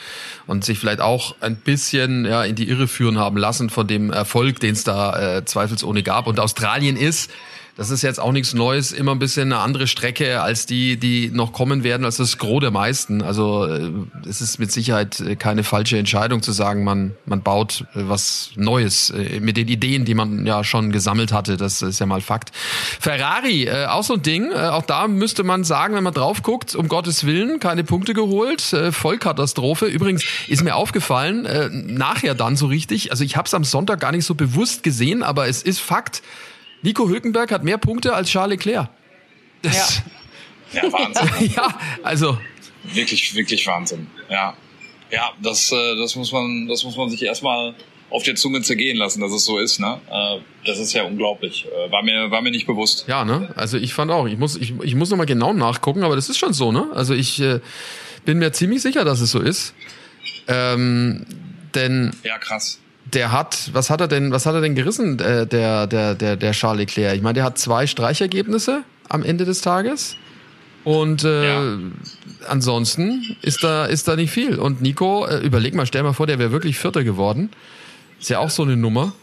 und 0.47 0.63
sich 0.63 0.79
vielleicht 0.79 1.01
auch 1.01 1.35
ein 1.41 1.57
bisschen 1.57 2.25
ja, 2.25 2.43
in 2.43 2.55
die 2.55 2.69
Irre 2.69 2.87
führen 2.87 3.17
haben 3.17 3.37
lassen 3.37 3.69
von 3.69 3.87
dem 3.87 4.11
Erfolg, 4.11 4.59
den 4.59 4.73
es 4.73 4.83
da 4.83 5.37
äh, 5.37 5.45
zweifelsohne 5.45 6.03
gab. 6.03 6.27
Und 6.27 6.39
Australien 6.39 6.95
ist 6.95 7.29
das 7.79 7.91
ist 7.91 8.01
jetzt 8.01 8.19
auch 8.19 8.33
nichts 8.33 8.53
Neues, 8.53 8.91
immer 8.91 9.13
ein 9.13 9.19
bisschen 9.19 9.53
eine 9.53 9.61
andere 9.61 9.87
Strecke 9.87 10.41
als 10.41 10.65
die, 10.65 10.97
die 10.97 11.31
noch 11.31 11.53
kommen 11.53 11.85
werden, 11.85 12.03
als 12.03 12.17
das 12.17 12.37
Gros 12.37 12.59
der 12.59 12.71
meisten. 12.71 13.21
Also 13.21 13.65
äh, 13.67 13.89
es 14.27 14.41
ist 14.41 14.59
mit 14.59 14.69
Sicherheit 14.69 15.21
äh, 15.21 15.37
keine 15.37 15.63
falsche 15.63 15.97
Entscheidung 15.97 16.41
zu 16.41 16.51
sagen, 16.51 16.83
man, 16.83 17.15
man 17.25 17.41
baut 17.41 17.85
äh, 17.95 18.01
was 18.09 18.51
Neues 18.57 19.13
mit 19.39 19.55
den 19.55 19.69
Ideen, 19.69 20.03
die 20.03 20.13
man 20.13 20.45
ja 20.45 20.65
schon 20.65 20.91
gesammelt 20.91 21.31
hatte. 21.31 21.55
Das 21.55 21.81
ist 21.81 21.99
ja 21.99 22.05
mal 22.05 22.19
Fakt. 22.19 22.51
Ferrari, 22.99 23.71
auch 23.87 24.03
so 24.03 24.15
ein 24.15 24.23
Ding. 24.23 24.51
Auch 24.51 24.83
da 24.83 25.07
müsste 25.07 25.43
man 25.43 25.63
sagen, 25.63 25.95
wenn 25.95 26.03
man 26.03 26.13
drauf 26.13 26.43
guckt, 26.43 26.75
um 26.75 26.89
Gottes 26.89 27.25
Willen, 27.25 27.61
keine 27.61 27.85
Punkte 27.85 28.13
geholt. 28.13 28.61
Vollkatastrophe. 28.61 29.85
Übrigens 29.85 30.25
ist 30.47 30.63
mir 30.63 30.75
aufgefallen, 30.75 31.47
nachher 31.87 32.35
dann 32.35 32.57
so 32.57 32.65
richtig, 32.67 33.11
also 33.11 33.23
ich 33.23 33.37
habe 33.37 33.47
es 33.47 33.53
am 33.53 33.63
Sonntag 33.63 34.01
gar 34.01 34.11
nicht 34.11 34.25
so 34.25 34.35
bewusst 34.35 34.83
gesehen, 34.83 35.23
aber 35.23 35.47
es 35.47 35.63
ist 35.63 35.79
Fakt, 35.79 36.21
Nico 36.81 37.07
Hülkenberg 37.07 37.51
hat 37.51 37.63
mehr 37.63 37.77
Punkte 37.77 38.13
als 38.13 38.29
Charles 38.29 38.57
Leclerc. 38.57 38.89
Das 39.61 40.01
ja. 40.73 40.81
ja, 40.83 40.93
Wahnsinn. 40.93 41.51
ja, 41.55 41.79
also. 42.03 42.37
Wirklich, 42.83 43.35
wirklich 43.35 43.65
Wahnsinn. 43.67 44.07
Ja. 44.29 44.55
Ja, 45.11 45.31
das, 45.41 45.71
äh, 45.71 45.95
das 45.97 46.15
muss 46.15 46.31
man, 46.31 46.67
das 46.67 46.83
muss 46.83 46.95
man 46.95 47.09
sich 47.09 47.23
erstmal 47.23 47.73
auf 48.11 48.23
der 48.23 48.35
Zunge 48.35 48.61
zergehen 48.61 48.97
lassen, 48.97 49.21
dass 49.21 49.31
es 49.31 49.45
so 49.45 49.57
ist, 49.57 49.79
ne? 49.79 49.99
Äh, 50.09 50.39
das 50.65 50.79
ist 50.79 50.93
ja 50.93 51.03
unglaublich. 51.03 51.65
Äh, 51.65 51.91
war 51.91 52.03
mir, 52.03 52.31
war 52.31 52.41
mir 52.41 52.51
nicht 52.51 52.67
bewusst. 52.67 53.05
Ja, 53.07 53.25
ne? 53.25 53.51
Also 53.55 53.77
ich 53.77 53.93
fand 53.93 54.11
auch, 54.11 54.27
ich 54.27 54.37
muss, 54.37 54.55
ich, 54.55 54.73
ich 54.83 54.95
muss 54.95 55.09
nochmal 55.09 55.25
genau 55.25 55.53
nachgucken, 55.53 56.03
aber 56.03 56.15
das 56.15 56.29
ist 56.29 56.37
schon 56.37 56.53
so, 56.53 56.71
ne? 56.71 56.89
Also 56.93 57.13
ich 57.13 57.41
äh, 57.41 57.59
bin 58.25 58.37
mir 58.37 58.51
ziemlich 58.51 58.81
sicher, 58.81 59.03
dass 59.03 59.19
es 59.19 59.31
so 59.31 59.39
ist. 59.39 59.73
Ähm, 60.47 61.25
denn. 61.73 62.11
Ja, 62.23 62.37
krass 62.37 62.79
der 63.13 63.31
hat, 63.31 63.69
was 63.73 63.89
hat 63.89 64.01
er 64.01 64.07
denn, 64.07 64.31
was 64.31 64.45
hat 64.45 64.55
er 64.55 64.61
denn 64.61 64.75
gerissen, 64.75 65.19
äh, 65.19 65.47
der, 65.47 65.87
der, 65.87 66.15
der, 66.15 66.35
der 66.35 66.51
Charles 66.51 66.79
Leclerc? 66.79 67.15
Ich 67.15 67.21
meine, 67.21 67.35
der 67.35 67.43
hat 67.43 67.57
zwei 67.57 67.87
Streichergebnisse 67.87 68.83
am 69.07 69.23
Ende 69.23 69.45
des 69.45 69.61
Tages. 69.61 70.15
Und 70.83 71.23
äh, 71.23 71.47
ja. 71.47 71.77
ansonsten 72.47 73.35
ist 73.41 73.63
da, 73.63 73.85
ist 73.85 74.07
da 74.07 74.15
nicht 74.15 74.31
viel. 74.31 74.57
Und 74.57 74.81
Nico, 74.81 75.25
äh, 75.25 75.39
überleg 75.39 75.75
mal, 75.75 75.85
stell 75.85 76.03
mal 76.03 76.13
vor, 76.13 76.27
der 76.27 76.39
wäre 76.39 76.51
wirklich 76.51 76.77
Vierter 76.77 77.03
geworden. 77.03 77.49
Ist 78.19 78.29
ja 78.29 78.39
auch 78.39 78.49
so 78.49 78.63
eine 78.63 78.77
Nummer. 78.77 79.13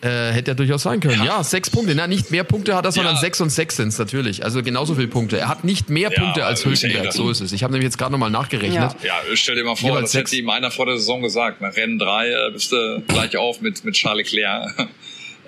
Äh, 0.00 0.32
hätte 0.32 0.52
ja 0.52 0.54
durchaus 0.54 0.84
sein 0.84 1.00
können. 1.00 1.18
Ja. 1.18 1.38
ja, 1.38 1.44
sechs 1.44 1.70
Punkte. 1.70 1.92
Na, 1.96 2.06
nicht 2.06 2.30
mehr 2.30 2.44
Punkte 2.44 2.76
hat 2.76 2.84
er, 2.84 2.92
sondern 2.92 3.16
ja. 3.16 3.20
sechs 3.20 3.40
und 3.40 3.50
sechs 3.50 3.76
sind 3.76 3.88
es 3.88 3.98
natürlich. 3.98 4.44
Also 4.44 4.62
genauso 4.62 4.94
viele 4.94 5.08
Punkte. 5.08 5.38
Er 5.38 5.48
hat 5.48 5.64
nicht 5.64 5.90
mehr 5.90 6.10
ja, 6.12 6.20
Punkte 6.20 6.44
als 6.44 6.64
Hülkenberg. 6.64 7.12
So 7.12 7.30
ist 7.30 7.40
es. 7.40 7.50
Ich 7.50 7.64
habe 7.64 7.72
nämlich 7.72 7.86
jetzt 7.86 7.98
gerade 7.98 8.12
nochmal 8.12 8.30
nachgerechnet. 8.30 8.94
Ja. 9.02 9.14
stell 9.34 9.56
dir 9.56 9.64
mal 9.64 9.74
vor, 9.74 9.90
Jeweils 9.90 10.12
das 10.12 10.20
hätte 10.20 10.36
ihm 10.36 10.48
einer 10.50 10.70
vor 10.70 10.86
der 10.86 10.98
Saison 10.98 11.20
gesagt. 11.20 11.60
Nach 11.60 11.74
Rennen 11.74 11.98
drei 11.98 12.28
äh, 12.28 12.52
bist 12.52 12.70
du 12.70 13.02
gleich 13.08 13.36
auf 13.36 13.60
mit, 13.60 13.84
mit 13.84 13.94
Charles 13.94 14.30
Leclerc. 14.30 14.88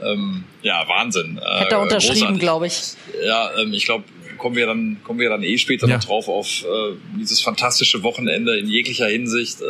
Ähm, 0.02 0.44
ja, 0.62 0.88
Wahnsinn. 0.88 1.38
Hätte 1.58 1.74
er 1.74 1.80
unterschrieben, 1.80 2.38
glaube 2.38 2.66
ich. 2.66 2.94
Ja, 3.22 3.50
ähm, 3.58 3.74
ich 3.74 3.84
glaube, 3.84 4.04
kommen 4.40 4.57
wir 4.57 4.66
dann 4.66 4.96
kommen 5.05 5.20
wir 5.20 5.29
dann 5.29 5.44
eh 5.44 5.59
später 5.59 5.87
ja. 5.87 5.96
noch 5.96 6.05
drauf 6.05 6.29
auf 6.29 6.64
äh, 6.64 6.96
dieses 7.18 7.40
fantastische 7.40 8.03
Wochenende 8.03 8.59
in 8.59 8.66
jeglicher 8.66 9.07
Hinsicht 9.07 9.61
äh, 9.61 9.64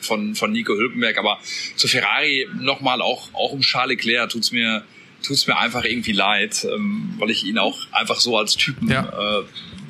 von 0.00 0.36
von 0.36 0.52
Nico 0.52 0.74
Hülkenberg. 0.74 1.18
Aber 1.18 1.38
zu 1.74 1.88
Ferrari 1.88 2.46
nochmal 2.60 3.02
auch 3.02 3.34
auch 3.34 3.52
um 3.52 3.62
Charles 3.62 3.96
Leclerc 3.96 4.30
tut's 4.30 4.52
mir 4.52 4.84
tut's 5.22 5.46
mir 5.46 5.58
einfach 5.58 5.84
irgendwie 5.84 6.12
leid, 6.12 6.66
ähm, 6.72 7.14
weil 7.18 7.30
ich 7.30 7.44
ihn 7.44 7.58
auch 7.58 7.78
einfach 7.90 8.20
so 8.20 8.38
als 8.38 8.56
Typen 8.56 8.88
ja. 8.88 9.40
äh, 9.40 9.44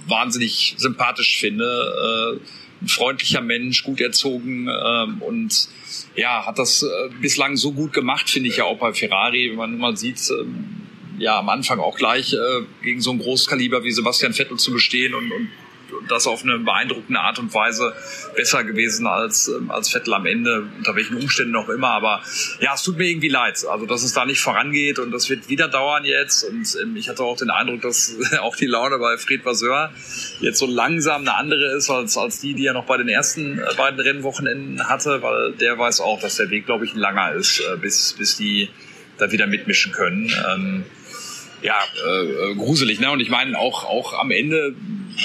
wahnsinnig 0.09 0.75
sympathisch 0.79 1.39
finde. 1.39 2.39
Äh, 2.39 2.41
ein 2.83 2.89
freundlicher 2.89 3.43
Mensch, 3.43 3.83
gut 3.83 4.01
erzogen 4.01 4.67
ähm, 4.69 5.21
und 5.21 5.69
ja, 6.17 6.47
hat 6.47 6.59
das 6.59 6.83
äh, 6.83 6.87
bislang 7.21 7.59
so 7.59 7.73
gut 7.73 7.93
gemacht, 7.93 8.31
finde 8.31 8.49
ich 8.49 8.57
ja 8.57 8.65
auch 8.65 8.79
bei 8.79 8.95
Ferrari, 8.95 9.51
wenn 9.51 9.57
man 9.57 9.77
mal 9.77 9.97
sieht, 9.99 10.19
ähm, 10.31 10.81
ja 11.21 11.39
am 11.39 11.49
Anfang 11.49 11.79
auch 11.81 11.97
gleich 11.97 12.33
äh, 12.33 12.63
gegen 12.83 13.01
so 13.01 13.13
ein 13.13 13.19
Großkaliber 13.19 13.85
wie 13.85 13.93
Sebastian 13.93 14.33
Vettel 14.33 14.59
zu 14.59 14.73
bestehen 14.73 15.15
und, 15.15 15.31
und 15.31 15.49
das 16.09 16.27
auf 16.27 16.43
eine 16.43 16.59
beeindruckende 16.59 17.21
Art 17.21 17.39
und 17.39 17.53
Weise 17.53 17.93
besser 18.35 18.65
gewesen 18.65 19.07
als, 19.07 19.49
ähm, 19.49 19.71
als 19.71 19.91
Vettel 19.91 20.15
am 20.15 20.25
Ende, 20.27 20.67
unter 20.79 20.97
welchen 20.97 21.17
Umständen 21.17 21.55
auch 21.57 21.69
immer. 21.69 21.89
Aber 21.89 22.23
ja, 22.61 22.75
es 22.75 22.83
tut 22.83 22.97
mir 22.97 23.09
irgendwie 23.09 23.29
leid, 23.29 23.65
also 23.71 23.87
dass 23.87 24.03
es 24.03 24.13
da 24.13 24.25
nicht 24.25 24.41
vorangeht 24.41 24.99
und 24.99 25.11
das 25.11 25.29
wird 25.29 25.49
wieder 25.49 25.69
dauern 25.69 26.05
jetzt. 26.05 26.45
Und 26.45 26.77
ähm, 26.83 26.97
ich 26.97 27.09
hatte 27.09 27.23
auch 27.23 27.37
den 27.37 27.51
Eindruck, 27.51 27.83
dass 27.83 28.17
auch 28.41 28.57
die 28.57 28.67
Laune 28.67 28.99
bei 28.99 29.19
Fred 29.19 29.45
Vasseur 29.45 29.91
jetzt 30.41 30.59
so 30.59 30.67
langsam 30.67 31.23
eine 31.23 31.35
andere 31.35 31.77
ist 31.77 31.91
als, 31.91 32.17
als 32.17 32.41
die, 32.41 32.55
die 32.55 32.67
er 32.67 32.73
noch 32.73 32.87
bei 32.87 32.97
den 32.97 33.09
ersten 33.09 33.59
äh, 33.59 33.63
beiden 33.77 34.01
Rennwochenenden 34.01 34.89
hatte, 34.89 35.23
weil 35.23 35.53
der 35.53 35.79
weiß 35.79 36.01
auch, 36.01 36.21
dass 36.21 36.37
der 36.37 36.51
Weg, 36.51 36.67
glaube 36.67 36.85
ich, 36.85 36.95
ein 36.95 36.99
langer 36.99 37.33
ist, 37.33 37.61
äh, 37.61 37.77
bis, 37.77 38.15
bis 38.15 38.37
die 38.37 38.69
da 39.19 39.31
wieder 39.31 39.47
mitmischen 39.47 39.93
können. 39.93 40.33
Ähm, 40.51 40.85
ja, 41.63 41.79
äh, 42.07 42.51
äh, 42.51 42.55
gruselig, 42.55 43.01
ne? 43.01 43.11
Und 43.11 43.21
ich 43.21 43.31
meine 43.31 43.59
auch 43.59 43.85
auch 43.85 44.19
am 44.19 44.31
Ende 44.31 44.75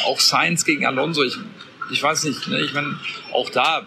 auch 0.06 0.20
Sainz 0.20 0.66
gegen 0.66 0.86
Alonso. 0.86 1.24
Ich 1.24 1.36
ich 1.92 2.02
weiß 2.02 2.24
nicht, 2.26 2.48
ne? 2.48 2.62
Ich 2.62 2.74
meine 2.74 3.00
auch 3.32 3.50
da 3.50 3.86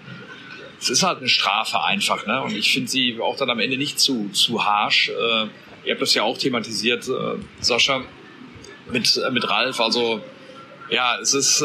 es 0.81 0.91
ist 0.91 1.03
halt 1.03 1.19
eine 1.19 1.29
Strafe 1.29 1.83
einfach, 1.83 2.27
ne? 2.27 2.43
Und 2.43 2.57
ich 2.57 2.73
finde 2.73 2.91
sie 2.91 3.19
auch 3.21 3.37
dann 3.37 3.51
am 3.51 3.59
Ende 3.59 3.77
nicht 3.77 3.99
zu 3.99 4.29
zu 4.31 4.65
harsh. 4.65 5.09
Äh, 5.09 5.47
ihr 5.85 5.93
habt 5.93 6.03
das 6.03 6.15
ja 6.15 6.23
auch 6.23 6.39
thematisiert, 6.39 7.09
äh, 7.09 7.37
Sascha, 7.61 8.03
mit 8.91 9.17
äh, 9.17 9.31
mit 9.31 9.49
Ralf. 9.49 9.81
Also 9.81 10.23
ja, 10.91 11.19
es 11.21 11.35
ist, 11.35 11.61
äh, 11.61 11.65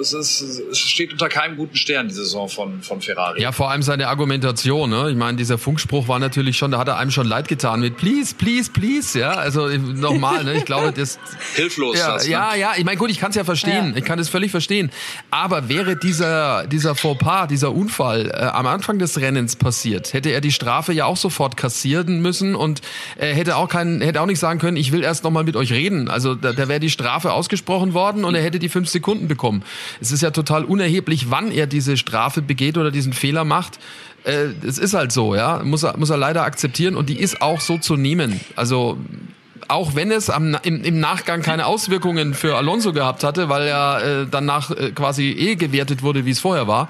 es 0.00 0.12
ist, 0.12 0.40
es 0.40 0.78
steht 0.78 1.12
unter 1.12 1.28
keinem 1.28 1.56
guten 1.56 1.76
Stern, 1.76 2.08
die 2.08 2.14
Saison 2.14 2.48
von, 2.48 2.82
von 2.82 3.00
Ferrari. 3.00 3.40
Ja, 3.40 3.52
vor 3.52 3.70
allem 3.70 3.82
seine 3.82 4.08
Argumentation, 4.08 4.90
ne? 4.90 5.10
Ich 5.10 5.16
meine, 5.16 5.36
dieser 5.36 5.58
Funkspruch 5.58 6.08
war 6.08 6.18
natürlich 6.18 6.56
schon, 6.56 6.70
da 6.70 6.78
hat 6.78 6.88
er 6.88 6.98
einem 6.98 7.10
schon 7.10 7.26
leid 7.26 7.48
getan 7.48 7.80
mit 7.80 7.96
please, 7.96 8.34
please, 8.36 8.70
please, 8.70 9.18
ja. 9.18 9.32
Also 9.32 9.68
nochmal, 9.68 10.44
ne? 10.44 10.54
Ich 10.54 10.64
glaube, 10.64 10.92
das. 10.92 11.18
Hilflos. 11.54 11.98
Ja, 11.98 12.14
das, 12.14 12.24
ne? 12.24 12.32
ja, 12.32 12.54
ja. 12.54 12.72
Ich 12.76 12.84
meine, 12.84 12.96
gut, 12.96 13.10
ich 13.10 13.18
kann 13.18 13.30
es 13.30 13.36
ja 13.36 13.44
verstehen. 13.44 13.90
Ja. 13.92 13.96
Ich 13.96 14.04
kann 14.04 14.18
es 14.18 14.28
völlig 14.28 14.50
verstehen. 14.50 14.90
Aber 15.30 15.68
wäre 15.68 15.96
dieser, 15.96 16.66
dieser 16.66 16.94
Fauxpas, 16.94 17.48
dieser 17.48 17.72
Unfall 17.72 18.30
äh, 18.30 18.44
am 18.44 18.66
Anfang 18.66 18.98
des 18.98 19.20
Rennens 19.20 19.56
passiert, 19.56 20.12
hätte 20.12 20.30
er 20.30 20.40
die 20.40 20.52
Strafe 20.52 20.92
ja 20.92 21.06
auch 21.06 21.16
sofort 21.16 21.56
kassieren 21.56 22.20
müssen 22.20 22.54
und 22.54 22.80
äh, 23.16 23.32
hätte 23.32 23.56
auch 23.56 23.68
keinen, 23.68 24.00
hätte 24.00 24.20
auch 24.20 24.26
nicht 24.26 24.38
sagen 24.38 24.58
können, 24.58 24.76
ich 24.76 24.92
will 24.92 25.02
erst 25.02 25.24
nochmal 25.24 25.44
mit 25.44 25.56
euch 25.56 25.72
reden. 25.72 26.08
Also 26.08 26.34
da, 26.34 26.52
da 26.52 26.68
wäre 26.68 26.80
die 26.80 26.90
Strafe 26.90 27.32
ausgesprochen 27.32 27.94
worden 27.94 28.24
und 28.24 28.34
er 28.34 28.42
hätte 28.42 28.58
die 28.58 28.68
fünf 28.68 28.88
Sekunden 28.88 29.28
bekommen. 29.28 29.62
Es 30.00 30.12
ist 30.12 30.22
ja 30.22 30.30
total 30.30 30.64
unerheblich, 30.64 31.30
wann 31.30 31.50
er 31.50 31.66
diese 31.66 31.96
Strafe 31.96 32.42
begeht 32.42 32.78
oder 32.78 32.90
diesen 32.90 33.12
Fehler 33.12 33.44
macht. 33.44 33.78
Äh, 34.24 34.48
es 34.66 34.78
ist 34.78 34.94
halt 34.94 35.12
so, 35.12 35.34
ja, 35.34 35.62
muss 35.64 35.82
er, 35.82 35.96
muss 35.96 36.10
er 36.10 36.16
leider 36.16 36.42
akzeptieren 36.42 36.96
und 36.96 37.08
die 37.08 37.18
ist 37.18 37.42
auch 37.42 37.60
so 37.60 37.78
zu 37.78 37.96
nehmen. 37.96 38.40
Also 38.56 38.98
auch 39.68 39.94
wenn 39.94 40.10
es 40.10 40.30
am, 40.30 40.56
im, 40.62 40.82
im 40.82 40.98
Nachgang 40.98 41.42
keine 41.42 41.66
Auswirkungen 41.66 42.34
für 42.34 42.56
Alonso 42.56 42.92
gehabt 42.92 43.22
hatte, 43.22 43.48
weil 43.48 43.68
er 43.68 44.22
äh, 44.22 44.26
danach 44.30 44.70
äh, 44.70 44.90
quasi 44.92 45.30
eh 45.30 45.56
gewertet 45.56 46.02
wurde, 46.02 46.24
wie 46.24 46.30
es 46.30 46.40
vorher 46.40 46.66
war. 46.66 46.88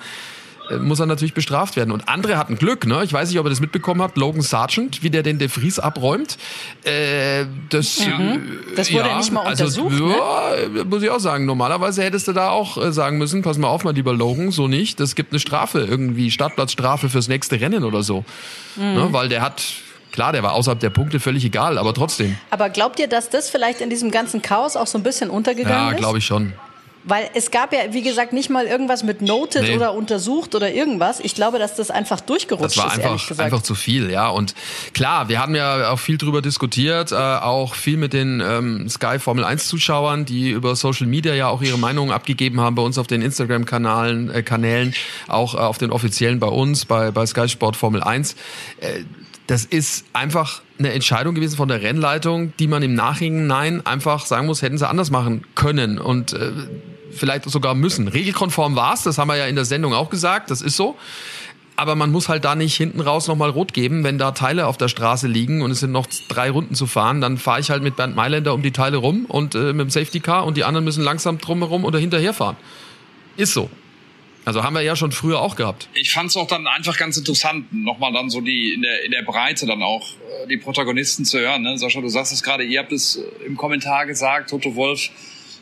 Äh, 0.71 0.77
muss 0.77 1.01
er 1.01 1.07
natürlich 1.07 1.35
bestraft 1.35 1.77
werden. 1.77 1.93
Und 1.93 2.09
andere 2.09 2.37
hatten 2.37 2.57
Glück, 2.57 2.87
ne? 2.87 3.03
Ich 3.05 3.13
weiß 3.13 3.29
nicht, 3.29 3.39
ob 3.39 3.47
ihr 3.47 3.51
das 3.51 3.61
mitbekommen 3.61 4.03
habt, 4.03 4.17
Logan 4.17 4.43
Sargent, 4.43 5.03
wie 5.03 5.11
der 5.11 5.23
den 5.23 5.39
De 5.39 5.49
Vries 5.49 5.79
abräumt. 5.79 6.39
Äh, 6.85 7.47
das, 7.71 8.01
mhm. 8.01 8.59
das 8.77 8.93
wurde 8.93 9.09
ja, 9.09 9.19
nicht 9.19 9.33
mal 9.33 9.45
also, 9.45 9.65
untersucht. 9.65 9.93
Also, 9.93 10.09
ja, 10.11 10.69
ne? 10.69 10.85
muss 10.85 11.03
ich 11.03 11.11
auch 11.11 11.21
sagen. 11.21 11.45
Normalerweise 11.45 12.03
hättest 12.03 12.29
du 12.29 12.33
da 12.33 12.51
auch 12.51 12.77
äh, 12.77 12.93
sagen 12.93 13.19
müssen, 13.19 13.43
pass 13.43 13.59
mal 13.59 13.69
auf, 13.69 13.85
mein 13.85 13.95
lieber 13.95 14.13
Logan, 14.13 14.51
so 14.51 14.69
nicht. 14.69 15.01
Das 15.01 15.15
gibt 15.15 15.33
eine 15.33 15.41
Strafe, 15.41 15.81
irgendwie 15.81 16.31
Startplatzstrafe 16.31 17.09
fürs 17.09 17.29
nächste 17.29 17.61
Rennen 17.61 17.85
oder 17.85 18.03
so. 18.03 18.25
Mhm. 18.77 18.83
Ne? 18.83 19.09
Weil 19.11 19.29
der 19.29 19.43
hat 19.43 19.63
Klar, 20.11 20.33
der 20.33 20.43
war 20.43 20.55
außerhalb 20.55 20.81
der 20.81 20.91
Punkte 20.91 21.21
völlig 21.21 21.45
egal, 21.45 21.79
aber 21.79 21.93
trotzdem. 21.95 22.37
Aber 22.51 22.71
glaubt 22.71 22.99
ihr, 22.99 23.09
dass 23.09 23.29
das 23.29 23.51
vielleicht 23.51 23.81
in 23.81 23.91
diesem 23.91 24.11
ganzen 24.11 24.43
Chaos 24.43 24.75
auch 24.75 24.87
so 24.87 24.99
ein 24.99 25.05
bisschen 25.05 25.31
untergegangen 25.31 25.79
ja, 25.79 25.89
ist? 25.91 25.93
Ja, 25.93 25.99
glaube 25.99 26.19
ich 26.19 26.27
schon. 26.27 26.55
Weil 27.05 27.31
es 27.35 27.51
gab 27.51 27.73
ja, 27.73 27.93
wie 27.93 28.03
gesagt, 28.03 28.33
nicht 28.33 28.51
mal 28.51 28.67
irgendwas 28.67 29.03
mit 29.03 29.23
noted 29.23 29.63
nee. 29.63 29.77
oder 29.77 29.95
untersucht 29.95 30.55
oder 30.55 30.73
irgendwas. 30.73 31.21
Ich 31.21 31.35
glaube, 31.35 31.59
dass 31.59 31.75
das 31.75 31.91
einfach 31.91 32.21
durchgerutscht 32.21 32.77
ist. 32.77 32.77
Das 32.77 32.85
war 32.85 33.15
ist, 33.15 33.31
einfach, 33.31 33.45
einfach 33.45 33.63
zu 33.63 33.75
viel, 33.75 34.11
ja. 34.11 34.29
Und 34.29 34.55
klar, 34.95 35.29
wir 35.29 35.41
haben 35.41 35.55
ja 35.55 35.91
auch 35.91 35.99
viel 35.99 36.19
drüber 36.19 36.43
diskutiert, 36.43 37.13
äh, 37.13 37.15
auch 37.15 37.75
viel 37.75 37.97
mit 37.97 38.13
den 38.13 38.43
ähm, 38.45 38.89
Sky 38.89 39.19
Formel 39.19 39.45
1 39.45 39.69
Zuschauern, 39.69 40.25
die 40.25 40.51
über 40.51 40.77
Social 40.77 41.07
Media 41.07 41.35
ja 41.35 41.49
auch 41.49 41.63
ihre 41.63 41.79
Meinungen 41.79 42.11
abgegeben 42.11 42.61
haben 42.61 42.75
bei 42.75 42.83
uns 42.83 42.99
auf 42.99 43.07
den 43.07 43.23
Instagram 43.23 43.65
Kanälen, 43.65 44.31
äh, 44.31 44.43
Kanälen, 44.43 44.95
auch 45.29 45.55
äh, 45.55 45.59
auf 45.59 45.79
den 45.79 45.91
offiziellen 45.91 46.41
bei 46.41 46.49
uns, 46.49 46.85
bei, 46.85 47.11
bei 47.11 47.25
Sky 47.27 47.49
Sport 47.49 47.77
Formel 47.77 48.03
1. 48.03 48.35
Äh, 48.81 49.05
das 49.49 49.65
ist 49.65 50.05
einfach 50.13 50.61
eine 50.79 50.93
Entscheidung 50.93 51.35
gewesen 51.35 51.57
von 51.57 51.69
der 51.69 51.83
Rennleitung, 51.83 52.53
die 52.59 52.69
man 52.69 52.83
im 52.83 52.95
Nachhinein 52.95 53.85
einfach 53.85 54.27
sagen 54.27 54.47
muss, 54.47 54.61
hätten 54.61 54.77
sie 54.77 54.87
anders 54.87 55.11
machen 55.11 55.43
können. 55.55 55.99
Und 55.99 56.35
äh, 56.35 56.53
vielleicht 57.11 57.49
sogar 57.49 57.75
müssen. 57.75 58.09
Regelkonform 58.09 58.77
war 58.77 58.93
es, 58.93 59.03
das 59.03 59.17
haben 59.17 59.29
wir 59.29 59.37
ja 59.37 59.47
in 59.47 59.57
der 59.57 59.65
Sendung 59.65 59.95
auch 59.95 60.11
gesagt, 60.11 60.51
das 60.51 60.61
ist 60.61 60.77
so. 60.77 60.97
Aber 61.77 61.95
man 61.95 62.13
muss 62.13 62.29
halt 62.29 62.45
da 62.45 62.57
nicht 62.57 62.77
hinten 62.77 63.01
raus 63.01 63.27
nochmal 63.27 63.49
rot 63.49 63.73
geben, 63.73 64.05
wenn 64.05 64.19
da 64.19 64.33
Teile 64.33 64.67
auf 64.67 64.77
der 64.77 64.89
Straße 64.89 65.27
liegen 65.27 65.63
und 65.63 65.71
es 65.71 65.81
sind 65.81 65.93
noch 65.93 66.07
drei 66.29 66.51
Runden 66.51 66.75
zu 66.75 66.87
fahren, 66.87 67.23
dann 67.23 67.39
fahre 67.39 67.61
ich 67.61 67.71
halt 67.71 67.83
mit 67.83 67.97
Bernd 67.97 68.17
Mailänder 68.17 68.53
um 68.53 68.63
die 68.63 68.73
Teile 68.73 68.99
rum 68.99 69.25
und 69.27 69.55
äh, 69.55 69.73
mit 69.73 69.81
dem 69.81 69.91
Safety 69.91 70.21
Car 70.21 70.45
und 70.45 70.59
die 70.59 70.65
anderen 70.65 70.85
müssen 70.85 71.03
langsam 71.03 71.39
drumherum 71.39 71.87
oder 71.87 71.99
hinterher 71.99 72.35
fahren. 72.35 72.57
Ist 73.39 73.55
so. 73.55 73.71
Also 74.49 74.63
haben 74.63 74.73
wir 74.73 74.81
ja 74.81 74.97
schon 74.97 75.13
früher 75.13 75.43
auch 75.43 75.57
gehabt. 75.57 75.91
Ich 75.93 76.11
fand 76.11 76.31
es 76.31 76.37
auch 76.39 76.47
dann 76.47 76.67
einfach 76.67 76.97
ganz 76.97 77.19
interessant, 77.19 77.67
nochmal 77.71 78.15
dann 78.15 78.31
so 78.31 78.41
die 78.41 78.73
in 78.73 78.81
der, 78.81 79.05
in 79.05 79.11
der 79.11 79.21
Breite 79.21 79.67
dann 79.67 79.83
auch 79.83 80.13
äh, 80.13 80.47
die 80.49 80.57
Protagonisten 80.57 81.27
zu 81.27 81.39
hören. 81.39 81.61
Ne? 81.61 81.77
Sascha, 81.77 82.01
du 82.01 82.09
sagst 82.09 82.33
es 82.33 82.43
gerade, 82.43 82.65
ihr 82.65 82.79
habt 82.79 82.91
es 82.91 83.23
im 83.45 83.59
Kommentar 83.59 84.07
gesagt, 84.07 84.49
Toto 84.49 84.75
Wolf 84.75 85.11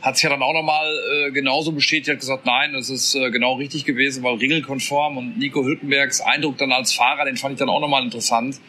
hat 0.02 0.14
sich 0.14 0.22
ja 0.22 0.30
dann 0.30 0.40
auch 0.40 0.52
nochmal 0.52 0.86
äh, 0.86 1.32
genauso 1.32 1.72
bestätigt, 1.72 2.10
hat 2.10 2.20
gesagt, 2.20 2.46
nein, 2.46 2.74
das 2.74 2.88
ist 2.88 3.16
äh, 3.16 3.32
genau 3.32 3.54
richtig 3.54 3.86
gewesen, 3.86 4.22
weil 4.22 4.36
regelkonform 4.36 5.16
und 5.16 5.36
Nico 5.36 5.64
Hülkenbergs 5.64 6.20
Eindruck 6.20 6.56
dann 6.58 6.70
als 6.70 6.92
Fahrer, 6.92 7.24
den 7.24 7.36
fand 7.36 7.54
ich 7.54 7.58
dann 7.58 7.68
auch 7.68 7.80
nochmal 7.80 8.04
interessant. 8.04 8.60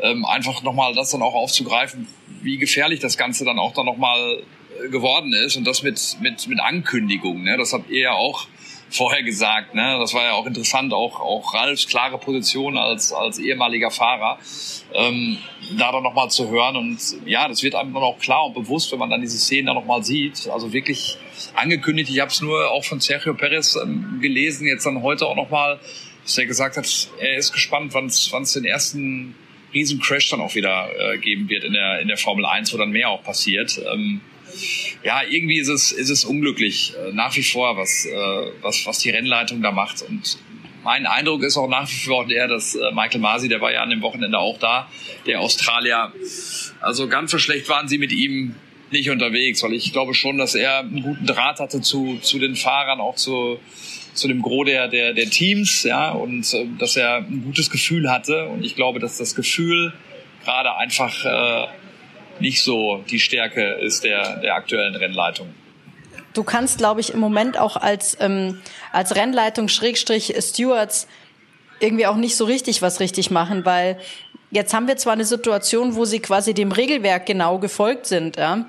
Ähm, 0.00 0.24
einfach 0.24 0.62
nochmal 0.62 0.94
das 0.94 1.10
dann 1.10 1.20
auch 1.20 1.34
aufzugreifen, 1.34 2.06
wie 2.40 2.56
gefährlich 2.56 3.00
das 3.00 3.18
Ganze 3.18 3.44
dann 3.44 3.58
auch 3.58 3.74
dann 3.74 3.84
nochmal 3.84 4.38
äh, 4.82 4.88
geworden 4.88 5.34
ist 5.34 5.56
und 5.58 5.66
das 5.66 5.82
mit, 5.82 6.16
mit, 6.22 6.48
mit 6.48 6.58
Ankündigung. 6.58 7.42
Ne? 7.42 7.58
Das 7.58 7.74
habt 7.74 7.90
ihr 7.90 8.00
ja 8.00 8.12
auch 8.12 8.48
vorher 8.90 9.22
gesagt. 9.22 9.74
Ne? 9.74 9.98
Das 10.00 10.14
war 10.14 10.24
ja 10.24 10.32
auch 10.32 10.46
interessant, 10.46 10.92
auch, 10.92 11.20
auch 11.20 11.54
Ralfs 11.54 11.86
klare 11.86 12.18
Position 12.18 12.76
als, 12.76 13.12
als 13.12 13.38
ehemaliger 13.38 13.90
Fahrer, 13.90 14.38
ähm, 14.92 15.38
da 15.76 15.92
dann 15.92 16.02
nochmal 16.02 16.30
zu 16.30 16.48
hören. 16.48 16.76
Und 16.76 16.98
ja, 17.26 17.48
das 17.48 17.62
wird 17.62 17.74
einem 17.74 17.92
dann 17.92 18.02
auch 18.02 18.18
klar 18.18 18.46
und 18.46 18.54
bewusst, 18.54 18.90
wenn 18.92 18.98
man 18.98 19.10
dann 19.10 19.20
diese 19.20 19.38
Szenen 19.38 19.66
dann 19.66 19.76
nochmal 19.76 20.02
sieht. 20.02 20.48
Also 20.48 20.72
wirklich 20.72 21.18
angekündigt. 21.54 22.10
Ich 22.10 22.20
habe 22.20 22.30
es 22.30 22.40
nur 22.40 22.70
auch 22.70 22.84
von 22.84 23.00
Sergio 23.00 23.34
Perez 23.34 23.76
ähm, 23.76 24.18
gelesen, 24.20 24.66
jetzt 24.66 24.86
dann 24.86 25.02
heute 25.02 25.26
auch 25.26 25.36
nochmal, 25.36 25.78
dass 26.24 26.38
er 26.38 26.46
gesagt 26.46 26.76
hat, 26.76 27.08
er 27.20 27.36
ist 27.36 27.52
gespannt, 27.52 27.94
wann 27.94 28.06
es 28.06 28.52
den 28.52 28.64
ersten 28.64 29.34
riesen 29.74 30.00
Crash 30.00 30.30
dann 30.30 30.40
auch 30.40 30.54
wieder 30.54 30.88
äh, 30.98 31.18
geben 31.18 31.48
wird 31.48 31.64
in 31.64 31.74
der, 31.74 32.00
in 32.00 32.08
der 32.08 32.16
Formel 32.16 32.46
1, 32.46 32.72
wo 32.72 32.78
dann 32.78 32.90
mehr 32.90 33.10
auch 33.10 33.22
passiert. 33.22 33.80
Ähm, 33.92 34.20
ja, 35.02 35.22
irgendwie 35.28 35.58
ist 35.58 35.68
es, 35.68 35.92
ist 35.92 36.10
es 36.10 36.24
unglücklich 36.24 36.94
äh, 36.96 37.12
nach 37.12 37.36
wie 37.36 37.42
vor, 37.42 37.76
was, 37.76 38.06
äh, 38.06 38.12
was, 38.62 38.86
was 38.86 38.98
die 38.98 39.10
Rennleitung 39.10 39.62
da 39.62 39.72
macht. 39.72 40.02
Und 40.02 40.38
mein 40.84 41.06
Eindruck 41.06 41.42
ist 41.42 41.56
auch 41.56 41.68
nach 41.68 41.90
wie 41.90 41.96
vor 41.96 42.26
der, 42.26 42.48
dass 42.48 42.74
äh, 42.74 42.90
Michael 42.92 43.20
Masi, 43.20 43.48
der 43.48 43.60
war 43.60 43.72
ja 43.72 43.82
an 43.82 43.90
dem 43.90 44.02
Wochenende 44.02 44.38
auch 44.38 44.58
da, 44.58 44.88
der 45.26 45.40
Australier, 45.40 46.12
also 46.80 47.08
ganz 47.08 47.30
so 47.30 47.38
schlecht 47.38 47.68
waren 47.68 47.88
sie 47.88 47.98
mit 47.98 48.12
ihm 48.12 48.54
nicht 48.90 49.10
unterwegs, 49.10 49.62
weil 49.62 49.74
ich 49.74 49.92
glaube 49.92 50.14
schon, 50.14 50.38
dass 50.38 50.54
er 50.54 50.78
einen 50.78 51.02
guten 51.02 51.26
Draht 51.26 51.60
hatte 51.60 51.80
zu, 51.80 52.18
zu 52.22 52.38
den 52.38 52.56
Fahrern, 52.56 53.00
auch 53.00 53.16
zu, 53.16 53.58
zu 54.14 54.28
dem 54.28 54.42
Gros 54.42 54.66
der, 54.66 54.88
der, 54.88 55.12
der 55.12 55.30
Teams, 55.30 55.84
ja, 55.84 56.10
und 56.10 56.46
dass 56.78 56.96
er 56.96 57.18
ein 57.18 57.42
gutes 57.44 57.70
Gefühl 57.70 58.10
hatte. 58.10 58.46
Und 58.46 58.64
ich 58.64 58.74
glaube, 58.74 58.98
dass 58.98 59.18
das 59.18 59.34
Gefühl 59.34 59.92
gerade 60.44 60.74
einfach 60.76 61.24
äh, 61.24 61.66
nicht 62.40 62.62
so 62.62 63.04
die 63.10 63.20
Stärke 63.20 63.74
ist 63.74 64.04
der, 64.04 64.40
der 64.40 64.54
aktuellen 64.54 64.94
Rennleitung. 64.94 65.48
Du 66.34 66.44
kannst, 66.44 66.78
glaube 66.78 67.00
ich, 67.00 67.12
im 67.12 67.20
Moment 67.20 67.58
auch 67.58 67.76
als, 67.76 68.16
ähm, 68.20 68.60
als 68.92 69.16
Rennleitung 69.16 69.68
Schrägstrich 69.68 70.34
Stewards 70.38 71.08
irgendwie 71.80 72.06
auch 72.06 72.16
nicht 72.16 72.36
so 72.36 72.44
richtig 72.44 72.82
was 72.82 73.00
richtig 73.00 73.30
machen, 73.30 73.64
weil 73.64 73.98
jetzt 74.50 74.74
haben 74.74 74.86
wir 74.88 74.96
zwar 74.96 75.14
eine 75.14 75.24
Situation, 75.24 75.94
wo 75.94 76.04
sie 76.04 76.20
quasi 76.20 76.54
dem 76.54 76.72
Regelwerk 76.72 77.26
genau 77.26 77.58
gefolgt 77.58 78.06
sind, 78.06 78.36
ja. 78.36 78.66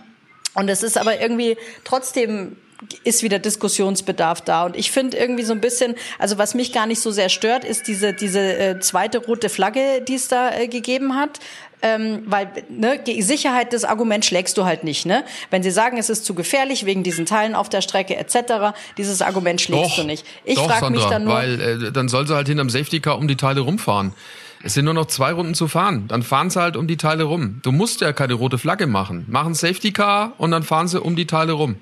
Und 0.55 0.67
es 0.67 0.83
ist 0.83 0.97
aber 0.97 1.21
irgendwie 1.21 1.57
trotzdem 1.83 2.57
ist 3.03 3.23
wieder 3.23 3.39
Diskussionsbedarf 3.39 4.41
da. 4.41 4.65
Und 4.65 4.77
ich 4.77 4.91
finde 4.91 5.17
irgendwie 5.17 5.43
so 5.43 5.53
ein 5.53 5.59
bisschen, 5.59 5.95
also 6.17 6.37
was 6.37 6.55
mich 6.55 6.71
gar 6.71 6.87
nicht 6.87 7.01
so 7.01 7.11
sehr 7.11 7.29
stört, 7.29 7.65
ist 7.65 7.87
diese, 7.87 8.13
diese 8.13 8.39
äh, 8.39 8.79
zweite 8.79 9.19
rote 9.19 9.49
Flagge, 9.49 10.01
die 10.07 10.15
es 10.15 10.29
da 10.29 10.53
äh, 10.53 10.67
gegeben 10.67 11.15
hat. 11.15 11.39
Ähm, 11.81 12.23
weil 12.25 12.51
ne, 12.69 12.99
Sicherheit 13.19 13.71
des 13.71 13.85
Argument 13.85 14.25
schlägst 14.25 14.57
du 14.57 14.65
halt 14.65 14.83
nicht. 14.83 15.05
Ne? 15.05 15.23
Wenn 15.49 15.63
sie 15.63 15.71
sagen, 15.71 15.97
es 15.97 16.09
ist 16.09 16.25
zu 16.25 16.33
gefährlich 16.33 16.85
wegen 16.85 17.03
diesen 17.03 17.25
Teilen 17.25 17.55
auf 17.55 17.69
der 17.69 17.81
Strecke 17.81 18.17
etc., 18.17 18.75
dieses 18.97 19.21
Argument 19.21 19.61
schlägst 19.61 19.91
doch, 19.91 19.95
du 19.95 20.03
nicht. 20.03 20.25
Ich 20.43 20.59
frage 20.59 20.89
mich 20.89 21.05
dann 21.05 21.23
nur, 21.23 21.33
weil 21.33 21.61
äh, 21.61 21.91
dann 21.91 22.09
soll 22.09 22.27
sie 22.27 22.35
halt 22.35 22.47
hinterm 22.47 22.69
Safety 22.69 22.99
Car 22.99 23.17
um 23.17 23.29
die 23.29 23.37
Teile 23.37 23.61
rumfahren. 23.61 24.13
Es 24.61 24.73
sind 24.73 24.85
nur 24.85 24.93
noch 24.93 25.05
zwei 25.05 25.31
Runden 25.31 25.53
zu 25.53 25.69
fahren. 25.69 26.07
Dann 26.09 26.21
fahren 26.21 26.49
sie 26.49 26.59
halt 26.59 26.75
um 26.75 26.85
die 26.85 26.97
Teile 26.97 27.23
rum. 27.23 27.59
Du 27.63 27.71
musst 27.71 28.01
ja 28.01 28.11
keine 28.11 28.33
rote 28.33 28.57
Flagge 28.57 28.87
machen. 28.87 29.25
Machen 29.29 29.53
Safety 29.53 29.93
Car 29.93 30.33
und 30.37 30.51
dann 30.51 30.63
fahren 30.63 30.87
sie 30.89 30.99
um 30.99 31.15
die 31.15 31.27
Teile 31.27 31.53
rum. 31.53 31.77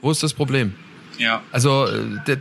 Wo 0.00 0.10
ist 0.10 0.22
das 0.22 0.32
Problem? 0.32 0.74
Ja. 1.18 1.42
Also, 1.52 1.86
äh, 1.86 2.36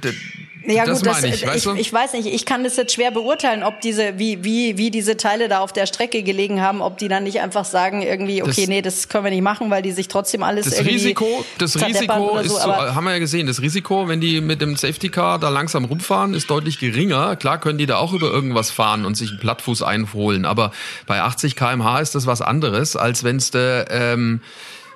ja, 0.65 0.85
das 0.85 0.99
gut, 0.99 1.07
das, 1.07 1.23
ich, 1.23 1.45
weißt 1.45 1.65
du? 1.65 1.73
ich, 1.73 1.81
ich 1.81 1.93
weiß 1.93 2.13
nicht, 2.13 2.27
ich 2.27 2.45
kann 2.45 2.63
das 2.63 2.77
jetzt 2.77 2.93
schwer 2.93 3.11
beurteilen, 3.11 3.63
ob 3.63 3.81
diese, 3.81 4.17
wie, 4.17 4.43
wie, 4.43 4.77
wie 4.77 4.91
diese 4.91 5.17
Teile 5.17 5.49
da 5.49 5.59
auf 5.59 5.73
der 5.73 5.85
Strecke 5.85 6.23
gelegen 6.23 6.61
haben, 6.61 6.81
ob 6.81 6.97
die 6.97 7.09
dann 7.09 7.23
nicht 7.23 7.41
einfach 7.41 7.65
sagen, 7.65 8.01
irgendwie, 8.01 8.41
okay, 8.41 8.61
das, 8.61 8.67
nee, 8.67 8.81
das 8.81 9.09
können 9.09 9.25
wir 9.25 9.31
nicht 9.31 9.41
machen, 9.41 9.69
weil 9.69 9.81
die 9.81 9.91
sich 9.91 10.07
trotzdem 10.07 10.41
alles 10.41 10.65
das 10.65 10.75
irgendwie 10.75 10.93
Risiko, 10.93 11.45
Das 11.57 11.75
Risiko 11.75 12.37
ist, 12.37 12.49
so, 12.49 12.57
so, 12.57 12.73
haben 12.73 13.03
wir 13.03 13.11
ja 13.11 13.19
gesehen, 13.19 13.47
das 13.47 13.61
Risiko, 13.61 14.07
wenn 14.07 14.21
die 14.21 14.39
mit 14.39 14.61
dem 14.61 14.77
Safety 14.77 15.09
Car 15.09 15.37
da 15.37 15.49
langsam 15.49 15.85
rumfahren, 15.85 16.33
ist 16.33 16.49
deutlich 16.49 16.79
geringer. 16.79 17.35
Klar 17.35 17.59
können 17.59 17.77
die 17.77 17.85
da 17.85 17.97
auch 17.97 18.13
über 18.13 18.31
irgendwas 18.31 18.71
fahren 18.71 19.05
und 19.05 19.15
sich 19.15 19.31
einen 19.31 19.39
Plattfuß 19.39 19.83
einholen, 19.83 20.45
aber 20.45 20.71
bei 21.07 21.21
80 21.21 21.55
kmh 21.55 21.99
ist 21.99 22.15
das 22.15 22.25
was 22.25 22.41
anderes, 22.41 22.95
als 22.95 23.23
wenn 23.23 23.35
es 23.35 23.51
der, 23.51 23.87
ähm, 23.89 24.39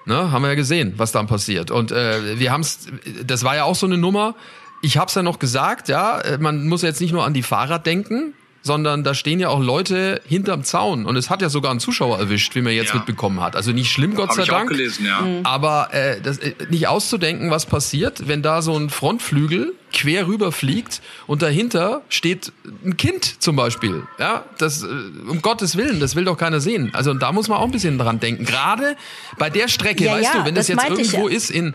Ne, 0.07 0.31
haben 0.31 0.41
wir 0.41 0.49
ja 0.49 0.55
gesehen, 0.55 0.93
was 0.95 1.11
dann 1.11 1.27
passiert. 1.27 1.69
Und 1.69 1.91
äh, 1.91 2.39
wir 2.39 2.51
haben 2.51 2.61
es, 2.61 2.87
das 3.25 3.43
war 3.43 3.57
ja 3.57 3.65
auch 3.65 3.75
so 3.75 3.85
eine 3.85 3.97
Nummer, 3.97 4.35
ich 4.81 4.97
habe 4.97 5.09
es 5.09 5.15
ja 5.15 5.21
noch 5.21 5.37
gesagt, 5.37 5.89
ja, 5.89 6.21
man 6.39 6.67
muss 6.67 6.81
jetzt 6.81 7.01
nicht 7.01 7.11
nur 7.11 7.25
an 7.25 7.33
die 7.33 7.43
Fahrer 7.43 7.77
denken, 7.77 8.33
sondern 8.61 9.03
da 9.03 9.13
stehen 9.13 9.39
ja 9.39 9.49
auch 9.49 9.61
Leute 9.61 10.21
hinterm 10.25 10.63
Zaun 10.63 11.05
und 11.05 11.15
es 11.15 11.29
hat 11.29 11.41
ja 11.41 11.49
sogar 11.49 11.71
einen 11.71 11.79
Zuschauer 11.79 12.19
erwischt, 12.19 12.55
wie 12.55 12.61
man 12.61 12.73
jetzt 12.73 12.89
ja. 12.89 12.95
mitbekommen 12.95 13.41
hat. 13.41 13.55
Also 13.55 13.71
nicht 13.71 13.91
schlimm, 13.91 14.13
Gott 14.13 14.29
Hab 14.29 14.35
sei 14.35 14.43
ich 14.43 14.49
Dank. 14.49 14.69
Auch 14.69 14.73
gelesen, 14.73 15.05
ja. 15.05 15.25
Aber 15.43 15.93
äh, 15.93 16.21
das, 16.21 16.37
äh, 16.37 16.53
nicht 16.69 16.87
auszudenken, 16.87 17.49
was 17.49 17.65
passiert, 17.65 18.27
wenn 18.27 18.41
da 18.41 18.61
so 18.61 18.77
ein 18.77 18.89
Frontflügel 18.89 19.73
quer 19.97 20.27
rüber 20.27 20.51
fliegt 20.51 21.01
und 21.25 21.41
dahinter 21.41 22.01
steht 22.09 22.51
ein 22.85 22.97
Kind 22.97 23.41
zum 23.41 23.55
Beispiel. 23.55 24.03
Ja, 24.19 24.45
das 24.57 24.83
äh, 24.83 24.87
um 25.27 25.41
Gottes 25.41 25.75
Willen, 25.75 25.99
das 25.99 26.15
will 26.15 26.25
doch 26.25 26.37
keiner 26.37 26.59
sehen. 26.59 26.91
Also 26.93 27.13
da 27.13 27.31
muss 27.31 27.47
man 27.47 27.57
auch 27.57 27.65
ein 27.65 27.71
bisschen 27.71 27.97
dran 27.97 28.19
denken. 28.19 28.45
Gerade 28.45 28.95
bei 29.37 29.49
der 29.49 29.67
Strecke, 29.67 30.05
ja, 30.05 30.13
weißt 30.13 30.33
ja, 30.33 30.39
du, 30.39 30.45
wenn 30.45 30.55
das, 30.55 30.67
das 30.67 30.77
jetzt 30.77 30.89
irgendwo 30.89 31.27
ist 31.27 31.49
in 31.49 31.73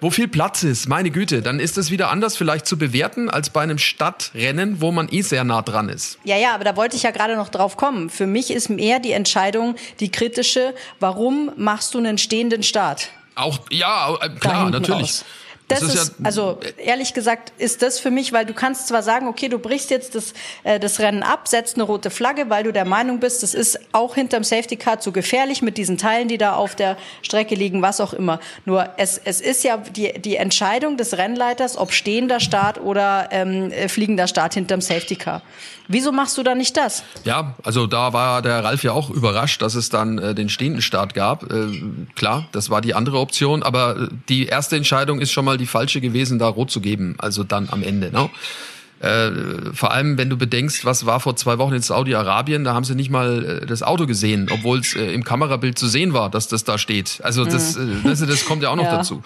wo 0.00 0.10
viel 0.10 0.28
Platz 0.28 0.64
ist, 0.64 0.86
meine 0.86 1.10
Güte, 1.10 1.40
dann 1.40 1.60
ist 1.60 1.78
das 1.78 1.90
wieder 1.90 2.10
anders 2.10 2.36
vielleicht 2.36 2.66
zu 2.66 2.76
bewerten 2.76 3.30
als 3.30 3.48
bei 3.48 3.62
einem 3.62 3.78
Stadtrennen, 3.78 4.82
wo 4.82 4.92
man 4.92 5.08
eh 5.10 5.22
sehr 5.22 5.44
nah 5.44 5.62
dran 5.62 5.88
ist. 5.88 6.18
Ja, 6.24 6.36
ja, 6.36 6.54
aber 6.54 6.64
da 6.64 6.76
wollte 6.76 6.94
ich 6.96 7.04
ja 7.04 7.10
gerade 7.10 7.36
noch 7.36 7.48
drauf 7.48 7.78
kommen. 7.78 8.10
Für 8.10 8.26
mich 8.26 8.50
ist 8.50 8.68
mehr 8.68 8.98
die 8.98 9.12
Entscheidung 9.12 9.76
die 10.00 10.10
kritische, 10.10 10.74
warum 11.00 11.52
machst 11.56 11.94
du 11.94 11.98
einen 11.98 12.18
stehenden 12.18 12.62
Start? 12.62 13.08
Auch, 13.34 13.60
ja, 13.70 14.14
äh, 14.20 14.28
klar, 14.28 14.68
natürlich. 14.68 15.02
Raus. 15.02 15.24
Das, 15.68 15.80
das 15.80 15.88
ist, 15.88 15.94
ist 15.94 16.08
ja, 16.18 16.24
also 16.24 16.60
ehrlich 16.76 17.14
gesagt 17.14 17.52
ist 17.56 17.80
das 17.80 17.98
für 17.98 18.10
mich, 18.10 18.32
weil 18.32 18.44
du 18.44 18.52
kannst 18.52 18.88
zwar 18.88 19.02
sagen, 19.02 19.28
okay, 19.28 19.48
du 19.48 19.58
brichst 19.58 19.90
jetzt 19.90 20.14
das, 20.14 20.34
äh, 20.62 20.78
das 20.78 21.00
Rennen 21.00 21.22
ab, 21.22 21.48
setzt 21.48 21.76
eine 21.76 21.84
rote 21.84 22.10
Flagge, 22.10 22.50
weil 22.50 22.64
du 22.64 22.72
der 22.72 22.84
Meinung 22.84 23.18
bist, 23.18 23.42
das 23.42 23.54
ist 23.54 23.78
auch 23.92 24.14
hinterm 24.14 24.44
Safety 24.44 24.76
Car 24.76 25.00
zu 25.00 25.10
gefährlich 25.10 25.62
mit 25.62 25.78
diesen 25.78 25.96
Teilen, 25.96 26.28
die 26.28 26.36
da 26.36 26.54
auf 26.54 26.74
der 26.74 26.98
Strecke 27.22 27.54
liegen, 27.54 27.80
was 27.80 28.00
auch 28.00 28.12
immer. 28.12 28.40
Nur 28.66 28.90
es, 28.98 29.18
es 29.24 29.40
ist 29.40 29.64
ja 29.64 29.78
die, 29.78 30.20
die 30.20 30.36
Entscheidung 30.36 30.98
des 30.98 31.16
Rennleiters, 31.16 31.78
ob 31.78 31.92
stehender 31.92 32.40
Start 32.40 32.78
oder 32.80 33.28
ähm, 33.30 33.70
äh, 33.70 33.88
fliegender 33.88 34.26
Start 34.26 34.54
hinterm 34.54 34.82
Safety 34.82 35.16
Car. 35.16 35.40
Wieso 35.86 36.12
machst 36.12 36.38
du 36.38 36.42
da 36.42 36.54
nicht 36.54 36.76
das? 36.76 37.04
Ja, 37.24 37.54
also 37.62 37.86
da 37.86 38.12
war 38.14 38.40
der 38.40 38.64
Ralf 38.64 38.82
ja 38.84 38.92
auch 38.92 39.10
überrascht, 39.10 39.60
dass 39.60 39.74
es 39.74 39.90
dann 39.90 40.18
äh, 40.18 40.34
den 40.34 40.48
stehenden 40.48 40.80
Start 40.80 41.12
gab. 41.12 41.50
Äh, 41.52 41.82
klar, 42.14 42.48
das 42.52 42.70
war 42.70 42.80
die 42.80 42.94
andere 42.94 43.18
Option, 43.18 43.62
aber 43.62 43.96
äh, 43.96 44.08
die 44.28 44.46
erste 44.46 44.76
Entscheidung 44.76 45.20
ist 45.20 45.30
schon 45.30 45.44
mal 45.44 45.53
die 45.56 45.66
falsche 45.66 46.00
gewesen, 46.00 46.38
da 46.38 46.48
rot 46.48 46.70
zu 46.70 46.80
geben. 46.80 47.14
Also 47.18 47.44
dann 47.44 47.68
am 47.70 47.82
Ende. 47.82 48.10
Ne? 48.10 48.30
Äh, 49.00 49.72
vor 49.74 49.92
allem, 49.92 50.16
wenn 50.16 50.30
du 50.30 50.36
bedenkst, 50.36 50.84
was 50.84 51.04
war 51.04 51.20
vor 51.20 51.36
zwei 51.36 51.58
Wochen 51.58 51.74
in 51.74 51.82
Saudi-Arabien, 51.82 52.64
da 52.64 52.74
haben 52.74 52.84
sie 52.84 52.94
nicht 52.94 53.10
mal 53.10 53.60
äh, 53.62 53.66
das 53.66 53.82
Auto 53.82 54.06
gesehen, 54.06 54.48
obwohl 54.50 54.78
es 54.78 54.94
äh, 54.94 55.12
im 55.12 55.24
Kamerabild 55.24 55.78
zu 55.78 55.88
sehen 55.88 56.14
war, 56.14 56.30
dass 56.30 56.48
das 56.48 56.64
da 56.64 56.78
steht. 56.78 57.20
Also 57.22 57.44
das, 57.44 57.76
mhm. 57.76 58.00
das, 58.04 58.20
das 58.20 58.44
kommt 58.46 58.62
ja 58.62 58.70
auch 58.70 58.76
noch 58.76 58.84
ja. 58.92 58.96
dazu. 58.96 59.22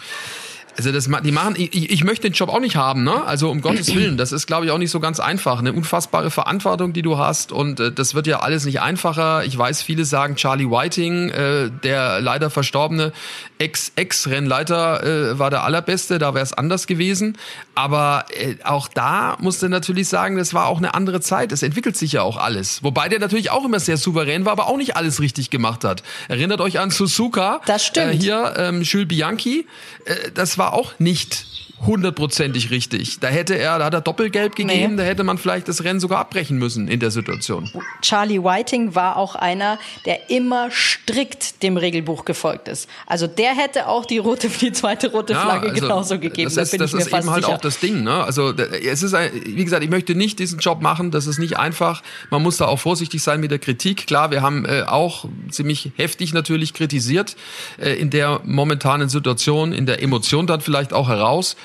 Also 0.78 0.92
das, 0.92 1.08
die 1.24 1.32
machen, 1.32 1.56
ich, 1.58 1.90
ich 1.90 2.04
möchte 2.04 2.30
den 2.30 2.34
Job 2.34 2.50
auch 2.50 2.60
nicht 2.60 2.76
haben, 2.76 3.02
ne? 3.02 3.24
Also 3.24 3.50
um 3.50 3.62
Gottes 3.62 3.92
Willen, 3.96 4.16
das 4.16 4.30
ist, 4.30 4.46
glaube 4.46 4.64
ich, 4.64 4.70
auch 4.70 4.78
nicht 4.78 4.92
so 4.92 5.00
ganz 5.00 5.18
einfach. 5.18 5.58
Eine 5.58 5.72
unfassbare 5.72 6.30
Verantwortung, 6.30 6.92
die 6.92 7.02
du 7.02 7.18
hast 7.18 7.50
und 7.50 7.80
äh, 7.80 7.90
das 7.90 8.14
wird 8.14 8.28
ja 8.28 8.38
alles 8.38 8.64
nicht 8.64 8.80
einfacher. 8.80 9.42
Ich 9.44 9.58
weiß, 9.58 9.82
viele 9.82 10.04
sagen, 10.04 10.36
Charlie 10.36 10.70
Whiting, 10.70 11.30
äh, 11.30 11.70
der 11.82 12.20
leider 12.20 12.48
verstorbene 12.48 13.12
Ex-Ex-Rennleiter, 13.58 15.32
äh, 15.32 15.38
war 15.40 15.50
der 15.50 15.64
allerbeste, 15.64 16.20
da 16.20 16.34
wäre 16.34 16.44
es 16.44 16.52
anders 16.52 16.86
gewesen. 16.86 17.36
Aber 17.74 18.26
äh, 18.30 18.54
auch 18.62 18.86
da 18.86 19.36
musste 19.40 19.68
natürlich 19.68 20.06
sagen, 20.06 20.36
das 20.36 20.54
war 20.54 20.66
auch 20.66 20.78
eine 20.78 20.94
andere 20.94 21.20
Zeit. 21.20 21.50
Es 21.50 21.64
entwickelt 21.64 21.96
sich 21.96 22.12
ja 22.12 22.22
auch 22.22 22.36
alles. 22.36 22.84
Wobei 22.84 23.08
der 23.08 23.18
natürlich 23.18 23.50
auch 23.50 23.64
immer 23.64 23.80
sehr 23.80 23.96
souverän 23.96 24.44
war, 24.44 24.52
aber 24.52 24.68
auch 24.68 24.76
nicht 24.76 24.96
alles 24.96 25.20
richtig 25.20 25.50
gemacht 25.50 25.82
hat. 25.82 26.04
Erinnert 26.28 26.60
euch 26.60 26.78
an 26.78 26.90
Suzuka. 26.90 27.62
Das 27.66 27.84
stimmt. 27.84 28.14
Äh, 28.14 28.16
hier, 28.16 28.54
ähm, 28.56 28.82
Jules 28.82 29.08
Bianchi. 29.08 29.66
Äh, 30.04 30.30
das 30.34 30.56
war 30.56 30.67
auch 30.72 30.98
nicht 30.98 31.46
hundertprozentig 31.86 32.70
richtig. 32.70 33.20
Da 33.20 33.28
hätte 33.28 33.54
er, 33.56 33.78
da 33.78 33.86
hat 33.86 33.94
er 33.94 34.00
Doppelgelb 34.00 34.56
gegeben, 34.56 34.94
nee. 34.94 34.96
da 34.96 35.04
hätte 35.04 35.24
man 35.24 35.38
vielleicht 35.38 35.68
das 35.68 35.84
Rennen 35.84 36.00
sogar 36.00 36.18
abbrechen 36.18 36.58
müssen 36.58 36.88
in 36.88 37.00
der 37.00 37.10
Situation. 37.10 37.70
Charlie 38.02 38.42
Whiting 38.42 38.94
war 38.94 39.16
auch 39.16 39.34
einer, 39.34 39.78
der 40.04 40.30
immer 40.30 40.70
strikt 40.70 41.62
dem 41.62 41.76
Regelbuch 41.76 42.24
gefolgt 42.24 42.68
ist. 42.68 42.88
Also 43.06 43.26
der 43.26 43.54
hätte 43.54 43.86
auch 43.86 44.06
die 44.06 44.18
rote, 44.18 44.48
die 44.48 44.72
zweite 44.72 45.10
rote 45.10 45.34
ja, 45.34 45.40
Flagge 45.40 45.70
also 45.70 45.80
genauso 45.80 46.18
gegeben. 46.18 46.52
Das 46.52 46.56
ist, 46.56 46.72
da 46.72 46.78
das 46.78 46.94
ist 46.94 47.06
eben 47.06 47.30
halt 47.30 47.44
sicher. 47.44 47.56
auch 47.56 47.60
das 47.60 47.78
Ding. 47.78 48.02
Ne? 48.02 48.24
Also 48.24 48.52
es 48.52 49.02
ist, 49.02 49.14
ein, 49.14 49.30
wie 49.44 49.64
gesagt, 49.64 49.84
ich 49.84 49.90
möchte 49.90 50.14
nicht 50.14 50.38
diesen 50.38 50.58
Job 50.58 50.82
machen. 50.82 51.10
Das 51.10 51.26
ist 51.26 51.38
nicht 51.38 51.58
einfach. 51.58 52.02
Man 52.30 52.42
muss 52.42 52.56
da 52.56 52.66
auch 52.66 52.80
vorsichtig 52.80 53.22
sein 53.22 53.40
mit 53.40 53.50
der 53.50 53.58
Kritik. 53.58 54.06
Klar, 54.06 54.30
wir 54.30 54.42
haben 54.42 54.64
äh, 54.64 54.82
auch 54.82 55.26
ziemlich 55.50 55.92
heftig 55.96 56.32
natürlich 56.32 56.74
kritisiert 56.74 57.36
äh, 57.78 57.92
in 57.94 58.10
der 58.10 58.40
momentanen 58.44 59.08
Situation, 59.08 59.72
in 59.72 59.86
der 59.86 60.02
Emotion 60.02 60.46
dann 60.46 60.60
vielleicht 60.60 60.92
auch 60.92 61.08
heraus. 61.08 61.56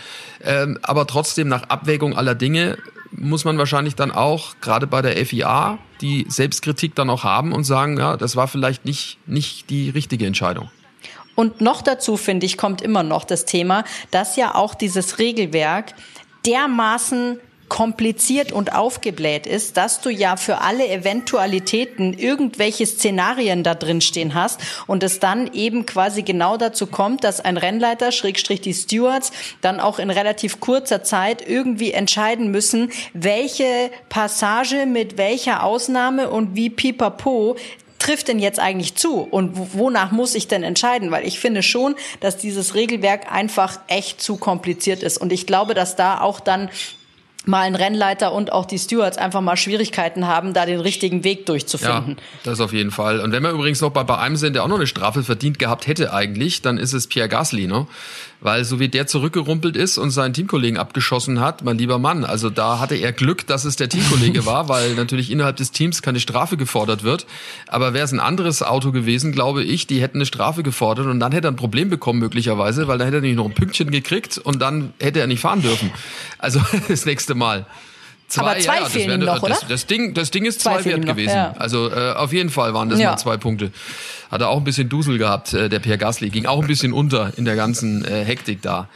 Ähm, 0.44 0.80
aber 0.82 1.08
trotzdem 1.08 1.48
nach 1.48 1.64
Abwägung 1.64 2.18
aller 2.18 2.36
Dinge 2.36 2.78
muss 3.12 3.46
man 3.46 3.58
wahrscheinlich 3.58 3.96
dann 3.96 4.12
auch, 4.12 4.56
gerade 4.62 4.88
bei 4.88 5.02
der 5.02 5.24
FIA, 5.26 5.78
die 6.02 6.26
Selbstkritik 6.28 6.96
dann 6.96 7.10
auch 7.10 7.24
haben 7.24 7.52
und 7.52 7.64
sagen, 7.64 7.98
ja, 7.98 8.18
das 8.18 8.36
war 8.36 8.48
vielleicht 8.48 8.86
nicht, 8.86 9.20
nicht 9.28 9.70
die 9.70 9.90
richtige 9.90 10.26
Entscheidung. 10.26 10.70
Und 11.36 11.62
noch 11.62 11.82
dazu, 11.82 12.18
finde 12.18 12.46
ich, 12.46 12.58
kommt 12.58 12.82
immer 12.82 13.04
noch 13.04 13.24
das 13.24 13.46
Thema, 13.46 13.84
dass 14.12 14.36
ja 14.36 14.56
auch 14.56 14.76
dieses 14.76 15.20
Regelwerk 15.20 15.94
dermaßen 16.46 17.40
kompliziert 17.74 18.52
und 18.52 18.76
aufgebläht 18.76 19.48
ist, 19.48 19.78
dass 19.78 20.00
du 20.00 20.12
ja 20.12 20.38
für 20.38 20.62
alle 20.62 20.88
Eventualitäten 20.88 22.14
irgendwelche 22.14 22.86
Szenarien 22.86 23.64
da 23.64 23.74
drin 23.74 24.00
stehen 24.00 24.36
hast 24.36 24.62
und 24.86 25.02
es 25.02 25.20
dann 25.20 25.52
eben 25.54 25.88
quasi 25.88 26.22
genau 26.22 26.56
dazu 26.58 26.86
kommt, 26.86 27.24
dass 27.24 27.42
ein 27.42 27.58
Rennleiter, 27.58 28.12
Schrägstrich 28.12 28.62
die 28.62 28.76
Stewards, 28.76 29.32
dann 29.62 29.80
auch 29.80 29.98
in 29.98 30.12
relativ 30.12 30.60
kurzer 30.60 31.02
Zeit 31.02 31.44
irgendwie 31.50 31.94
entscheiden 31.94 32.52
müssen, 32.52 32.92
welche 33.16 33.90
Passage 34.08 34.86
mit 34.86 35.18
welcher 35.18 35.64
Ausnahme 35.64 36.30
und 36.30 36.56
wie 36.56 36.70
pipapo 36.70 37.56
trifft 37.98 38.28
denn 38.28 38.38
jetzt 38.38 38.60
eigentlich 38.60 38.94
zu 38.94 39.22
und 39.22 39.74
wonach 39.74 40.12
muss 40.12 40.36
ich 40.36 40.48
denn 40.48 40.62
entscheiden? 40.62 41.10
Weil 41.10 41.26
ich 41.26 41.40
finde 41.40 41.64
schon, 41.64 41.96
dass 42.20 42.38
dieses 42.38 42.76
Regelwerk 42.76 43.32
einfach 43.32 43.80
echt 43.88 44.22
zu 44.22 44.36
kompliziert 44.36 45.02
ist. 45.02 45.18
Und 45.18 45.34
ich 45.34 45.48
glaube, 45.48 45.74
dass 45.74 45.96
da 45.96 46.22
auch 46.22 46.40
dann 46.40 46.70
mal 47.46 47.62
ein 47.62 47.76
Rennleiter 47.76 48.34
und 48.34 48.52
auch 48.52 48.66
die 48.66 48.80
Stewards 48.80 49.18
einfach 49.18 49.42
mal 49.42 49.58
Schwierigkeiten 49.58 50.28
haben, 50.28 50.54
da 50.54 50.66
den 50.66 50.80
richtigen 50.80 51.24
Weg 51.24 51.46
durchzufinden. 51.46 52.16
Ja, 52.18 52.24
das 52.44 52.60
auf 52.60 52.74
jeden 52.74 52.92
Fall. 52.92 53.20
Und 53.20 53.32
wenn 53.32 53.44
wir 53.44 53.52
übrigens 53.52 53.82
noch 53.82 53.92
bei, 53.92 54.04
bei 54.04 54.18
einem 54.18 54.38
sind, 54.38 54.54
der 54.54 54.64
auch 54.64 54.68
noch 54.68 54.78
eine 54.78 54.88
Strafe 54.88 55.24
verdient 55.24 55.60
gehabt 55.60 55.88
hätte 55.88 56.14
eigentlich, 56.14 56.62
dann 56.62 56.78
ist 56.78 56.94
es 56.94 57.08
Pierre 57.08 57.30
Gasly, 57.30 57.68
ne? 57.68 57.88
Weil 58.44 58.66
so 58.66 58.80
wie 58.80 58.90
der 58.90 59.08
zurückgerumpelt 59.08 59.78
ist 59.78 59.98
und 59.98 60.12
seinen 60.12 60.34
Teamkollegen 60.34 60.78
abgeschossen 60.78 61.40
hat, 61.40 61.64
mein 61.64 61.78
lieber 61.78 61.98
Mann, 61.98 62.26
also 62.26 62.50
da 62.50 62.80
hatte 62.80 62.96
er 62.96 63.14
Glück, 63.14 63.48
dass 63.48 63.64
es 63.64 63.78
der 63.78 63.88
Teamkollege 63.88 64.46
war, 64.46 64.68
weil 64.68 64.96
natürlich 64.96 65.32
innerhalb 65.32 65.56
des 65.56 65.72
Teams 65.72 66.02
keine 66.02 66.20
Strafe 66.20 66.58
gefordert 66.58 67.04
wird. 67.04 67.26
Aber 67.68 67.94
wäre 67.94 68.04
es 68.04 68.12
ein 68.12 68.20
anderes 68.20 68.62
Auto 68.62 68.92
gewesen, 68.92 69.32
glaube 69.32 69.64
ich, 69.64 69.88
die 69.88 70.02
hätten 70.02 70.18
eine 70.18 70.26
Strafe 70.26 70.62
gefordert 70.62 71.08
und 71.08 71.22
dann 71.22 71.32
hätte 71.32 71.48
er 71.48 71.52
ein 71.52 71.56
Problem 71.56 71.90
bekommen 71.90 72.20
möglicherweise, 72.20 72.90
weil 72.90 72.98
da 72.98 73.06
hätte 73.06 73.18
er 73.18 73.22
nämlich 73.22 73.38
noch 73.38 73.46
ein 73.46 73.54
Pünktchen 73.54 73.92
gekriegt 73.92 74.38
und 74.38 74.62
dann 74.62 74.94
hätte 75.00 75.22
er 75.22 75.28
nicht 75.28 75.40
fahren 75.40 75.62
dürfen. 75.62 75.92
Also 76.38 76.62
das 76.90 77.06
nächste 77.06 77.36
Mal. 77.36 77.66
Zwei, 78.34 78.42
Aber 78.42 78.60
zwei 78.60 78.78
ja, 78.80 78.86
fehlen 78.86 79.08
wär, 79.10 79.16
ihm 79.18 79.26
noch, 79.26 79.48
das, 79.48 79.60
oder? 79.62 79.70
Das 79.70 79.86
Ding, 79.86 80.16
das 80.16 80.32
Ding 80.32 80.46
ist 80.46 80.60
zwei, 80.62 80.78
Zwei 80.82 80.86
wert 80.86 81.00
noch, 81.02 81.08
gewesen. 81.10 81.36
ja. 81.36 81.54
Also 81.60 81.92
äh, 81.92 82.14
auf 82.14 82.34
jeden 82.34 82.50
Fall 82.50 82.74
waren 82.74 82.90
das 82.90 83.00
Ja. 83.00 83.12
mal 83.12 83.18
zwei 83.18 83.38
Punkte. 83.38 83.72
Hat 84.32 84.42
er 84.42 84.50
auch 84.50 84.58
ein 84.58 84.64
bisschen 84.64 84.90
Dusel 84.90 85.20
gehabt, 85.20 85.54
äh, 85.54 85.70
der 85.70 85.78
Pierre 85.80 86.00
Gasly. 86.00 86.32
Ging 86.32 86.48
auch 86.48 86.60
ein 86.60 86.68
bisschen 86.68 86.94
unter 86.94 87.32
in 87.38 87.46
der 87.46 87.56
ganzen 87.56 88.04
äh, 88.06 88.26
Hektik 88.26 88.64
da. 88.64 88.90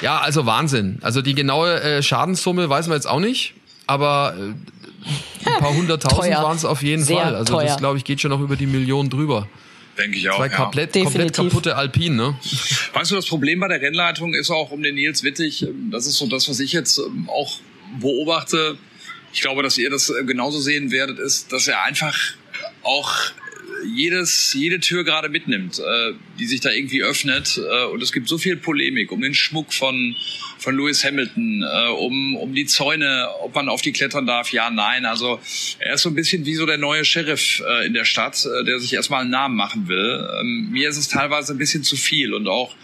Ja, 0.00 0.20
also 0.20 0.46
Wahnsinn. 0.46 1.00
Also 1.02 1.20
die 1.20 1.34
genaue 1.34 1.82
äh, 1.82 2.02
Schadenssumme 2.02 2.70
weiß 2.70 2.86
man 2.86 2.96
jetzt 2.96 3.06
auch 3.06 3.20
nicht, 3.20 3.52
aber 3.86 4.34
äh, 4.38 5.48
ein 5.50 5.58
paar 5.60 5.74
hunderttausend 5.74 6.34
waren 6.36 6.56
es 6.56 6.64
auf 6.64 6.82
jeden 6.82 7.04
Sehr 7.04 7.18
Fall. 7.18 7.34
Also 7.34 7.54
teuer. 7.54 7.64
das, 7.66 7.76
glaube 7.76 7.98
ich, 7.98 8.04
geht 8.04 8.22
schon 8.22 8.30
noch 8.30 8.40
über 8.40 8.56
die 8.56 8.66
Million 8.66 9.10
drüber. 9.10 9.48
Denke 9.98 10.16
ich 10.16 10.30
auch. 10.30 10.36
Zwei 10.36 10.46
ja. 10.46 10.56
komplett, 10.56 10.92
komplett 10.94 11.14
Definitiv. 11.14 11.44
kaputte 11.50 11.76
Alpinen, 11.76 12.16
ne? 12.16 12.38
Weißt 12.94 13.10
du, 13.10 13.16
das 13.16 13.26
Problem 13.26 13.60
bei 13.60 13.68
der 13.68 13.82
Rennleitung 13.82 14.32
ist 14.32 14.50
auch 14.50 14.70
um 14.70 14.82
den 14.82 14.94
Nils 14.94 15.24
Wittig, 15.24 15.62
ähm, 15.62 15.90
das 15.90 16.06
ist 16.06 16.16
so 16.16 16.26
das, 16.28 16.48
was 16.48 16.60
ich 16.60 16.72
jetzt 16.72 16.98
ähm, 16.98 17.28
auch 17.28 17.58
beobachte. 18.00 18.78
Ich 19.32 19.40
glaube, 19.40 19.62
dass 19.62 19.78
ihr 19.78 19.90
das 19.90 20.10
äh, 20.10 20.24
genauso 20.24 20.60
sehen 20.60 20.90
werdet, 20.90 21.18
ist, 21.18 21.52
dass 21.52 21.68
er 21.68 21.82
einfach 21.84 22.16
auch 22.82 23.32
jedes, 23.84 24.54
jede 24.54 24.80
Tür 24.80 25.04
gerade 25.04 25.28
mitnimmt, 25.28 25.78
äh, 25.78 26.12
die 26.38 26.46
sich 26.46 26.60
da 26.60 26.70
irgendwie 26.70 27.02
öffnet. 27.02 27.58
Äh, 27.58 27.84
und 27.86 28.02
es 28.02 28.12
gibt 28.12 28.28
so 28.28 28.38
viel 28.38 28.56
Polemik 28.56 29.12
um 29.12 29.20
den 29.20 29.34
Schmuck 29.34 29.72
von, 29.72 30.14
von 30.58 30.76
Lewis 30.76 31.04
Hamilton, 31.04 31.62
äh, 31.62 31.88
um, 31.90 32.36
um 32.36 32.54
die 32.54 32.66
Zäune, 32.66 33.28
ob 33.40 33.54
man 33.54 33.68
auf 33.68 33.82
die 33.82 33.92
klettern 33.92 34.26
darf, 34.26 34.52
ja, 34.52 34.70
nein. 34.70 35.04
Also 35.04 35.40
er 35.78 35.94
ist 35.94 36.02
so 36.02 36.08
ein 36.08 36.14
bisschen 36.14 36.44
wie 36.46 36.54
so 36.54 36.66
der 36.66 36.78
neue 36.78 37.04
Sheriff 37.04 37.62
äh, 37.66 37.86
in 37.86 37.94
der 37.94 38.04
Stadt, 38.04 38.44
äh, 38.44 38.64
der 38.64 38.78
sich 38.78 38.94
erstmal 38.94 39.22
einen 39.22 39.30
Namen 39.30 39.56
machen 39.56 39.88
will. 39.88 40.28
Ähm, 40.40 40.70
mir 40.70 40.88
ist 40.88 40.96
es 40.96 41.08
teilweise 41.08 41.52
ein 41.54 41.58
bisschen 41.58 41.82
zu 41.82 41.96
viel 41.96 42.34
und 42.34 42.48
auch 42.48 42.74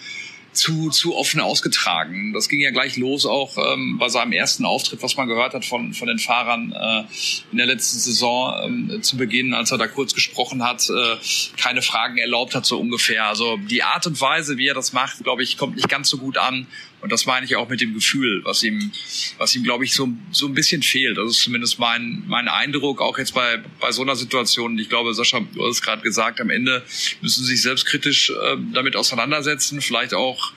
zu, 0.55 0.91
zu 0.91 1.15
offen 1.17 1.41
ausgetragen. 1.41 2.33
Das 2.33 2.49
ging 2.49 2.61
ja 2.61 2.71
gleich 2.71 2.97
los 2.97 3.27
auch 3.27 3.57
ähm, 3.59 3.99
bei 3.99 4.09
seinem 4.09 4.33
ersten 4.33 4.65
Auftritt, 4.65 5.03
was 5.03 5.17
man 5.17 5.29
gehört 5.29 5.55
hat 5.55 5.65
von, 5.65 5.93
von 5.93 6.09
den 6.09 6.19
Fahrern 6.19 6.73
äh, 6.73 7.05
in 7.53 7.59
der 7.59 7.67
letzten 7.67 7.99
Saison 7.99 8.55
ähm, 8.65 9.03
zu 9.03 9.17
Beginn, 9.17 9.55
als 9.55 9.71
er 9.71 9.79
da 9.79 9.87
kurz 9.87 10.15
gesprochen 10.15 10.63
hat, 10.63 10.89
äh, 10.89 11.17
keine 11.57 11.83
Fragen 11.83 12.19
erlaubt 12.19 12.55
hat, 12.55 12.67
so 12.67 12.79
ungefähr. 12.79 13.27
Also 13.27 13.57
die 13.57 13.83
Art 13.83 14.07
und 14.07 14.21
Weise, 14.21 14.57
wie 14.57 14.69
er 14.69 14.75
das 14.75 14.93
macht, 14.93 15.23
glaube 15.25 15.43
ich, 15.43 15.57
kommt 15.57 15.77
nicht 15.77 15.89
ganz 15.89 16.09
so 16.09 16.19
gut 16.19 16.39
an. 16.39 16.67
Und 17.05 17.13
das 17.13 17.27
meine 17.27 17.45
ich 17.45 17.55
auch 17.57 17.69
mit 17.69 17.83
dem 17.83 17.93
Gefühl, 17.93 18.41
was 18.47 18.63
ihm, 18.63 18.91
was 19.37 19.55
ihm, 19.55 19.63
glaube 19.63 19.85
ich, 19.85 19.93
so, 19.93 20.09
so 20.31 20.47
ein 20.47 20.55
bisschen 20.55 20.83
fehlt. 20.83 21.19
Das 21.19 21.33
ist 21.33 21.43
zumindest 21.43 21.79
mein, 21.79 22.23
mein 22.29 22.49
Eindruck, 22.49 23.03
auch 23.03 23.19
jetzt 23.19 23.35
bei, 23.35 23.63
bei 23.79 23.93
so 23.93 24.01
einer 24.01 24.17
Situation. 24.17 24.79
Ich 24.79 24.89
glaube, 24.89 25.13
Sascha, 25.13 25.41
du 25.41 25.67
hast 25.67 25.77
es 25.77 25.83
gerade 25.83 26.01
gesagt, 26.01 26.41
am 26.41 26.49
Ende 26.49 26.83
müssen 27.21 27.45
sie 27.45 27.57
sich 27.57 27.61
selbstkritisch 27.61 28.31
äh, 28.31 28.57
damit 28.73 28.97
auseinandersetzen, 28.97 29.83
vielleicht 29.83 30.15
auch 30.15 30.55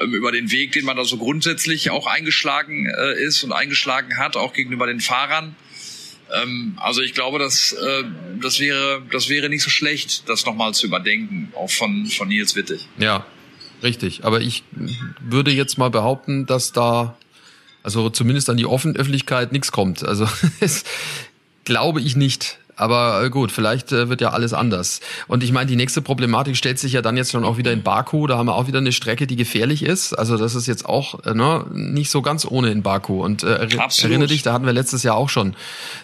ähm, 0.00 0.14
über 0.14 0.32
den 0.32 0.50
Weg, 0.50 0.72
den 0.72 0.86
man 0.86 0.96
da 0.96 1.04
so 1.04 1.18
grundsätzlich 1.18 1.90
auch 1.90 2.06
eingeschlagen 2.06 2.86
äh, 2.86 3.22
ist 3.22 3.44
und 3.44 3.52
eingeschlagen 3.52 4.16
hat, 4.16 4.38
auch 4.38 4.54
gegenüber 4.54 4.86
den 4.86 5.00
Fahrern. 5.00 5.54
Ähm, 6.32 6.78
also 6.80 7.02
ich 7.02 7.12
glaube, 7.12 7.38
dass 7.38 7.72
äh, 7.72 8.04
das 8.40 8.58
wäre, 8.58 9.02
das 9.12 9.28
wäre 9.28 9.50
nicht 9.50 9.62
so 9.62 9.68
schlecht, 9.68 10.30
das 10.30 10.46
nochmal 10.46 10.72
zu 10.72 10.86
überdenken, 10.86 11.52
auch 11.54 11.70
von, 11.70 12.06
von 12.06 12.28
Nils 12.28 12.56
Wittig. 12.56 12.88
Ja, 12.96 13.26
richtig. 13.82 14.24
Aber 14.24 14.40
ich 14.40 14.64
würde 15.20 15.50
jetzt 15.50 15.78
mal 15.78 15.90
behaupten, 15.90 16.46
dass 16.46 16.72
da, 16.72 17.16
also 17.82 18.10
zumindest 18.10 18.50
an 18.50 18.56
die 18.56 18.66
Offen 18.66 18.96
Öffentlichkeit 18.96 19.52
nichts 19.52 19.72
kommt. 19.72 20.04
Also 20.04 20.28
das 20.60 20.84
glaube 21.64 22.00
ich 22.00 22.16
nicht. 22.16 22.58
Aber 22.80 23.22
äh, 23.22 23.28
gut, 23.28 23.52
vielleicht 23.52 23.92
äh, 23.92 24.08
wird 24.08 24.22
ja 24.22 24.30
alles 24.30 24.54
anders. 24.54 25.00
Und 25.28 25.44
ich 25.44 25.52
meine, 25.52 25.66
die 25.66 25.76
nächste 25.76 26.00
Problematik 26.00 26.56
stellt 26.56 26.78
sich 26.78 26.94
ja 26.94 27.02
dann 27.02 27.14
jetzt 27.14 27.30
schon 27.30 27.44
auch 27.44 27.58
wieder 27.58 27.72
in 27.72 27.82
Baku. 27.82 28.26
Da 28.26 28.38
haben 28.38 28.46
wir 28.46 28.54
auch 28.54 28.68
wieder 28.68 28.78
eine 28.78 28.92
Strecke, 28.92 29.26
die 29.26 29.36
gefährlich 29.36 29.82
ist. 29.82 30.14
Also 30.14 30.38
das 30.38 30.54
ist 30.54 30.66
jetzt 30.66 30.86
auch 30.86 31.22
äh, 31.26 31.34
ne, 31.34 31.66
nicht 31.72 32.10
so 32.10 32.22
ganz 32.22 32.46
ohne 32.46 32.70
in 32.70 32.82
Baku. 32.82 33.22
Und 33.22 33.42
äh, 33.42 33.68
Absolut. 33.76 34.12
erinnere 34.12 34.28
dich, 34.28 34.42
da 34.42 34.54
hatten 34.54 34.64
wir 34.64 34.72
letztes 34.72 35.02
Jahr 35.02 35.16
auch 35.16 35.28
schon 35.28 35.54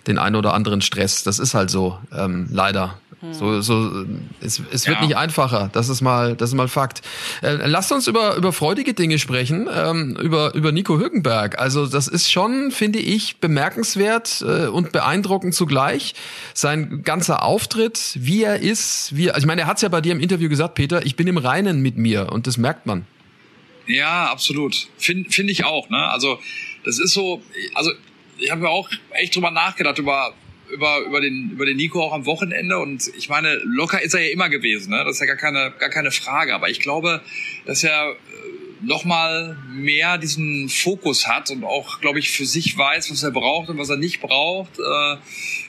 den 0.07 0.19
ein 0.19 0.37
oder 0.37 0.53
anderen 0.53 0.83
Stress. 0.83 1.23
Das 1.23 1.39
ist 1.39 1.55
halt 1.55 1.71
so, 1.71 1.99
ähm, 2.12 2.47
leider. 2.51 2.99
So, 3.33 3.61
so, 3.61 4.03
äh, 4.03 4.07
es, 4.41 4.62
es 4.71 4.87
wird 4.87 4.99
Ja. 5.01 5.05
nicht 5.07 5.17
einfacher. 5.17 5.69
Das 5.73 5.89
ist 5.89 6.01
mal, 6.01 6.37
das 6.37 6.51
ist 6.51 6.55
mal 6.55 6.69
Fakt. 6.69 7.03
Äh, 7.43 7.67
lasst 7.67 7.93
uns 7.93 8.07
über 8.07 8.37
über 8.37 8.53
freudige 8.53 8.95
Dinge 8.95 9.19
sprechen, 9.19 9.69
ähm, 9.73 10.17
über 10.21 10.55
über 10.55 10.73
Nico 10.73 10.99
Hülkenberg. 10.99 11.59
Also 11.59 11.87
das 11.87 12.09
ist 12.09 12.31
schon, 12.31 12.71
finde 12.71 12.99
ich, 12.99 13.37
bemerkenswert 13.39 14.43
äh, 14.47 14.67
und 14.67 14.93
beeindruckend 14.93 15.55
zugleich. 15.55 16.15
Sein 16.55 17.03
ganzer 17.03 17.43
Auftritt, 17.43 18.17
wie 18.19 18.43
er 18.43 18.61
ist, 18.61 19.17
wie, 19.17 19.31
also 19.31 19.41
ich 19.41 19.47
meine, 19.47 19.62
er 19.62 19.67
hat 19.67 19.77
es 19.77 19.83
ja 19.83 19.89
bei 19.89 20.01
dir 20.01 20.12
im 20.12 20.21
Interview 20.21 20.49
gesagt, 20.49 20.75
Peter, 20.75 21.05
ich 21.05 21.17
bin 21.17 21.27
im 21.27 21.37
Reinen 21.39 21.83
mit 21.83 21.97
mir 21.97 22.33
und 22.33 22.47
das 22.47 22.57
merkt 22.57 22.87
man. 22.87 23.07
Ja, 23.87 24.27
absolut. 24.31 24.89
Finde 24.99 25.31
find 25.31 25.51
ich 25.51 25.65
auch. 25.65 25.89
Ne? 25.91 26.09
Also 26.11 26.39
das 26.85 26.99
ist 26.99 27.12
so, 27.12 27.43
also 27.75 27.93
ich 28.39 28.51
habe 28.51 28.62
ja 28.65 28.69
auch 28.69 28.89
echt 29.12 29.35
drüber 29.37 29.51
nachgedacht, 29.51 29.99
über 29.99 30.33
über 30.77 31.01
über 31.07 31.21
den 31.21 31.51
über 31.51 31.67
den 31.67 31.77
Nico 31.77 32.03
auch 32.03 32.12
am 32.12 32.27
Wochenende. 32.27 32.79
Und 32.79 33.11
ich 33.17 33.29
meine 33.29 33.61
locker 33.65 34.01
ist 34.01 34.15
er 34.15 34.21
ja 34.21 34.33
immer 34.33 34.49
gewesen 34.49 34.91
ne? 34.91 35.03
Das 35.05 35.17
ist 35.17 35.21
ja 35.21 35.27
gar 35.27 35.37
keine 35.37 35.73
gar 35.79 35.91
keine 35.91 36.11
Frage. 36.11 36.55
Aber 36.55 36.69
ich 36.69 36.81
glaube 36.81 37.23
dass 37.65 37.83
er 37.83 38.15
äh, 38.83 38.87
noch 38.87 39.05
mal 39.05 39.57
mehr 39.71 40.19
diesen 40.19 40.69
Fokus 40.69 41.27
hat 41.27 41.51
und 41.51 41.65
auch 41.65 42.01
glaube 42.01 42.19
ich 42.19 42.31
für 42.31 42.47
sich 42.47 42.77
weiß 42.77 43.11
was 43.11 43.23
er 43.23 43.31
braucht 43.31 43.69
und 43.69 43.79
was 43.79 43.89
er 43.89 43.97
nicht 43.97 44.21
braucht 44.21 44.79
äh, 44.79 45.17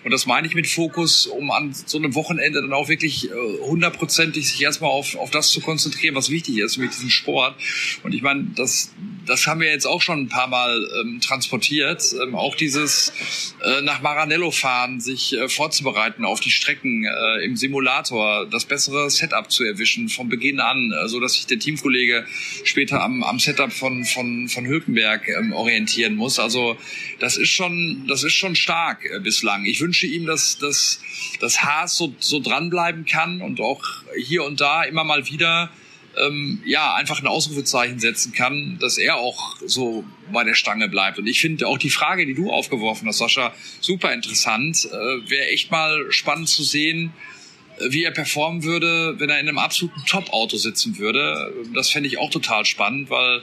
und 0.03 0.11
das 0.11 0.25
meine 0.25 0.47
ich 0.47 0.55
mit 0.55 0.67
Fokus 0.67 1.27
um 1.27 1.51
an 1.51 1.73
so 1.73 1.97
einem 1.97 2.15
Wochenende 2.15 2.61
dann 2.61 2.73
auch 2.73 2.89
wirklich 2.89 3.29
äh, 3.29 3.33
hundertprozentig 3.61 4.47
sich 4.47 4.61
erstmal 4.61 4.91
auf 4.91 5.15
auf 5.17 5.31
das 5.31 5.49
zu 5.49 5.61
konzentrieren 5.61 6.15
was 6.15 6.29
wichtig 6.29 6.57
ist 6.57 6.77
mit 6.77 6.91
diesem 6.91 7.09
Sport. 7.09 7.55
Und 8.03 8.13
ich 8.13 8.21
meine 8.21 8.47
das 8.55 8.91
das 9.25 9.45
haben 9.45 9.59
wir 9.59 9.69
jetzt 9.69 9.85
auch 9.85 10.01
schon 10.01 10.21
ein 10.21 10.29
paar 10.29 10.47
Mal 10.47 10.87
ähm, 11.01 11.19
transportiert 11.19 12.15
ähm, 12.21 12.35
auch 12.35 12.55
dieses 12.55 13.53
äh, 13.63 13.81
nach 13.81 14.01
Maranello 14.01 14.51
fahren, 14.51 14.99
sich 14.99 15.33
äh, 15.33 15.49
vorzubereiten 15.49 16.25
auf 16.25 16.39
die 16.39 16.49
Strecken 16.49 17.05
äh, 17.05 17.43
im 17.43 17.57
Simulator, 17.57 18.45
das 18.49 18.65
bessere 18.65 19.09
Setup 19.09 19.51
zu 19.51 19.63
erwischen 19.63 20.09
vom 20.09 20.29
Beginn 20.29 20.59
an, 20.59 20.91
äh, 20.91 21.07
so 21.07 21.19
dass 21.19 21.33
sich 21.33 21.47
der 21.47 21.59
Teamkollege 21.59 22.25
später 22.63 22.96
am, 23.01 23.23
am 23.23 23.39
Setup 23.39 23.71
von 23.71 24.05
von 24.05 24.47
von 24.49 24.65
Hülkenberg 24.65 25.27
ähm, 25.29 25.53
orientieren 25.53 26.15
muss. 26.15 26.39
Also 26.39 26.77
das 27.19 27.37
ist 27.37 27.49
schon 27.49 28.05
das 28.07 28.23
ist 28.23 28.33
schon 28.33 28.55
stark 28.55 29.05
äh, 29.05 29.19
bislang. 29.19 29.65
Ich 29.65 29.81
wünsche 29.81 30.07
ihm, 30.07 30.25
dass 30.25 30.57
dass 30.57 30.99
das 31.39 31.63
Haas 31.63 31.95
so 31.95 32.13
so 32.19 32.39
dranbleiben 32.39 33.05
kann 33.05 33.41
und 33.41 33.61
auch 33.61 33.83
hier 34.17 34.43
und 34.43 34.61
da 34.61 34.83
immer 34.83 35.03
mal 35.03 35.27
wieder 35.27 35.71
ähm, 36.17 36.61
ja, 36.65 36.95
einfach 36.95 37.21
ein 37.21 37.27
Ausrufezeichen 37.27 37.99
setzen 37.99 38.33
kann, 38.33 38.77
dass 38.79 38.97
er 38.97 39.17
auch 39.17 39.57
so 39.65 40.03
bei 40.31 40.43
der 40.43 40.55
Stange 40.55 40.89
bleibt. 40.89 41.19
Und 41.19 41.27
ich 41.27 41.39
finde 41.39 41.67
auch 41.67 41.77
die 41.77 41.89
Frage, 41.89 42.25
die 42.25 42.33
du 42.33 42.51
aufgeworfen 42.51 43.07
hast, 43.07 43.19
Sascha, 43.19 43.53
super 43.79 44.13
interessant. 44.13 44.85
Äh, 44.85 45.29
Wäre 45.29 45.47
echt 45.49 45.71
mal 45.71 46.11
spannend 46.11 46.49
zu 46.49 46.63
sehen, 46.63 47.13
wie 47.89 48.03
er 48.03 48.11
performen 48.11 48.63
würde, 48.63 49.15
wenn 49.19 49.29
er 49.29 49.39
in 49.39 49.47
einem 49.47 49.57
absoluten 49.57 50.03
Top-Auto 50.05 50.57
sitzen 50.57 50.97
würde. 50.97 51.53
Das 51.73 51.89
fände 51.89 52.07
ich 52.07 52.17
auch 52.17 52.29
total 52.29 52.65
spannend, 52.65 53.09
weil, 53.09 53.41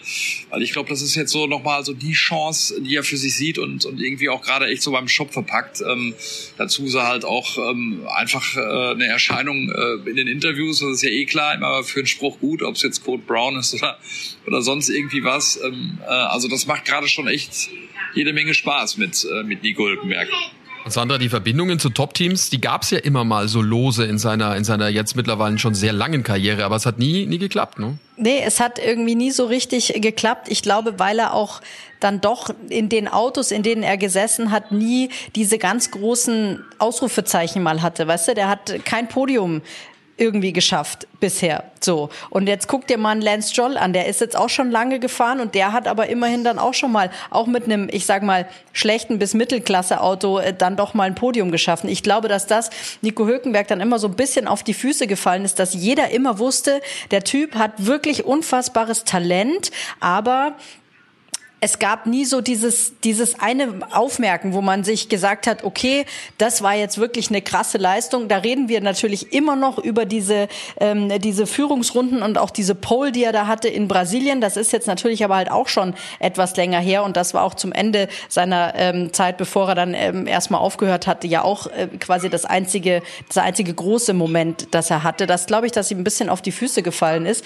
weil 0.51 0.63
ich 0.63 0.73
glaube, 0.73 0.89
das 0.89 1.03
ist 1.03 1.15
jetzt 1.15 1.33
so 1.33 1.47
nochmal 1.47 1.85
so 1.85 1.93
die 1.93 2.13
Chance, 2.13 2.81
die 2.81 2.97
er 2.97 3.05
für 3.05 3.17
sich 3.17 3.37
sieht 3.37 3.59
und, 3.59 3.85
und 3.85 4.01
irgendwie 4.01 4.29
auch 4.29 4.43
gerade 4.43 4.67
echt 4.67 4.83
so 4.83 4.93
beim 4.93 5.09
Shop 5.09 5.33
verpackt. 5.33 5.81
Ähm, 5.81 6.15
dazu 6.57 6.85
ist 6.85 6.95
er 6.95 7.07
halt 7.07 7.25
auch 7.25 7.59
ähm, 7.59 8.07
einfach 8.09 8.57
äh, 8.57 8.61
eine 8.61 9.07
Erscheinung 9.07 9.71
äh, 9.71 10.09
in 10.09 10.17
den 10.17 10.29
Interviews, 10.29 10.81
das 10.81 10.91
ist 10.91 11.03
ja 11.03 11.11
eh 11.11 11.25
klar, 11.25 11.55
immer 11.55 11.85
für 11.85 12.01
einen 12.01 12.07
Spruch 12.07 12.39
gut, 12.41 12.63
ob 12.63 12.75
es 12.75 12.83
jetzt 12.83 13.05
Code 13.05 13.23
Brown 13.27 13.57
ist 13.57 13.75
oder, 13.75 13.99
oder 14.47 14.63
sonst 14.63 14.89
irgendwie 14.89 15.25
was. 15.25 15.61
Ähm, 15.63 15.99
äh, 16.03 16.07
also 16.07 16.49
das 16.49 16.67
macht 16.67 16.85
gerade 16.85 17.09
schon 17.09 17.29
echt 17.29 17.71
jede 18.15 18.33
Menge 18.33 18.55
Spaß 18.55 18.97
mit, 18.97 19.25
äh, 19.25 19.43
mit 19.43 19.63
Nico 19.63 19.85
Hülkenberg. 19.85 20.29
Sandra, 20.87 21.19
die 21.19 21.29
Verbindungen 21.29 21.79
zu 21.79 21.89
Top-Teams, 21.89 22.51
die 22.51 22.61
gab's 22.61 22.91
ja 22.91 22.99
immer 22.99 23.25
mal 23.25 23.49
so 23.49 23.63
lose 23.63 24.05
in 24.05 24.19
seiner, 24.19 24.57
in 24.57 24.65
seiner 24.65 24.89
jetzt 24.89 25.17
mittlerweile 25.17 25.59
schon 25.59 25.75
sehr 25.75 25.93
langen 25.93 26.23
Karriere, 26.23 26.65
aber 26.65 26.77
es 26.77 26.85
hat 26.85 26.99
nie, 26.99 27.27
nie 27.27 27.39
geklappt, 27.39 27.79
ne? 27.79 27.99
Nee, 28.17 28.43
es 28.45 28.61
hat 28.61 28.79
irgendwie 28.79 29.15
nie 29.15 29.31
so 29.31 29.47
richtig 29.47 29.95
geklappt. 29.97 30.49
Ich 30.49 30.63
glaube, 30.63 30.99
weil 30.99 31.19
er 31.19 31.35
auch 31.35 31.61
dann 32.01 32.21
doch 32.21 32.51
in 32.69 32.89
den 32.89 33.09
Autos, 33.09 33.51
in 33.51 33.63
denen 33.63 33.83
er 33.83 33.97
gesessen 33.97 34.51
hat, 34.51 34.73
nie 34.73 35.09
diese 35.35 35.59
ganz 35.59 35.91
großen 35.91 36.63
Ausrufezeichen 36.79 37.63
mal 37.63 37.83
hatte. 37.83 38.07
Weißt 38.07 38.29
du, 38.29 38.35
der 38.35 38.49
hat 38.49 38.85
kein 38.85 39.09
Podium 39.09 39.63
irgendwie 40.17 40.53
geschafft 40.53 41.09
bisher. 41.21 41.65
So. 41.81 42.09
Und 42.31 42.47
jetzt 42.47 42.69
guck 42.69 42.87
dir 42.87 42.99
mal 42.99 43.11
einen 43.11 43.21
Lance 43.21 43.53
Stroll 43.53 43.77
an. 43.77 43.93
Der 43.93 44.07
ist 44.07 44.21
jetzt 44.21 44.37
auch 44.37 44.49
schon 44.49 44.71
lange 44.71 45.01
gefahren 45.01 45.41
und 45.41 45.55
der 45.55 45.73
hat 45.73 45.89
aber 45.89 46.09
immerhin 46.09 46.45
dann 46.45 46.59
auch 46.59 46.75
schon 46.75 46.93
mal, 46.93 47.11
auch 47.31 47.47
mit 47.47 47.65
einem, 47.65 47.89
ich 47.91 48.07
sag 48.07 48.23
mal, 48.23 48.47
schlechten 48.73 49.19
bis 49.19 49.35
Mittelklasse-Auto 49.35 50.39
äh, 50.39 50.55
dann 50.55 50.77
doch 50.77 50.95
mal 50.95 51.05
ein 51.05 51.15
Podium 51.15 51.51
geschaffen. 51.51 51.89
Ich 51.89 52.03
glaube, 52.03 52.29
dass 52.29 52.47
das 52.47 52.71
Nico 53.03 53.27
Hülkenberg 53.27 53.67
dann 53.69 53.81
immer 53.81 53.99
so 53.99 54.07
ein 54.07 54.15
bisschen 54.15 54.47
auf 54.47 54.63
die 54.63 54.75
Füße 54.75 55.07
gefallen 55.07 55.45
ist, 55.45 55.59
dass 55.59 55.75
jeder 55.75 56.11
immer 56.11 56.39
wusste, 56.39 56.81
der 57.11 57.25
Typ 57.25 57.57
hat 57.57 57.73
wirklich 57.87 58.25
unfassbares 58.25 59.05
Talent, 59.05 59.71
aber 60.01 60.55
es 61.65 61.79
gab 61.79 62.05
nie 62.05 62.27
so 62.27 62.43
dieses, 62.43 62.93
dieses 63.05 63.41
eine 63.41 63.81
Aufmerken, 63.91 64.53
wo 64.53 64.61
man 64.61 64.85
sich 64.85 65.09
gesagt 65.09 65.47
hat, 65.47 65.65
okay, 65.65 66.05
das 66.37 66.63
war 66.63 66.75
jetzt 66.75 66.99
wirklich 66.99 67.31
eine 67.31 67.41
krasse 67.41 67.79
Leistung. 67.79 68.29
Da 68.29 68.37
reden 68.37 68.69
wir 68.69 68.83
natürlich 68.83 69.33
immer 69.33 69.57
noch 69.57 69.79
über 69.79 70.05
diese, 70.05 70.49
ähm, 70.79 71.09
diese 71.21 71.47
Führungsrunden 71.47 72.23
und 72.23 72.37
auch 72.37 72.51
diese 72.51 72.75
Pole, 72.75 73.13
die 73.13 73.25
er 73.25 73.33
da 73.33 73.47
hatte 73.47 73.69
in 73.69 73.89
Brasilien. 73.89 74.43
Das 74.43 74.59
ist 74.59 74.75
jetzt 74.75 74.87
natürlich 74.87 75.25
aber 75.25 75.37
halt 75.37 75.51
auch 75.51 75.69
schon 75.69 75.95
etwas 76.19 76.55
länger 76.57 76.81
her 76.81 77.03
und 77.03 77.17
das 77.17 77.33
war 77.33 77.43
auch 77.43 77.55
zum 77.55 77.73
Ende 77.73 78.09
seiner 78.29 78.75
ähm, 78.77 79.15
Zeit, 79.15 79.39
bevor 79.39 79.71
er 79.71 79.75
dann 79.75 79.95
ähm, 79.95 80.27
erstmal 80.27 80.61
aufgehört 80.61 81.07
hatte, 81.07 81.27
ja 81.27 81.45
auch 81.45 81.69
äh, 81.69 81.89
quasi 81.99 82.29
das 82.29 82.45
einzige, 82.45 83.01
das 83.29 83.39
einzige 83.39 83.73
große 83.73 84.13
Moment, 84.13 84.69
das 84.73 84.91
er 84.91 85.03
hatte. 85.03 85.27
Das 85.27 85.47
glaube 85.47 85.65
ich, 85.65 85.73
dass 85.73 85.91
ihm 85.91 86.01
ein 86.01 86.05
bisschen 86.05 86.29
auf 86.29 86.43
die 86.43 86.53
Füße 86.53 86.83
gefallen 86.83 87.25
ist. 87.25 87.43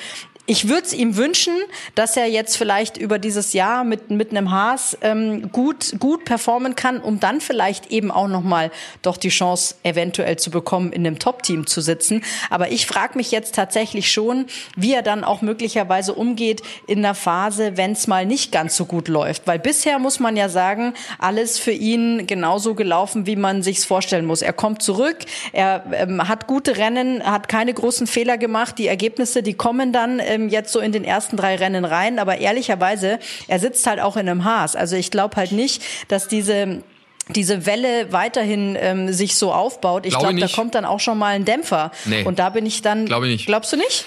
Ich 0.51 0.67
würde 0.67 0.85
es 0.87 0.95
ihm 0.95 1.17
wünschen, 1.19 1.53
dass 1.95 2.17
er 2.17 2.25
jetzt 2.25 2.57
vielleicht 2.57 2.97
über 2.97 3.19
dieses 3.19 3.53
Jahr 3.53 3.85
mit, 3.85 4.09
mit 4.11 4.31
einem 4.31 4.51
Haas 4.51 4.97
ähm, 5.03 5.53
gut, 5.53 5.97
gut 5.99 6.25
performen 6.25 6.75
kann, 6.75 7.03
um 7.03 7.21
dann 7.21 7.43
vielleicht 7.43 7.93
eben 7.93 8.11
auch 8.11 8.29
nochmal 8.29 8.71
doch 9.03 9.19
die 9.19 9.29
Chance 9.29 9.75
eventuell 9.83 10.39
zu 10.39 10.51
bekommen, 10.51 10.91
in 10.95 11.07
einem 11.07 11.19
Top-Team 11.19 11.67
zu 11.67 11.83
sitzen. 11.83 12.25
Aber 12.49 12.73
ich 12.73 12.87
frage 12.87 13.19
mich 13.19 13.31
jetzt 13.31 13.57
tatsächlich 13.57 14.11
schon, 14.11 14.47
wie 14.75 14.95
er 14.95 15.03
dann 15.03 15.23
auch 15.23 15.43
möglicherweise 15.43 16.15
umgeht 16.15 16.63
in 16.87 17.01
einer 17.01 17.15
Phase, 17.15 17.77
wenn 17.77 17.93
es 17.93 18.07
mal 18.07 18.25
nicht 18.25 18.51
ganz 18.51 18.75
so 18.75 18.87
gut 18.87 19.09
läuft. 19.09 19.47
Weil 19.47 19.59
bisher 19.59 19.99
muss 19.99 20.19
man 20.19 20.35
ja 20.35 20.49
sagen, 20.49 20.95
alles 21.19 21.59
für 21.59 21.73
ihn 21.73 22.27
genauso 22.27 22.75
gelaufen, 22.75 23.27
wie 23.27 23.37
man 23.37 23.63
sich's 23.63 23.85
vorstellen 23.85 24.25
muss. 24.25 24.41
Er 24.41 24.55
kommt 24.55 24.83
zurück, 24.83 25.19
er 25.53 25.85
ähm, 25.93 26.27
hat 26.27 26.47
gute 26.47 26.79
Rennen, 26.79 27.23
hat 27.23 27.51
keine 27.51 27.75
großen 27.75 28.07
Fehler 28.07 28.39
gemacht. 28.39 28.79
Die 28.79 28.87
Ergebnisse, 28.87 29.43
die 29.43 29.53
kommen 29.53 29.93
dann. 29.93 30.21
Äh, 30.21 30.38
ähm, 30.39 30.49
jetzt 30.49 30.73
so 30.73 30.81
in 30.81 30.93
den 30.93 31.05
ersten 31.05 31.37
drei 31.37 31.57
Rennen 31.57 31.85
rein. 31.85 32.19
Aber 32.19 32.39
ehrlicherweise, 32.39 33.19
er 33.47 33.59
sitzt 33.59 33.87
halt 33.87 34.01
auch 34.01 34.17
in 34.17 34.29
einem 34.29 34.45
Haas. 34.45 34.77
Also 34.77 34.97
ich 34.97 35.11
glaube 35.11 35.37
halt 35.37 35.53
nicht, 35.53 35.83
dass 36.09 36.29
diese 36.29 36.83
diese 37.31 37.67
Welle 37.67 38.11
weiterhin 38.11 38.75
ähm, 38.81 39.13
sich 39.13 39.37
so 39.37 39.53
aufbaut. 39.53 40.07
Ich 40.07 40.19
glaube, 40.19 40.35
glaub, 40.35 40.49
da 40.49 40.57
kommt 40.57 40.75
dann 40.75 40.87
auch 40.87 41.01
schon 41.01 41.19
mal 41.19 41.35
ein 41.35 41.45
Dämpfer. 41.45 41.93
Nee. 42.07 42.25
Und 42.25 42.39
da 42.39 42.49
bin 42.49 42.65
ich 42.65 42.81
dann. 42.81 43.05
Glaube 43.05 43.27
ich 43.27 43.33
nicht. 43.33 43.47
Glaubst 43.47 43.71
du 43.71 43.77
nicht? 43.77 44.07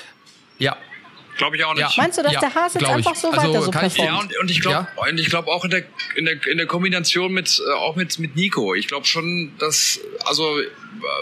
Ja, 0.57 0.75
Glaube 1.41 1.57
ich 1.57 1.63
auch 1.63 1.73
nicht. 1.73 1.81
Ja. 1.81 1.91
Meinst 1.97 2.19
du, 2.19 2.21
dass 2.21 2.33
ja, 2.33 2.39
der 2.39 2.53
Haas 2.53 2.75
jetzt 2.75 2.85
einfach 2.85 3.15
so 3.15 3.31
also 3.31 3.41
weiter 3.41 3.61
so 3.63 3.71
performt? 3.71 3.97
Ich, 3.97 4.05
ja, 4.05 4.19
und, 4.19 4.37
und 4.37 4.51
ich 4.51 4.61
glaube 4.61 4.87
ja. 4.95 5.09
und 5.09 5.19
ich 5.19 5.29
glaube 5.29 5.51
auch 5.51 5.65
in 5.65 5.71
der, 5.71 5.83
in 6.15 6.25
der 6.25 6.45
in 6.45 6.57
der 6.57 6.67
Kombination 6.67 7.33
mit 7.33 7.59
äh, 7.65 7.71
auch 7.73 7.95
mit 7.95 8.19
mit 8.19 8.35
Nico. 8.35 8.75
Ich 8.75 8.87
glaube 8.87 9.07
schon, 9.07 9.51
dass 9.57 9.99
also 10.25 10.59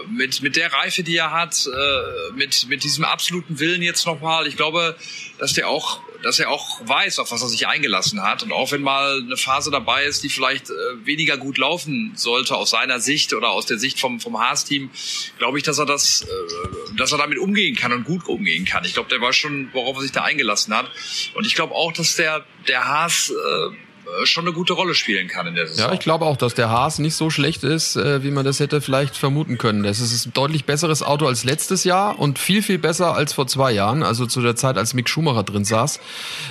mit 0.09 0.41
mit 0.41 0.55
der 0.55 0.71
Reife, 0.73 1.03
die 1.03 1.17
er 1.17 1.31
hat, 1.31 1.67
äh, 1.67 2.33
mit 2.35 2.67
mit 2.67 2.83
diesem 2.83 3.03
absoluten 3.03 3.59
Willen 3.59 3.81
jetzt 3.81 4.05
nochmal. 4.05 4.47
Ich 4.47 4.55
glaube, 4.55 4.95
dass 5.37 5.53
der 5.53 5.67
auch 5.67 6.01
dass 6.23 6.39
er 6.39 6.49
auch 6.49 6.81
weiß, 6.85 7.19
auf 7.19 7.31
was 7.31 7.41
er 7.41 7.47
sich 7.47 7.67
eingelassen 7.67 8.21
hat. 8.21 8.43
Und 8.43 8.51
auch 8.51 8.71
wenn 8.71 8.81
mal 8.81 9.21
eine 9.21 9.37
Phase 9.37 9.71
dabei 9.71 10.03
ist, 10.03 10.23
die 10.23 10.29
vielleicht 10.29 10.69
äh, 10.69 10.73
weniger 11.05 11.37
gut 11.37 11.57
laufen 11.57 12.11
sollte 12.15 12.55
aus 12.55 12.71
seiner 12.71 12.99
Sicht 12.99 13.33
oder 13.33 13.49
aus 13.49 13.65
der 13.65 13.77
Sicht 13.77 13.99
vom, 13.99 14.19
vom 14.19 14.37
Haas-Team, 14.39 14.89
glaube 15.37 15.57
ich, 15.57 15.63
dass 15.63 15.77
er 15.77 15.85
das, 15.85 16.23
äh, 16.23 16.95
dass 16.97 17.11
er 17.11 17.17
damit 17.17 17.37
umgehen 17.37 17.75
kann 17.75 17.93
und 17.93 18.03
gut 18.03 18.27
umgehen 18.27 18.65
kann. 18.65 18.83
Ich 18.83 18.93
glaube, 18.93 19.09
der 19.09 19.21
weiß 19.21 19.35
schon, 19.35 19.69
worauf 19.73 19.97
er 19.97 20.01
sich 20.01 20.11
da 20.11 20.23
eingelassen 20.23 20.75
hat. 20.75 20.91
Und 21.35 21.45
ich 21.45 21.55
glaube 21.55 21.73
auch, 21.73 21.93
dass 21.93 22.15
der, 22.15 22.45
der 22.67 22.85
Haas 22.85 23.31
äh, 23.31 23.75
schon 24.23 24.45
eine 24.45 24.53
gute 24.53 24.73
Rolle 24.73 24.95
spielen 24.95 25.27
kann 25.27 25.47
in 25.47 25.55
der 25.55 25.67
Saison. 25.67 25.87
Ja, 25.87 25.93
ich 25.93 25.99
glaube 25.99 26.25
auch, 26.25 26.37
dass 26.37 26.53
der 26.53 26.69
Haas 26.69 26.99
nicht 26.99 27.15
so 27.15 27.29
schlecht 27.29 27.63
ist, 27.63 27.95
äh, 27.95 28.23
wie 28.23 28.31
man 28.31 28.45
das 28.45 28.59
hätte 28.59 28.81
vielleicht 28.81 29.15
vermuten 29.15 29.57
können. 29.57 29.83
Das 29.83 29.99
ist 29.99 30.25
ein 30.25 30.33
deutlich 30.33 30.65
besseres 30.65 31.03
Auto 31.03 31.27
als 31.27 31.43
letztes 31.43 31.83
Jahr 31.83 32.19
und 32.19 32.39
viel, 32.39 32.61
viel 32.61 32.77
besser 32.77 33.15
als 33.15 33.33
vor 33.33 33.47
zwei 33.47 33.71
Jahren, 33.71 34.03
also 34.03 34.25
zu 34.25 34.41
der 34.41 34.55
Zeit, 34.55 34.77
als 34.77 34.93
Mick 34.93 35.09
Schumacher 35.09 35.43
drin 35.43 35.65
saß. 35.65 35.99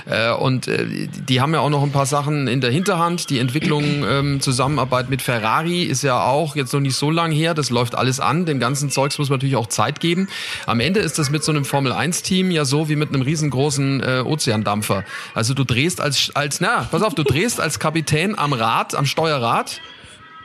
Äh, 0.07 0.33
und 0.33 0.69
die 0.69 1.41
haben 1.41 1.55
ja 1.55 1.61
auch 1.61 1.71
noch 1.71 1.83
ein 1.83 1.93
paar 1.93 2.07
Sachen 2.07 2.49
in 2.49 2.61
der 2.61 2.71
Hinterhand. 2.71 3.31
Die 3.31 3.39
Entwicklung, 3.39 4.05
ähm, 4.09 4.41
Zusammenarbeit 4.41 5.11
mit 5.11 5.23
Ferrari 5.23 5.83
ist 5.83 6.03
ja 6.03 6.23
auch 6.23 6.57
jetzt 6.57 6.73
noch 6.73 6.81
nicht 6.81 6.97
so 6.97 7.11
lang 7.11 7.33
her. 7.33 7.55
Das 7.55 7.71
läuft 7.71 7.95
alles 7.95 8.21
an. 8.21 8.47
Dem 8.47 8.61
ganzen 8.61 8.91
Zeugs 8.91 9.19
muss 9.19 9.29
man 9.29 9.39
natürlich 9.39 9.57
auch 9.57 9.67
Zeit 9.67 10.01
geben. 10.01 10.29
Am 10.67 10.81
Ende 10.81 11.01
ist 11.01 11.19
das 11.19 11.31
mit 11.31 11.45
so 11.45 11.53
einem 11.53 11.65
Formel-1-Team 11.65 12.51
ja 12.51 12.65
so 12.65 12.89
wie 12.89 12.97
mit 12.97 13.11
einem 13.11 13.23
riesengroßen 13.23 14.03
Ozeandampfer. 14.25 15.05
Also 15.35 15.55
du 15.55 15.65
drehst 15.65 16.01
als, 16.01 16.31
als, 16.35 16.61
na, 16.61 16.87
pass 16.91 17.03
auf, 17.03 17.15
du 17.15 17.23
drehst 17.23 17.48
stehst 17.49 17.61
als 17.61 17.79
Kapitän 17.79 18.39
am 18.39 18.53
Rad, 18.53 18.95
am 18.95 19.07
Steuerrad 19.07 19.81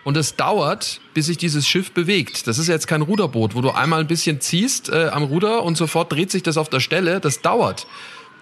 und 0.06 0.16
es 0.16 0.38
dauert, 0.38 1.01
bis 1.14 1.26
sich 1.26 1.38
dieses 1.38 1.68
Schiff 1.68 1.91
bewegt. 1.91 2.47
Das 2.47 2.58
ist 2.58 2.70
jetzt 2.70 2.88
kein 2.88 3.01
Ruderboot, 3.01 3.56
wo 3.56 3.62
du 3.62 3.72
einmal 3.72 3.99
ein 3.99 4.08
bisschen 4.08 4.39
ziehst 4.39 4.88
äh, 4.88 5.10
am 5.12 5.24
Ruder 5.24 5.64
und 5.64 5.76
sofort 5.76 6.14
dreht 6.14 6.32
sich 6.32 6.43
das 6.43 6.58
auf 6.58 6.70
der 6.70 6.80
Stelle. 6.80 7.20
Das 7.20 7.41
dauert, 7.41 7.88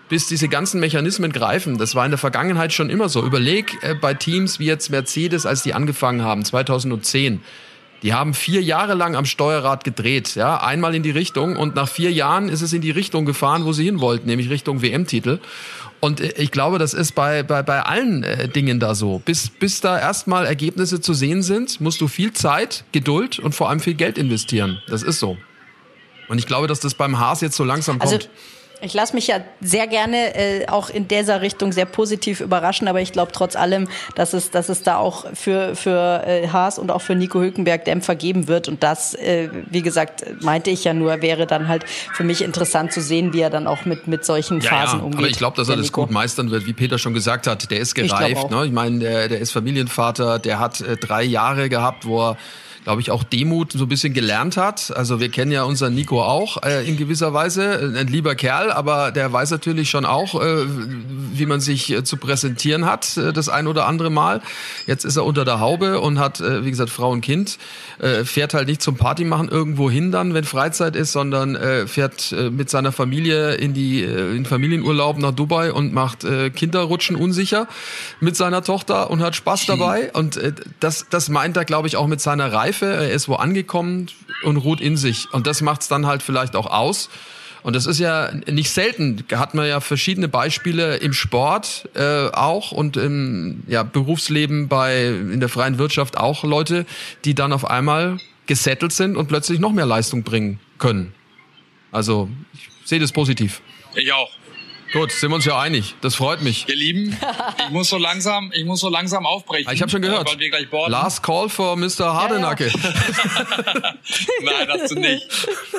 bis 0.09 0.27
diese 0.27 0.47
ganzen 0.47 0.79
Mechanismen 0.79 1.31
greifen. 1.31 1.79
Das 1.79 1.95
war 1.95 2.05
in 2.05 2.11
der 2.11 2.19
Vergangenheit 2.19 2.71
schon 2.71 2.91
immer 2.91 3.09
so. 3.09 3.23
Überleg 3.23 3.79
äh, 3.81 3.95
bei 3.95 4.13
Teams 4.13 4.59
wie 4.59 4.65
jetzt 4.65 4.91
Mercedes, 4.91 5.47
als 5.47 5.63
die 5.63 5.73
angefangen 5.73 6.21
haben, 6.21 6.45
2010. 6.45 7.41
Die 8.03 8.13
haben 8.13 8.35
vier 8.35 8.61
Jahre 8.61 8.93
lang 8.93 9.15
am 9.15 9.25
Steuerrad 9.25 9.83
gedreht, 9.83 10.35
ja, 10.35 10.57
einmal 10.61 10.93
in 10.95 11.03
die 11.03 11.11
Richtung 11.11 11.55
und 11.55 11.75
nach 11.75 11.87
vier 11.87 12.11
Jahren 12.11 12.49
ist 12.49 12.61
es 12.61 12.73
in 12.73 12.81
die 12.81 12.89
Richtung 12.89 13.25
gefahren, 13.25 13.65
wo 13.65 13.73
sie 13.73 13.85
hin 13.85 14.01
wollten, 14.01 14.27
nämlich 14.27 14.49
Richtung 14.49 14.81
WM-Titel. 14.81 15.39
Und 16.01 16.19
äh, 16.19 16.33
ich 16.35 16.51
glaube, 16.51 16.79
das 16.79 16.93
ist 16.93 17.13
bei, 17.13 17.43
bei, 17.43 17.63
bei 17.63 17.83
allen 17.83 18.23
äh, 18.23 18.49
Dingen 18.49 18.81
da 18.81 18.93
so. 18.93 19.19
Bis, 19.19 19.49
bis 19.49 19.79
da 19.79 19.97
erstmal 19.97 20.45
Ergebnisse 20.45 20.99
zu 20.99 21.13
sehen 21.13 21.41
sind, 21.43 21.79
musst 21.79 22.01
du 22.01 22.09
viel 22.09 22.33
Zeit, 22.33 22.83
Geduld 22.91 23.39
und 23.39 23.55
vor 23.55 23.69
allem 23.69 23.79
viel 23.79 23.93
Geld 23.93 24.17
investieren. 24.17 24.81
Das 24.87 25.03
ist 25.03 25.19
so. 25.19 25.37
Und 26.27 26.37
ich 26.37 26.47
glaube, 26.47 26.67
dass 26.67 26.79
das 26.79 26.95
beim 26.95 27.19
Haas 27.19 27.41
jetzt 27.41 27.55
so 27.55 27.63
langsam 27.63 28.01
also, 28.01 28.17
kommt. 28.17 28.29
Ich 28.81 28.93
lasse 28.93 29.13
mich 29.13 29.27
ja 29.27 29.41
sehr 29.61 29.87
gerne 29.87 30.35
äh, 30.35 30.67
auch 30.67 30.89
in 30.89 31.07
dieser 31.07 31.41
Richtung 31.41 31.71
sehr 31.71 31.85
positiv 31.85 32.41
überraschen, 32.41 32.87
aber 32.87 33.01
ich 33.01 33.11
glaube 33.11 33.31
trotz 33.31 33.55
allem, 33.55 33.87
dass 34.15 34.33
es, 34.33 34.49
dass 34.49 34.69
es 34.69 34.81
da 34.81 34.97
auch 34.97 35.25
für, 35.33 35.75
für 35.75 36.23
äh, 36.25 36.47
Haas 36.47 36.79
und 36.79 36.89
auch 36.91 37.01
für 37.01 37.15
Nico 37.15 37.39
Hülkenberg 37.39 37.85
Dämpfer 37.85 38.15
geben 38.15 38.47
wird. 38.47 38.67
Und 38.67 38.81
das, 38.83 39.13
äh, 39.13 39.49
wie 39.69 39.81
gesagt, 39.81 40.25
meinte 40.41 40.71
ich 40.71 40.83
ja 40.83 40.93
nur, 40.93 41.21
wäre 41.21 41.45
dann 41.45 41.67
halt 41.67 41.85
für 41.87 42.23
mich 42.23 42.41
interessant 42.41 42.91
zu 42.91 43.01
sehen, 43.01 43.33
wie 43.33 43.41
er 43.41 43.49
dann 43.49 43.67
auch 43.67 43.85
mit, 43.85 44.07
mit 44.07 44.25
solchen 44.25 44.61
Phasen 44.61 44.99
ja, 44.99 45.05
umgeht. 45.05 45.19
Aber 45.19 45.29
ich 45.29 45.37
glaube, 45.37 45.57
dass 45.57 45.69
er 45.69 45.77
das 45.77 45.91
gut 45.91 46.09
meistern 46.11 46.49
wird, 46.49 46.65
wie 46.65 46.73
Peter 46.73 46.97
schon 46.97 47.13
gesagt 47.13 47.47
hat. 47.47 47.69
Der 47.69 47.79
ist 47.79 47.93
gereift. 47.93 48.45
Ich, 48.45 48.49
ne? 48.49 48.65
ich 48.65 48.71
meine, 48.71 48.99
der, 48.99 49.29
der 49.29 49.39
ist 49.39 49.51
Familienvater, 49.51 50.39
der 50.39 50.59
hat 50.59 50.81
äh, 50.81 50.97
drei 50.97 51.23
Jahre 51.23 51.69
gehabt, 51.69 52.05
wo 52.05 52.31
er 52.31 52.37
glaube 52.83 53.01
ich, 53.01 53.11
auch 53.11 53.23
Demut 53.23 53.73
so 53.73 53.85
ein 53.85 53.89
bisschen 53.89 54.13
gelernt 54.13 54.57
hat. 54.57 54.95
Also 54.95 55.19
wir 55.19 55.29
kennen 55.29 55.51
ja 55.51 55.63
unseren 55.63 55.93
Nico 55.93 56.23
auch 56.23 56.63
äh, 56.63 56.87
in 56.87 56.97
gewisser 56.97 57.33
Weise. 57.33 57.93
Ein 57.95 58.07
lieber 58.07 58.35
Kerl, 58.35 58.71
aber 58.71 59.11
der 59.11 59.31
weiß 59.31 59.51
natürlich 59.51 59.89
schon 59.89 60.05
auch, 60.05 60.41
äh, 60.41 60.65
wie 61.33 61.45
man 61.45 61.59
sich 61.59 61.91
äh, 61.91 62.03
zu 62.03 62.17
präsentieren 62.17 62.85
hat, 62.85 63.17
äh, 63.17 63.33
das 63.33 63.49
ein 63.49 63.67
oder 63.67 63.85
andere 63.85 64.09
Mal. 64.09 64.41
Jetzt 64.87 65.05
ist 65.05 65.15
er 65.15 65.25
unter 65.25 65.45
der 65.45 65.59
Haube 65.59 65.99
und 65.99 66.17
hat, 66.17 66.41
äh, 66.41 66.65
wie 66.65 66.71
gesagt, 66.71 66.89
Frau 66.89 67.11
und 67.11 67.21
Kind. 67.21 67.59
Äh, 67.99 68.25
fährt 68.25 68.53
halt 68.55 68.67
nicht 68.67 68.81
zum 68.81 68.97
Party 68.97 69.25
machen 69.25 69.49
irgendwo 69.49 69.91
hin 69.91 70.11
dann, 70.11 70.33
wenn 70.33 70.43
Freizeit 70.43 70.95
ist, 70.95 71.11
sondern 71.11 71.55
äh, 71.55 71.85
fährt 71.85 72.31
äh, 72.31 72.49
mit 72.49 72.69
seiner 72.69 72.91
Familie 72.91 73.53
in 73.55 73.73
die 73.73 74.01
äh, 74.03 74.35
in 74.35 74.45
Familienurlaub 74.45 75.19
nach 75.19 75.31
Dubai 75.31 75.71
und 75.71 75.93
macht 75.93 76.23
äh, 76.23 76.49
Kinderrutschen 76.49 77.15
unsicher 77.15 77.67
mit 78.19 78.35
seiner 78.35 78.63
Tochter 78.63 79.11
und 79.11 79.21
hat 79.21 79.35
Spaß 79.35 79.67
dabei. 79.67 80.11
Und 80.13 80.37
äh, 80.37 80.53
das, 80.79 81.05
das 81.09 81.29
meint 81.29 81.57
er, 81.57 81.65
glaube 81.65 81.87
ich, 81.87 81.95
auch 81.95 82.07
mit 82.07 82.21
seiner 82.21 82.51
Reife 82.51 82.70
Reife, 82.71 82.85
er 82.85 83.11
ist 83.11 83.27
wo 83.27 83.35
angekommen 83.35 84.07
und 84.43 84.57
ruht 84.57 84.79
in 84.79 84.95
sich. 84.95 85.27
Und 85.33 85.45
das 85.45 85.61
macht 85.61 85.81
es 85.81 85.87
dann 85.89 86.05
halt 86.05 86.23
vielleicht 86.23 86.55
auch 86.55 86.67
aus. 86.67 87.09
Und 87.63 87.75
das 87.75 87.85
ist 87.85 87.99
ja 87.99 88.31
nicht 88.47 88.71
selten. 88.71 89.23
Hat 89.33 89.53
man 89.53 89.67
ja 89.67 89.81
verschiedene 89.81 90.27
Beispiele 90.27 90.97
im 90.97 91.13
Sport 91.13 91.89
äh, 91.93 92.29
auch 92.29 92.71
und 92.71 92.97
im 92.97 93.63
ja, 93.67 93.83
Berufsleben 93.83 94.67
bei 94.67 95.07
in 95.07 95.39
der 95.39 95.49
freien 95.49 95.77
Wirtschaft 95.77 96.17
auch 96.17 96.43
Leute, 96.43 96.85
die 97.25 97.35
dann 97.35 97.53
auf 97.53 97.69
einmal 97.69 98.17
gesettelt 98.47 98.93
sind 98.93 99.15
und 99.15 99.27
plötzlich 99.27 99.59
noch 99.59 99.73
mehr 99.73 99.85
Leistung 99.85 100.23
bringen 100.23 100.59
können. 100.79 101.13
Also 101.91 102.29
ich 102.53 102.69
sehe 102.85 102.99
das 102.99 103.11
positiv. 103.11 103.61
Ich 103.95 104.11
auch. 104.13 104.29
Gut, 104.93 105.11
sind 105.11 105.31
wir 105.31 105.35
uns 105.35 105.45
ja 105.45 105.57
einig. 105.57 105.95
Das 106.01 106.15
freut 106.15 106.41
mich. 106.41 106.67
Ihr 106.67 106.75
Lieben, 106.75 107.17
ich 107.65 107.69
muss 107.69 107.89
so 107.89 107.97
langsam, 107.97 108.51
ich 108.53 108.65
muss 108.65 108.81
so 108.81 108.89
langsam 108.89 109.25
aufbrechen. 109.25 109.71
Ich 109.73 109.81
habe 109.81 109.89
schon 109.89 110.01
gehört. 110.01 110.29
Weil 110.29 110.39
wir 110.39 110.49
gleich 110.49 110.69
boarden. 110.69 110.91
Last 110.91 111.23
call 111.23 111.47
for 111.47 111.77
Mr. 111.77 112.13
Hardenacke. 112.13 112.67
Ja, 112.67 112.73
ja. 112.73 113.93
Nein, 114.43 114.67
hast 114.69 114.91
du 114.91 114.95
nicht. 114.95 115.27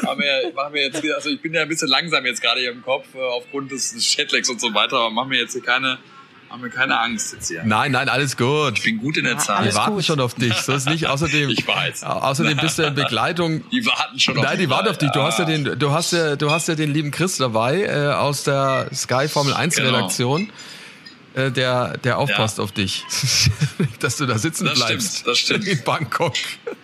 Machen 0.03 0.21
wir, 0.21 0.53
machen 0.55 0.75
wir 0.75 0.83
jetzt, 0.83 1.05
also 1.15 1.29
ich 1.29 1.43
bin 1.43 1.53
ja 1.53 1.63
ein 1.63 1.69
bisschen 1.69 1.89
langsam 1.89 2.25
jetzt 2.25 2.41
gerade 2.41 2.61
hier 2.61 2.71
im 2.71 2.83
Kopf 2.83 3.07
äh, 3.15 3.19
aufgrund 3.19 3.71
des, 3.71 3.93
des 3.93 4.17
Jetlags 4.17 4.49
und 4.49 4.61
so 4.61 4.73
weiter, 4.73 4.97
aber 4.97 5.11
machen 5.11 5.31
wir 5.31 5.41
jetzt 5.41 5.53
hier 5.53 5.63
keine 5.63 5.99
haben 6.53 6.63
wir 6.63 6.69
keine 6.69 7.01
Angst 7.01 7.33
jetzt 7.33 7.49
hier. 7.49 7.65
Nein, 7.65 7.93
nein, 7.93 8.11
alles 8.11 8.37
gut. 8.37 8.75
Ich 8.77 8.85
bin 8.85 8.99
gut 8.99 9.17
in 9.17 9.25
der 9.25 9.39
Zahl. 9.39 9.67
Die 9.67 9.75
warten 9.75 9.95
gut. 9.95 10.05
schon 10.05 10.21
auf 10.21 10.35
dich. 10.35 10.55
So 10.55 10.75
ist 10.75 10.87
nicht. 10.87 11.07
Außerdem, 11.07 11.49
ich 11.51 11.67
weiß. 11.67 12.05
Außerdem 12.05 12.59
bist 12.59 12.79
du 12.79 12.83
in 12.83 12.95
Begleitung. 12.95 13.69
Die 13.71 13.87
warten 13.87 14.21
schon 14.21 14.37
auf 14.37 14.45
Nein, 14.45 14.59
die 14.59 14.69
warten 14.69 14.89
auf 14.89 14.99
dich. 14.99 15.11
Du 15.13 15.23
hast 15.23 15.39
ja 15.39 15.47
den, 15.47 15.79
du 15.79 15.93
hast 15.93 16.13
ja, 16.13 16.37
du 16.37 16.51
hast 16.51 16.69
ja 16.69 16.75
den 16.75 16.93
lieben 16.93 17.11
Chris 17.11 17.39
dabei 17.39 17.85
äh, 17.85 18.13
aus 18.13 18.45
der 18.45 18.89
Sky 18.95 19.29
Formel 19.29 19.55
1 19.55 19.77
genau. 19.77 20.09
Äh, 21.35 21.51
der, 21.51 21.97
der 21.99 22.19
aufpasst 22.19 22.59
ja. 22.59 22.65
auf 22.65 22.73
dich, 22.73 23.05
dass 24.01 24.19
du 24.19 24.27
da 24.27 24.37
sitzen 24.37 24.67
das 24.67 24.75
bleibst. 24.75 25.13
Stimmt, 25.17 25.27
das 25.29 25.39
stimmt. 25.39 25.67
In 25.67 25.83
Bangkok. 25.83 26.35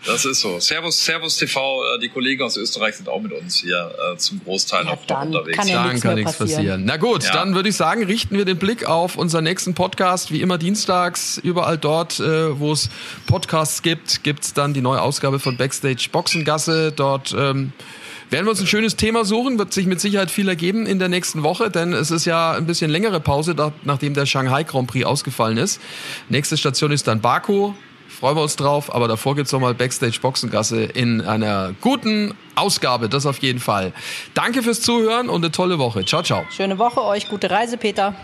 Das 0.06 0.24
ist 0.24 0.40
so. 0.40 0.58
Servus, 0.58 1.04
Servus 1.04 1.36
TV, 1.36 1.82
äh, 1.84 1.98
die 2.00 2.08
Kollegen 2.08 2.42
aus 2.42 2.56
Österreich 2.56 2.96
sind 2.96 3.10
auch 3.10 3.20
mit 3.20 3.32
uns 3.32 3.60
hier 3.60 3.92
äh, 4.14 4.16
zum 4.16 4.42
Großteil 4.42 4.86
ja, 4.86 4.92
noch 4.92 5.02
unterwegs. 5.02 5.58
Kann 5.58 5.68
ja 5.68 5.84
dann 5.84 6.00
kann 6.00 6.14
nichts 6.14 6.38
passieren. 6.38 6.62
passieren. 6.62 6.84
Na 6.86 6.96
gut, 6.96 7.24
ja. 7.24 7.32
dann 7.32 7.54
würde 7.54 7.68
ich 7.68 7.76
sagen, 7.76 8.04
richten 8.04 8.38
wir 8.38 8.46
den 8.46 8.56
Blick 8.56 8.86
auf 8.86 9.16
unseren 9.16 9.44
nächsten 9.44 9.74
Podcast, 9.74 10.32
wie 10.32 10.40
immer 10.40 10.56
dienstags, 10.56 11.36
überall 11.36 11.76
dort, 11.76 12.18
äh, 12.18 12.58
wo 12.58 12.72
es 12.72 12.88
Podcasts 13.26 13.82
gibt, 13.82 14.24
gibt's 14.24 14.54
dann 14.54 14.72
die 14.72 14.80
neue 14.80 15.02
Ausgabe 15.02 15.40
von 15.40 15.58
Backstage 15.58 16.08
Boxengasse. 16.10 16.92
Dort 16.92 17.34
ähm, 17.36 17.74
werden 18.30 18.46
wir 18.46 18.50
uns 18.50 18.60
ein 18.60 18.66
schönes 18.66 18.96
Thema 18.96 19.24
suchen, 19.24 19.58
wird 19.58 19.72
sich 19.72 19.86
mit 19.86 20.00
Sicherheit 20.00 20.30
viel 20.30 20.48
ergeben 20.48 20.86
in 20.86 20.98
der 20.98 21.08
nächsten 21.08 21.42
Woche, 21.42 21.70
denn 21.70 21.92
es 21.92 22.10
ist 22.10 22.24
ja 22.24 22.52
ein 22.52 22.66
bisschen 22.66 22.90
längere 22.90 23.20
Pause, 23.20 23.54
nachdem 23.84 24.14
der 24.14 24.26
Shanghai 24.26 24.64
Grand 24.64 24.88
Prix 24.88 25.06
ausgefallen 25.06 25.56
ist. 25.56 25.80
Nächste 26.28 26.56
Station 26.56 26.90
ist 26.92 27.06
dann 27.06 27.20
Baku. 27.20 27.72
Freuen 28.08 28.36
wir 28.36 28.42
uns 28.42 28.56
drauf, 28.56 28.92
aber 28.92 29.06
davor 29.06 29.36
gibt's 29.36 29.52
noch 29.52 29.60
mal 29.60 29.74
Backstage 29.74 30.18
Boxengasse 30.20 30.82
in 30.82 31.20
einer 31.20 31.72
guten 31.80 32.34
Ausgabe, 32.56 33.08
das 33.08 33.26
auf 33.26 33.38
jeden 33.38 33.60
Fall. 33.60 33.92
Danke 34.34 34.62
fürs 34.62 34.80
Zuhören 34.80 35.28
und 35.28 35.44
eine 35.44 35.52
tolle 35.52 35.78
Woche. 35.78 36.04
Ciao, 36.04 36.22
ciao. 36.22 36.44
Schöne 36.50 36.78
Woche 36.78 37.00
euch, 37.02 37.28
gute 37.28 37.50
Reise, 37.50 37.76
Peter. 37.76 38.16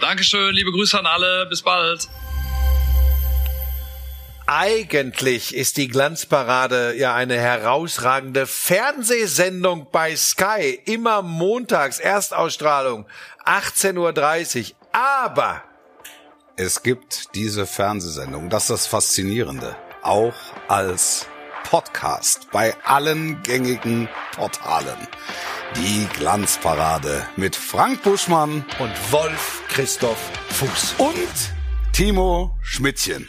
Dankeschön, 0.00 0.54
liebe 0.54 0.72
Grüße 0.72 0.98
an 0.98 1.06
alle, 1.06 1.46
bis 1.48 1.62
bald. 1.62 2.08
Eigentlich 4.52 5.54
ist 5.54 5.76
die 5.76 5.86
Glanzparade 5.86 6.96
ja 6.96 7.14
eine 7.14 7.38
herausragende 7.38 8.48
Fernsehsendung 8.48 9.86
bei 9.92 10.16
Sky. 10.16 10.76
Immer 10.86 11.22
montags, 11.22 12.00
Erstausstrahlung, 12.00 13.06
18.30 13.44 14.72
Uhr. 14.72 14.76
Aber 14.90 15.62
es 16.56 16.82
gibt 16.82 17.32
diese 17.36 17.64
Fernsehsendung, 17.64 18.50
das 18.50 18.64
ist 18.64 18.70
das 18.70 18.86
Faszinierende, 18.88 19.76
auch 20.02 20.34
als 20.66 21.28
Podcast 21.62 22.48
bei 22.50 22.74
allen 22.82 23.40
gängigen 23.44 24.08
Portalen. 24.34 24.98
Die 25.76 26.08
Glanzparade 26.18 27.24
mit 27.36 27.54
Frank 27.54 28.02
Buschmann 28.02 28.64
und 28.80 29.12
Wolf 29.12 29.62
Christoph 29.68 30.18
Fuß 30.48 30.96
und 30.98 31.92
Timo 31.92 32.50
Schmidtchen. 32.62 33.28